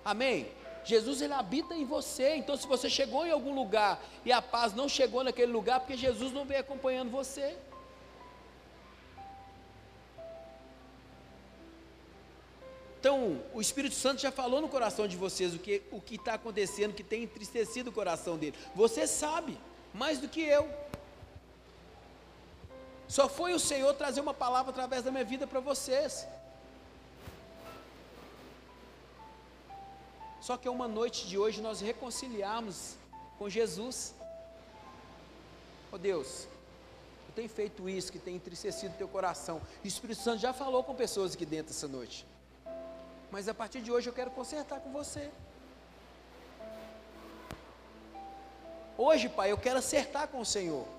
Amém? 0.05 0.49
Jesus 0.85 1.23
ele 1.23 1.35
habita 1.35 1.73
em 1.77 1.85
você. 1.85 2.35
Então, 2.35 2.57
se 2.57 2.67
você 2.67 2.91
chegou 2.91 3.25
em 3.25 3.31
algum 3.31 3.55
lugar 3.55 4.03
e 4.25 4.33
a 4.33 4.43
paz 4.43 4.75
não 4.75 4.89
chegou 4.89 5.23
naquele 5.23 5.53
lugar, 5.53 5.79
porque 5.79 5.97
Jesus 5.97 6.33
não 6.33 6.45
veio 6.45 6.61
acompanhando 6.61 7.11
você. 7.11 7.57
Então, 12.99 13.41
o 13.55 13.61
Espírito 13.61 13.95
Santo 13.95 14.21
já 14.21 14.33
falou 14.33 14.61
no 14.61 14.69
coração 14.69 15.07
de 15.07 15.17
vocês 15.17 15.55
o 15.55 15.61
que 15.61 15.83
o 15.93 16.03
está 16.11 16.35
acontecendo, 16.35 16.93
que 16.93 17.05
tem 17.05 17.23
entristecido 17.23 17.91
o 17.91 17.93
coração 17.93 18.37
dele. 18.37 18.57
Você 18.75 19.07
sabe, 19.07 19.57
mais 19.95 20.19
do 20.19 20.29
que 20.29 20.41
eu. 20.41 20.69
Só 23.09 23.27
foi 23.29 23.55
o 23.55 23.59
Senhor 23.59 23.95
trazer 23.95 24.21
uma 24.21 24.35
palavra 24.35 24.71
através 24.71 25.03
da 25.03 25.11
minha 25.11 25.25
vida 25.25 25.47
para 25.47 25.61
vocês. 25.61 26.27
Só 30.41 30.57
que 30.57 30.69
é 30.69 30.71
uma 30.71 30.87
noite 30.87 31.27
de 31.27 31.39
hoje 31.39 31.63
nós 31.63 31.81
reconciliarmos 31.81 32.97
com 33.39 33.49
Jesus. 33.49 34.15
Oh 35.91 35.97
Deus, 35.97 36.47
eu 37.29 37.35
tenho 37.35 37.49
feito 37.49 37.89
isso 37.89 38.13
que 38.13 38.19
tem 38.19 38.37
entristecido 38.37 38.95
teu 38.97 39.09
coração. 39.09 39.61
O 39.83 39.87
Espírito 39.87 40.21
Santo 40.21 40.41
já 40.41 40.53
falou 40.53 40.85
com 40.85 40.95
pessoas 40.95 41.35
aqui 41.35 41.47
dentro 41.47 41.73
essa 41.73 41.89
noite. 41.89 42.27
Mas 43.31 43.49
a 43.49 43.55
partir 43.55 43.81
de 43.81 43.91
hoje 43.91 44.09
eu 44.09 44.13
quero 44.13 44.31
consertar 44.31 44.81
com 44.81 44.93
você. 44.93 45.31
Hoje, 48.99 49.29
Pai, 49.29 49.53
eu 49.53 49.59
quero 49.59 49.79
acertar 49.79 50.29
com 50.29 50.41
o 50.41 50.45
Senhor. 50.45 50.98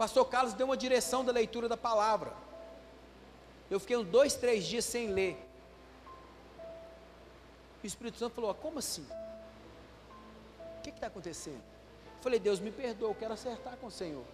Pastor 0.00 0.26
Carlos 0.30 0.54
deu 0.54 0.64
uma 0.64 0.78
direção 0.78 1.22
da 1.22 1.30
leitura 1.30 1.68
da 1.68 1.76
palavra. 1.76 2.32
Eu 3.70 3.78
fiquei 3.78 3.98
uns 3.98 4.06
dois, 4.06 4.32
três 4.32 4.64
dias 4.64 4.86
sem 4.86 5.08
ler. 5.08 5.36
E 7.82 7.86
o 7.86 7.86
Espírito 7.86 8.16
Santo 8.16 8.34
falou: 8.34 8.54
Como 8.54 8.78
assim? 8.78 9.06
O 10.78 10.82
que 10.82 10.88
está 10.88 11.08
acontecendo? 11.08 11.62
Eu 12.16 12.22
falei: 12.22 12.40
Deus, 12.40 12.60
me 12.60 12.70
perdoa, 12.70 13.10
eu 13.10 13.14
quero 13.14 13.34
acertar 13.34 13.76
com 13.76 13.88
o 13.88 13.90
Senhor. 13.90 14.24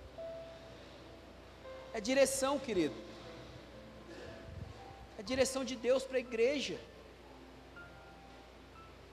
É 1.93 2.01
direção, 2.01 2.61
querido. 2.61 2.95
É 5.19 5.23
direção 5.25 5.64
de 5.64 5.75
Deus 5.75 6.05
para 6.05 6.19
a 6.19 6.21
igreja. 6.21 6.79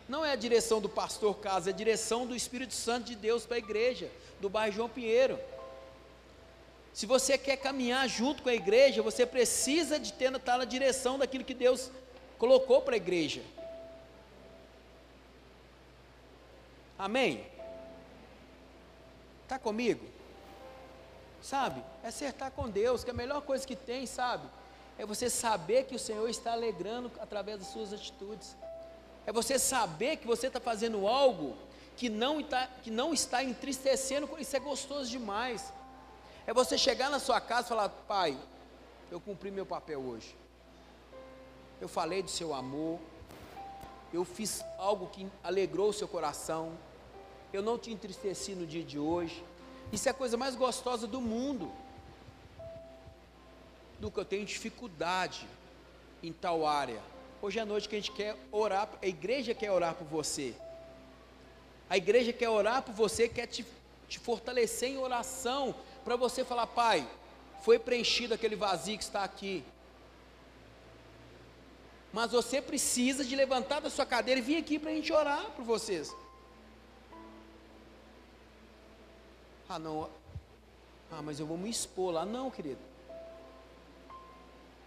Não 0.07 0.23
é 0.23 0.31
a 0.33 0.35
direção 0.35 0.79
do 0.79 0.87
pastor 0.87 1.35
Casa, 1.39 1.71
é 1.71 1.73
a 1.73 1.75
direção 1.75 2.27
do 2.27 2.35
Espírito 2.35 2.75
Santo 2.75 3.05
de 3.07 3.15
Deus 3.15 3.43
para 3.43 3.55
a 3.55 3.57
igreja, 3.57 4.11
do 4.39 4.51
bairro 4.51 4.75
João 4.75 4.87
Pinheiro. 4.87 5.39
Se 6.93 7.05
você 7.07 7.37
quer 7.37 7.57
caminhar 7.57 8.07
junto 8.07 8.43
com 8.43 8.49
a 8.49 8.53
igreja, 8.53 9.01
você 9.01 9.25
precisa 9.25 9.99
de 9.99 10.13
ter, 10.13 10.31
estar 10.31 10.57
na 10.57 10.65
direção 10.65 11.17
daquilo 11.17 11.43
que 11.43 11.55
Deus 11.55 11.89
colocou 12.37 12.81
para 12.81 12.93
a 12.93 12.97
igreja. 12.97 13.41
Amém? 16.97 17.45
Está 19.41 19.57
comigo? 19.57 20.05
Sabe? 21.41 21.83
É 22.03 22.07
acertar 22.07 22.51
com 22.51 22.69
Deus, 22.69 23.03
que 23.03 23.09
é 23.09 23.13
a 23.13 23.17
melhor 23.17 23.41
coisa 23.41 23.65
que 23.65 23.75
tem, 23.75 24.05
sabe? 24.05 24.47
É 24.97 25.05
você 25.05 25.29
saber 25.29 25.85
que 25.85 25.95
o 25.95 25.99
Senhor 25.99 26.29
está 26.29 26.53
alegrando 26.53 27.11
através 27.19 27.57
das 27.57 27.67
suas 27.69 27.91
atitudes. 27.91 28.55
É 29.25 29.31
você 29.31 29.57
saber 29.57 30.17
que 30.17 30.27
você 30.27 30.47
está 30.47 30.59
fazendo 30.59 31.07
algo 31.07 31.57
que 31.97 32.07
não, 32.07 32.39
está, 32.39 32.67
que 32.83 32.91
não 32.91 33.13
está 33.13 33.43
entristecendo, 33.43 34.29
isso 34.37 34.55
é 34.55 34.59
gostoso 34.59 35.09
demais. 35.09 35.73
É 36.45 36.53
você 36.53 36.77
chegar 36.77 37.09
na 37.09 37.19
sua 37.19 37.39
casa 37.39 37.67
e 37.67 37.69
falar: 37.69 37.89
Pai, 37.89 38.37
eu 39.11 39.19
cumpri 39.19 39.49
meu 39.49 39.65
papel 39.65 39.99
hoje. 39.99 40.35
Eu 41.79 41.87
falei 41.87 42.21
do 42.21 42.29
seu 42.29 42.53
amor. 42.53 42.99
Eu 44.11 44.23
fiz 44.23 44.63
algo 44.77 45.07
que 45.07 45.27
alegrou 45.43 45.89
o 45.89 45.93
seu 45.93 46.07
coração. 46.07 46.77
Eu 47.51 47.61
não 47.61 47.77
te 47.77 47.91
entristeci 47.91 48.53
no 48.53 48.65
dia 48.65 48.83
de 48.83 48.99
hoje. 48.99 49.43
Isso 49.91 50.07
é 50.07 50.11
a 50.11 50.13
coisa 50.13 50.37
mais 50.37 50.55
gostosa 50.55 51.07
do 51.07 51.21
mundo. 51.21 51.71
Nunca 53.99 54.21
eu 54.21 54.25
tenho 54.25 54.45
dificuldade 54.45 55.47
em 56.21 56.33
tal 56.33 56.65
área. 56.65 57.01
Hoje 57.41 57.59
à 57.59 57.65
noite 57.65 57.87
que 57.87 57.95
a 57.95 57.99
gente 57.99 58.11
quer 58.11 58.35
orar, 58.51 58.89
a 59.01 59.07
igreja 59.07 59.53
quer 59.53 59.71
orar 59.71 59.95
por 59.95 60.05
você. 60.07 60.55
A 61.89 61.97
igreja 61.97 62.33
quer 62.33 62.49
orar 62.49 62.81
por 62.81 62.93
você, 62.93 63.27
quer 63.27 63.47
te, 63.47 63.65
te 64.07 64.17
fortalecer 64.17 64.89
em 64.89 64.97
oração, 64.97 65.75
para 66.03 66.15
você 66.15 66.43
falar, 66.43 66.67
pai, 66.67 67.07
foi 67.61 67.79
preenchido 67.79 68.33
aquele 68.33 68.55
vazio 68.55 68.97
que 68.97 69.03
está 69.03 69.23
aqui. 69.23 69.63
Mas 72.11 72.31
você 72.31 72.61
precisa 72.61 73.25
de 73.25 73.35
levantar 73.35 73.79
da 73.79 73.89
sua 73.89 74.05
cadeira 74.05 74.39
e 74.39 74.43
vir 74.43 74.57
aqui 74.57 74.77
para 74.77 74.91
a 74.91 74.93
gente 74.93 75.11
orar 75.11 75.49
por 75.51 75.65
vocês. 75.65 76.13
Ah, 79.67 79.79
não. 79.79 80.09
Ah, 81.11 81.21
mas 81.21 81.39
eu 81.39 81.47
vou 81.47 81.57
me 81.57 81.69
expor 81.69 82.13
lá. 82.13 82.25
Não, 82.25 82.51
querido. 82.51 82.79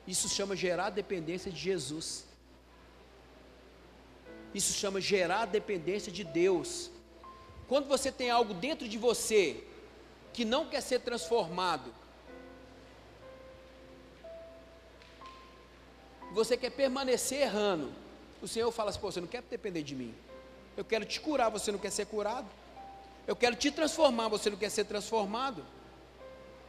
Isso 0.06 0.28
chama 0.28 0.54
gerar 0.54 0.90
dependência 0.90 1.50
de 1.50 1.58
Jesus. 1.58 2.24
Isso 4.54 4.72
chama 4.72 5.00
gerar 5.00 5.46
dependência 5.46 6.12
de 6.12 6.22
Deus. 6.22 6.90
Quando 7.66 7.88
você 7.88 8.12
tem 8.12 8.30
algo 8.30 8.54
dentro 8.54 8.88
de 8.88 8.96
você 8.96 9.65
que 10.36 10.44
não 10.44 10.66
quer 10.66 10.82
ser 10.82 11.00
transformado, 11.00 11.90
você 16.30 16.58
quer 16.58 16.68
permanecer 16.68 17.40
errando, 17.40 17.90
o 18.42 18.46
Senhor 18.46 18.70
fala 18.70 18.90
assim: 18.90 19.00
Pô, 19.00 19.10
você 19.10 19.18
não 19.18 19.26
quer 19.26 19.40
depender 19.40 19.82
de 19.82 19.94
mim. 19.94 20.14
Eu 20.76 20.84
quero 20.84 21.06
te 21.06 21.18
curar, 21.22 21.48
você 21.48 21.72
não 21.72 21.78
quer 21.78 21.90
ser 21.90 22.04
curado. 22.04 22.46
Eu 23.26 23.34
quero 23.34 23.56
te 23.56 23.70
transformar, 23.70 24.28
você 24.28 24.50
não 24.50 24.58
quer 24.58 24.70
ser 24.70 24.84
transformado. 24.84 25.64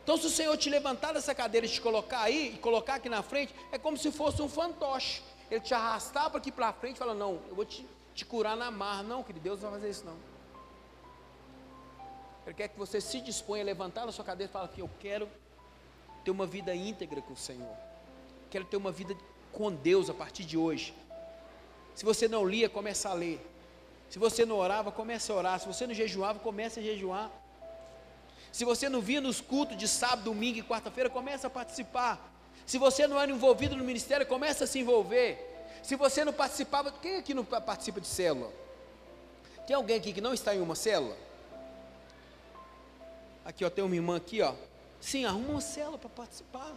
Então, 0.02 0.16
se 0.16 0.28
o 0.28 0.30
Senhor 0.30 0.56
te 0.56 0.70
levantar 0.70 1.12
dessa 1.12 1.36
cadeira 1.36 1.68
e 1.68 1.70
te 1.70 1.82
colocar 1.82 2.22
aí, 2.22 2.54
e 2.56 2.58
colocar 2.60 2.96
aqui 2.96 3.10
na 3.10 3.22
frente, 3.22 3.54
é 3.74 3.78
como 3.78 3.98
se 3.98 4.10
fosse 4.14 4.42
um 4.42 4.48
fantoche. 4.48 5.22
Ele 5.52 5.60
te 5.60 5.74
arrastar 5.74 6.30
para 6.30 6.38
aqui 6.38 6.54
para 6.54 6.72
frente 6.72 6.96
e 6.96 7.00
fala: 7.00 7.14
Não, 7.14 7.42
eu 7.50 7.56
vou 7.56 7.66
te, 7.66 7.86
te 8.16 8.24
curar 8.24 8.56
na 8.56 8.72
mar. 8.72 9.04
Não, 9.04 9.24
querido, 9.24 9.44
Deus 9.44 9.62
não 9.62 9.72
vai 9.72 9.82
fazer 9.82 9.92
isso 9.92 10.06
não. 10.06 10.16
Ele 12.48 12.54
quer 12.54 12.70
que 12.70 12.80
você 12.80 13.02
se 13.02 13.20
disponha 13.20 13.62
a 13.62 13.66
levantar 13.66 14.06
da 14.06 14.12
sua 14.14 14.24
cadeira 14.24 14.50
e 14.50 14.54
falar 14.54 14.70
que 14.70 14.82
eu 14.82 14.90
quero 15.02 15.28
ter 16.24 16.32
uma 16.32 16.46
vida 16.46 16.74
íntegra 16.74 17.22
com 17.22 17.34
o 17.34 17.38
Senhor. 17.38 17.76
Quero 18.50 18.64
ter 18.64 18.78
uma 18.78 18.90
vida 18.90 19.14
com 19.52 19.70
Deus 19.70 20.10
a 20.10 20.14
partir 20.14 20.46
de 20.46 20.58
hoje. 20.58 20.94
Se 21.94 22.06
você 22.06 22.26
não 22.26 22.46
lia, 22.46 22.70
comece 22.70 23.06
a 23.06 23.12
ler. 23.12 23.46
Se 24.10 24.18
você 24.18 24.46
não 24.46 24.56
orava, 24.56 24.94
comece 24.94 25.30
a 25.30 25.36
orar. 25.36 25.60
Se 25.60 25.68
você 25.68 25.86
não 25.86 25.94
jejuava, 25.94 26.40
comece 26.40 26.80
a 26.80 26.84
jejuar. 26.84 27.30
Se 28.50 28.64
você 28.64 28.88
não 28.88 29.02
via 29.02 29.20
nos 29.20 29.42
cultos 29.42 29.76
de 29.76 29.86
sábado, 29.86 30.24
domingo 30.24 30.58
e 30.58 30.64
quarta-feira, 30.64 31.10
comece 31.10 31.46
a 31.46 31.50
participar. 31.50 32.32
Se 32.66 32.78
você 32.78 33.08
não 33.08 33.20
era 33.20 33.30
envolvido 33.30 33.76
no 33.76 33.84
ministério, 33.84 34.26
comece 34.26 34.64
a 34.64 34.68
se 34.68 34.80
envolver. 34.80 35.38
Se 35.84 35.98
você 35.98 36.24
não 36.24 36.32
participava, 36.32 36.94
quem 36.94 37.18
aqui 37.18 37.34
não 37.34 37.44
participa 37.44 38.00
de 38.00 38.08
célula? 38.08 38.54
Tem 39.68 39.76
alguém 39.76 39.98
aqui 39.98 40.14
que 40.14 40.22
não 40.22 40.34
está 40.34 40.56
em 40.56 40.62
uma 40.62 40.76
célula? 40.76 41.27
Aqui, 43.48 43.66
ó, 43.66 43.70
tem 43.70 43.84
uma 43.84 43.96
irmã 43.96 44.18
aqui, 44.18 44.42
ó. 44.42 44.54
Sim, 45.02 45.26
arruma 45.26 45.50
uma 45.50 45.62
célula 45.62 45.98
para 45.98 46.10
participar. 46.10 46.76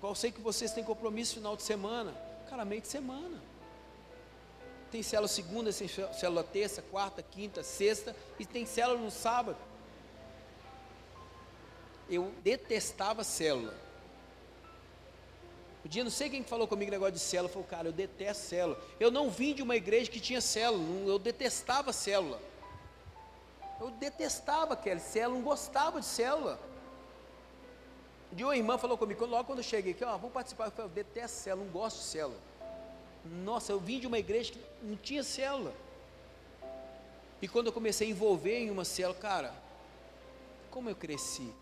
Qual 0.00 0.14
sei 0.14 0.32
que 0.32 0.40
vocês 0.40 0.72
têm 0.72 0.82
compromisso 0.84 1.34
final 1.34 1.56
de 1.56 1.62
semana? 1.62 2.14
Cara, 2.48 2.64
meio 2.64 2.80
de 2.80 2.88
semana 2.88 3.42
tem 4.94 5.02
célula 5.02 5.26
segunda, 5.26 5.72
tem 5.72 5.88
célula 5.88 6.44
terça, 6.44 6.80
quarta, 6.80 7.20
quinta, 7.20 7.64
sexta, 7.64 8.14
e 8.38 8.46
tem 8.46 8.64
célula 8.64 9.00
no 9.00 9.10
sábado. 9.10 9.58
Eu 12.08 12.30
detestava 12.44 13.24
célula. 13.24 13.74
O 15.84 15.88
dia, 15.88 16.04
não 16.04 16.12
sei 16.12 16.30
quem 16.30 16.44
falou 16.44 16.68
comigo 16.68 16.92
negócio 16.92 17.14
de 17.14 17.18
célula, 17.18 17.48
falou, 17.48 17.66
cara, 17.66 17.88
eu 17.88 17.92
detesto 17.92 18.44
célula. 18.44 18.80
Eu 19.00 19.10
não 19.10 19.28
vim 19.28 19.52
de 19.52 19.62
uma 19.64 19.74
igreja 19.74 20.08
que 20.08 20.20
tinha 20.20 20.40
célula, 20.40 20.84
eu 21.08 21.18
detestava 21.18 21.92
célula. 21.92 22.40
Eu 23.84 23.90
detestava 23.90 24.72
aquela 24.72 24.98
célula, 24.98 25.36
não 25.36 25.44
gostava 25.44 26.00
de 26.00 26.06
célula. 26.06 26.58
Dia 28.32 28.46
uma 28.46 28.56
irmã 28.56 28.78
falou 28.78 28.96
comigo, 28.96 29.26
logo 29.26 29.44
quando 29.44 29.58
eu 29.58 29.62
cheguei 29.62 29.92
aqui, 29.92 30.02
ó, 30.02 30.16
vamos 30.16 30.32
participar, 30.32 30.68
eu 30.68 30.70
falei, 30.70 30.90
eu 30.90 30.94
detesto 30.94 31.36
célula, 31.36 31.66
não 31.66 31.70
gosto 31.70 31.98
de 31.98 32.04
célula. 32.04 32.38
Nossa, 33.44 33.72
eu 33.72 33.78
vim 33.78 34.00
de 34.00 34.06
uma 34.06 34.18
igreja 34.18 34.52
que 34.52 34.60
não 34.82 34.96
tinha 34.96 35.22
célula. 35.22 35.74
E 37.42 37.46
quando 37.46 37.66
eu 37.66 37.74
comecei 37.74 38.06
a 38.08 38.10
envolver 38.10 38.58
em 38.58 38.70
uma 38.70 38.86
célula, 38.86 39.18
cara, 39.18 39.54
como 40.70 40.88
eu 40.88 40.96
cresci. 40.96 41.52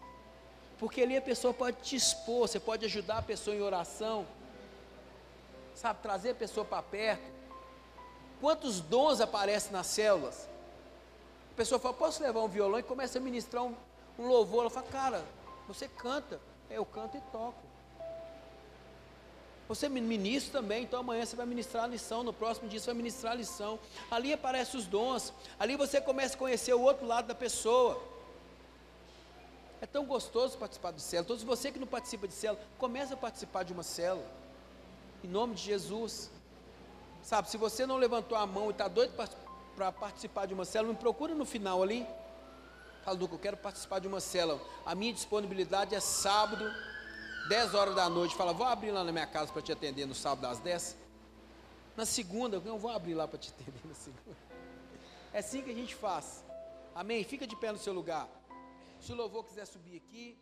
Porque 0.78 1.02
ali 1.02 1.16
a 1.16 1.22
pessoa 1.22 1.52
pode 1.52 1.78
te 1.82 1.96
expor, 1.96 2.46
você 2.46 2.60
pode 2.60 2.84
ajudar 2.84 3.18
a 3.18 3.22
pessoa 3.22 3.56
em 3.56 3.62
oração, 3.62 4.24
sabe, 5.74 6.00
trazer 6.00 6.30
a 6.30 6.34
pessoa 6.36 6.64
para 6.64 6.84
perto. 6.84 7.28
Quantos 8.40 8.80
dons 8.80 9.20
aparecem 9.20 9.72
nas 9.72 9.88
células? 9.88 10.51
A 11.53 11.55
pessoa 11.55 11.78
fala, 11.78 11.94
posso 11.94 12.22
levar 12.22 12.40
um 12.40 12.48
violão 12.48 12.78
e 12.78 12.82
começa 12.82 13.18
a 13.18 13.20
ministrar 13.20 13.62
um, 13.62 13.74
um 14.18 14.26
louvor. 14.26 14.62
Ela 14.62 14.70
fala, 14.70 14.86
cara, 14.86 15.24
você 15.68 15.86
canta. 15.86 16.40
É, 16.70 16.78
eu 16.78 16.84
canto 16.86 17.18
e 17.18 17.20
toco. 17.30 17.61
Você 19.68 19.88
ministra 19.88 20.61
também, 20.61 20.82
então 20.84 21.00
amanhã 21.00 21.24
você 21.24 21.36
vai 21.36 21.46
ministrar 21.46 21.84
a 21.84 21.86
lição, 21.86 22.22
no 22.22 22.32
próximo 22.32 22.68
dia 22.68 22.80
você 22.80 22.86
vai 22.86 22.94
ministrar 22.94 23.32
a 23.32 23.36
lição. 23.36 23.78
Ali 24.11 24.32
aparecem 24.32 24.80
os 24.80 24.86
dons, 24.86 25.32
ali 25.59 25.76
você 25.76 26.00
começa 26.00 26.34
a 26.34 26.38
conhecer 26.38 26.74
o 26.74 26.80
outro 26.80 27.07
lado 27.07 27.26
da 27.26 27.34
pessoa. 27.34 28.03
É 29.80 29.86
tão 29.86 30.05
gostoso 30.05 30.59
participar 30.59 30.92
de 30.92 31.03
célula. 31.03 31.38
Se 31.38 31.44
você 31.44 31.70
que 31.70 31.78
não 31.78 31.86
participa 31.86 32.26
de 32.26 32.34
célula, 32.34 32.62
comece 32.78 33.12
a 33.12 33.16
participar 33.16 33.62
de 33.62 33.72
uma 33.72 33.82
célula. 33.82 34.26
Em 35.22 35.28
nome 35.28 35.55
de 35.55 35.62
Jesus. 35.62 36.30
Sabe, 37.22 37.50
se 37.50 37.57
você 37.57 37.86
não 37.86 37.96
levantou 37.96 38.36
a 38.36 38.46
mão 38.46 38.68
e 38.68 38.70
está 38.70 38.88
doido 38.88 39.14
para 39.74 39.90
participar 39.92 40.46
de 40.46 40.54
uma 40.54 40.64
célula, 40.64 40.92
me 40.92 40.98
procura 40.98 41.34
no 41.34 41.44
final 41.44 41.82
ali. 41.82 42.06
Fala, 43.04 43.16
Duca, 43.16 43.34
eu 43.34 43.38
quero 43.38 43.56
participar 43.56 43.98
de 43.98 44.06
uma 44.06 44.20
célula. 44.20 44.60
A 44.86 44.94
minha 44.94 45.12
disponibilidade 45.12 45.94
é 45.94 46.00
sábado, 46.00 46.64
10 47.48 47.74
horas 47.74 47.94
da 47.94 48.08
noite. 48.08 48.34
Fala, 48.34 48.52
vou 48.52 48.66
abrir 48.66 48.92
lá 48.92 49.02
na 49.02 49.10
minha 49.10 49.26
casa 49.26 49.52
para 49.52 49.62
te 49.62 49.72
atender 49.72 50.06
no 50.06 50.14
sábado 50.14 50.46
às 50.46 50.58
10. 50.60 50.96
Na 51.96 52.06
segunda, 52.06 52.62
eu 52.64 52.78
vou 52.78 52.90
abrir 52.90 53.14
lá 53.14 53.26
para 53.26 53.38
te 53.38 53.50
atender 53.50 53.80
na 53.84 53.94
segunda. 53.94 54.36
É 55.32 55.38
assim 55.38 55.62
que 55.62 55.70
a 55.70 55.74
gente 55.74 55.94
faz. 55.94 56.44
Amém? 56.94 57.24
Fica 57.24 57.46
de 57.46 57.56
pé 57.56 57.72
no 57.72 57.78
seu 57.78 57.92
lugar. 57.92 58.28
Se 59.00 59.12
o 59.12 59.16
louvor 59.16 59.44
quiser 59.44 59.66
subir 59.66 59.96
aqui. 59.96 60.38